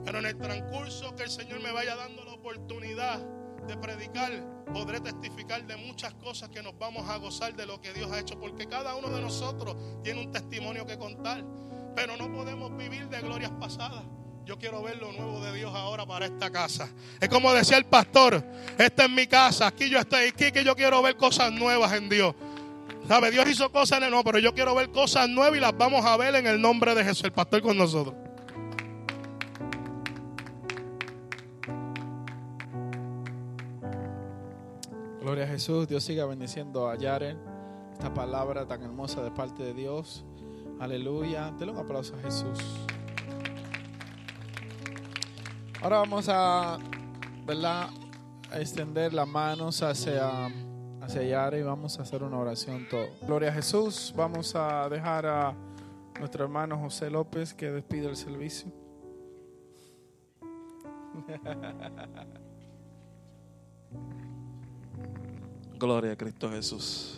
Pero 0.06 0.20
en 0.20 0.28
el 0.28 0.38
transcurso 0.38 1.16
que 1.16 1.24
el 1.24 1.32
Señor 1.32 1.60
me 1.60 1.72
vaya 1.72 1.96
dando 1.96 2.24
la 2.24 2.34
oportunidad 2.34 3.20
de 3.68 3.78
predicar, 3.78 4.32
podré 4.74 5.00
testificar 5.00 5.66
de 5.66 5.76
muchas 5.78 6.14
cosas 6.16 6.50
que 6.50 6.62
nos 6.62 6.78
vamos 6.78 7.10
a 7.10 7.18
gozar 7.18 7.56
de 7.56 7.66
lo 7.66 7.80
que 7.80 7.94
Dios 7.94 8.12
ha 8.12 8.20
hecho, 8.20 8.40
porque 8.40 8.68
cada 8.68 8.96
uno 8.96 9.10
de 9.10 9.22
nosotros 9.22 9.76
tiene 10.04 10.22
un 10.22 10.32
testimonio 10.32 10.86
que 10.86 10.98
contar, 10.98 11.44
pero 11.96 12.18
no 12.18 12.32
podemos 12.32 12.76
vivir 12.78 13.08
de 13.10 13.22
glorias 13.22 13.52
pasadas. 13.60 14.04
Yo 14.46 14.58
quiero 14.58 14.84
ver 14.84 14.98
lo 14.98 15.12
nuevo 15.14 15.40
de 15.40 15.54
Dios 15.54 15.74
ahora 15.74 16.06
para 16.06 16.26
esta 16.26 16.52
casa. 16.52 16.90
Es 17.22 17.30
como 17.30 17.54
decía 17.54 17.78
el 17.78 17.86
pastor, 17.86 18.44
esta 18.78 19.06
es 19.06 19.10
mi 19.10 19.28
casa, 19.28 19.68
aquí 19.68 19.90
yo 19.90 20.00
estoy, 20.00 20.28
aquí 20.28 20.52
que 20.52 20.64
yo 20.64 20.76
quiero 20.76 21.02
ver 21.02 21.16
cosas 21.16 21.52
nuevas 21.52 21.94
en 21.94 22.10
Dios. 22.10 22.36
¿Sabe? 23.08 23.32
Dios 23.32 23.50
hizo 23.50 23.72
cosas 23.72 23.98
en 24.00 24.06
el 24.06 24.12
no, 24.12 24.24
pero 24.24 24.40
yo 24.40 24.54
quiero 24.54 24.76
ver 24.76 24.90
cosas 24.90 25.28
nuevas 25.30 25.58
y 25.58 25.62
las 25.62 25.78
vamos 25.78 26.06
a 26.06 26.16
ver 26.18 26.36
en 26.36 26.48
el 26.48 26.62
nombre 26.62 26.96
de 26.96 27.04
Jesús, 27.04 27.26
el 27.26 27.34
pastor 27.34 27.62
con 27.62 27.78
nosotros. 27.78 28.16
Gloria 35.24 35.46
a 35.46 35.48
Jesús. 35.48 35.88
Dios 35.88 36.04
siga 36.04 36.26
bendiciendo 36.26 36.90
a 36.90 36.98
Yaren. 36.98 37.40
Esta 37.94 38.14
palabra 38.14 38.68
tan 38.68 38.84
hermosa 38.84 39.24
de 39.24 39.32
parte 39.32 39.64
de 39.64 39.74
Dios. 39.74 40.26
Aleluya. 40.82 41.50
Denle 41.58 41.72
un 41.72 41.80
aplauso 41.80 42.14
a 42.18 42.20
Jesús. 42.20 42.60
Ahora 45.82 46.00
vamos 46.00 46.28
a, 46.28 46.78
extender 48.52 49.14
las 49.14 49.26
manos 49.26 49.82
hacia, 49.82 50.52
hacia 51.02 51.58
y 51.58 51.64
vamos 51.64 52.00
a 52.00 52.02
hacer 52.02 52.22
una 52.22 52.38
oración 52.38 52.86
todo. 52.90 53.08
Gloria 53.26 53.48
a 53.48 53.54
Jesús. 53.54 54.14
Vamos 54.18 54.54
a 54.58 54.90
dejar 54.90 55.26
a 55.26 55.56
nuestro 56.20 56.44
hermano 56.44 56.78
José 56.78 57.10
López 57.10 57.54
que 57.54 57.72
despide 57.72 58.08
el 58.08 58.18
servicio. 58.18 58.70
Gloria 65.84 66.14
a 66.14 66.16
Cristo 66.16 66.50
Jesús. 66.50 67.18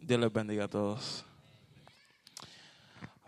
Dios 0.00 0.20
les 0.20 0.32
bendiga 0.32 0.66
a 0.66 0.68
todos. 0.68 1.24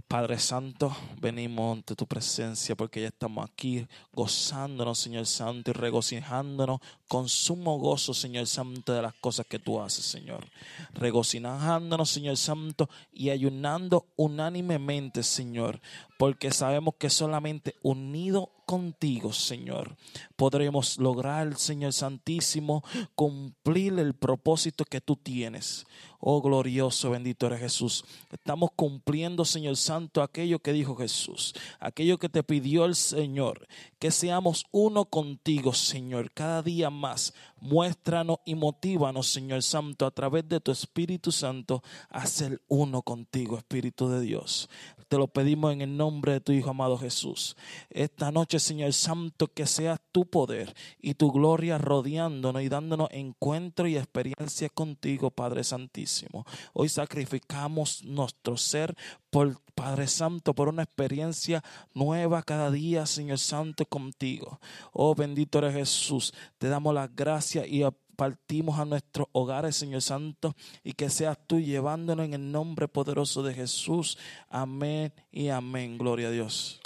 Padre 0.06 0.38
Santo, 0.38 0.96
venimos 1.20 1.78
ante 1.78 1.96
tu 1.96 2.06
presencia 2.06 2.76
porque 2.76 3.00
ya 3.00 3.08
estamos 3.08 3.44
aquí 3.44 3.84
gozándonos, 4.12 5.00
Señor 5.00 5.26
Santo, 5.26 5.72
y 5.72 5.74
regocijándonos 5.74 6.78
con 7.08 7.28
sumo 7.28 7.76
gozo, 7.80 8.14
Señor 8.14 8.46
Santo, 8.46 8.92
de 8.92 9.02
las 9.02 9.14
cosas 9.14 9.46
que 9.46 9.58
tú 9.58 9.80
haces, 9.80 10.04
Señor. 10.04 10.46
Regocijándonos, 10.92 12.08
Señor 12.08 12.36
Santo, 12.36 12.88
y 13.12 13.30
ayunando 13.30 14.06
unánimemente, 14.14 15.24
Señor, 15.24 15.80
porque 16.24 16.50
sabemos 16.52 16.94
que 16.98 17.10
solamente 17.10 17.74
unido 17.82 18.50
contigo, 18.64 19.34
Señor, 19.34 19.94
podremos 20.36 20.96
lograr, 20.96 21.54
Señor 21.58 21.92
Santísimo, 21.92 22.82
cumplir 23.14 23.98
el 23.98 24.14
propósito 24.14 24.86
que 24.86 25.02
tú 25.02 25.16
tienes. 25.16 25.84
Oh 26.20 26.40
glorioso, 26.40 27.10
bendito 27.10 27.46
eres 27.46 27.60
Jesús. 27.60 28.06
Estamos 28.32 28.70
cumpliendo, 28.74 29.44
Señor 29.44 29.76
Santo, 29.76 30.22
aquello 30.22 30.60
que 30.60 30.72
dijo 30.72 30.96
Jesús, 30.96 31.52
aquello 31.78 32.16
que 32.16 32.30
te 32.30 32.42
pidió 32.42 32.86
el 32.86 32.94
Señor, 32.94 33.68
que 33.98 34.10
seamos 34.10 34.64
uno 34.72 35.04
contigo, 35.04 35.74
Señor, 35.74 36.30
cada 36.32 36.62
día 36.62 36.88
más. 36.88 37.34
Muéstranos 37.64 38.40
y 38.44 38.54
motívanos, 38.54 39.28
Señor 39.28 39.62
Santo, 39.62 40.04
a 40.04 40.10
través 40.10 40.46
de 40.46 40.60
tu 40.60 40.70
Espíritu 40.70 41.32
Santo, 41.32 41.82
a 42.10 42.26
ser 42.26 42.60
uno 42.68 43.00
contigo, 43.00 43.56
Espíritu 43.56 44.10
de 44.10 44.20
Dios. 44.20 44.68
Te 45.08 45.16
lo 45.16 45.28
pedimos 45.28 45.72
en 45.72 45.80
el 45.80 45.96
nombre 45.96 46.32
de 46.32 46.40
tu 46.40 46.52
Hijo 46.52 46.68
amado 46.68 46.98
Jesús. 46.98 47.56
Esta 47.88 48.30
noche, 48.30 48.58
Señor 48.58 48.92
Santo, 48.92 49.46
que 49.48 49.64
sea 49.64 49.96
tu 50.12 50.26
poder 50.26 50.74
y 51.00 51.14
tu 51.14 51.32
gloria 51.32 51.78
rodeándonos 51.78 52.60
y 52.60 52.68
dándonos 52.68 53.08
encuentro 53.12 53.88
y 53.88 53.96
experiencia 53.96 54.68
contigo, 54.68 55.30
Padre 55.30 55.64
Santísimo. 55.64 56.44
Hoy 56.74 56.90
sacrificamos 56.90 58.04
nuestro 58.04 58.58
ser 58.58 58.94
Padre 59.74 60.06
Santo, 60.06 60.54
por 60.54 60.68
una 60.68 60.84
experiencia 60.84 61.64
nueva 61.94 62.42
cada 62.44 62.70
día, 62.70 63.06
Señor 63.06 63.38
Santo, 63.38 63.84
contigo. 63.84 64.60
Oh, 64.92 65.16
bendito 65.16 65.58
eres 65.58 65.74
Jesús. 65.74 66.32
Te 66.58 66.68
damos 66.68 66.94
las 66.94 67.14
gracias 67.14 67.53
y 67.54 67.84
partimos 68.16 68.78
a 68.78 68.84
nuestros 68.84 69.28
hogares, 69.32 69.76
Señor 69.76 70.02
Santo, 70.02 70.54
y 70.82 70.92
que 70.92 71.10
seas 71.10 71.38
tú 71.46 71.60
llevándonos 71.60 72.26
en 72.26 72.34
el 72.34 72.52
nombre 72.52 72.88
poderoso 72.88 73.42
de 73.42 73.54
Jesús. 73.54 74.18
Amén 74.48 75.12
y 75.30 75.48
amén. 75.48 75.98
Gloria 75.98 76.28
a 76.28 76.30
Dios. 76.30 76.80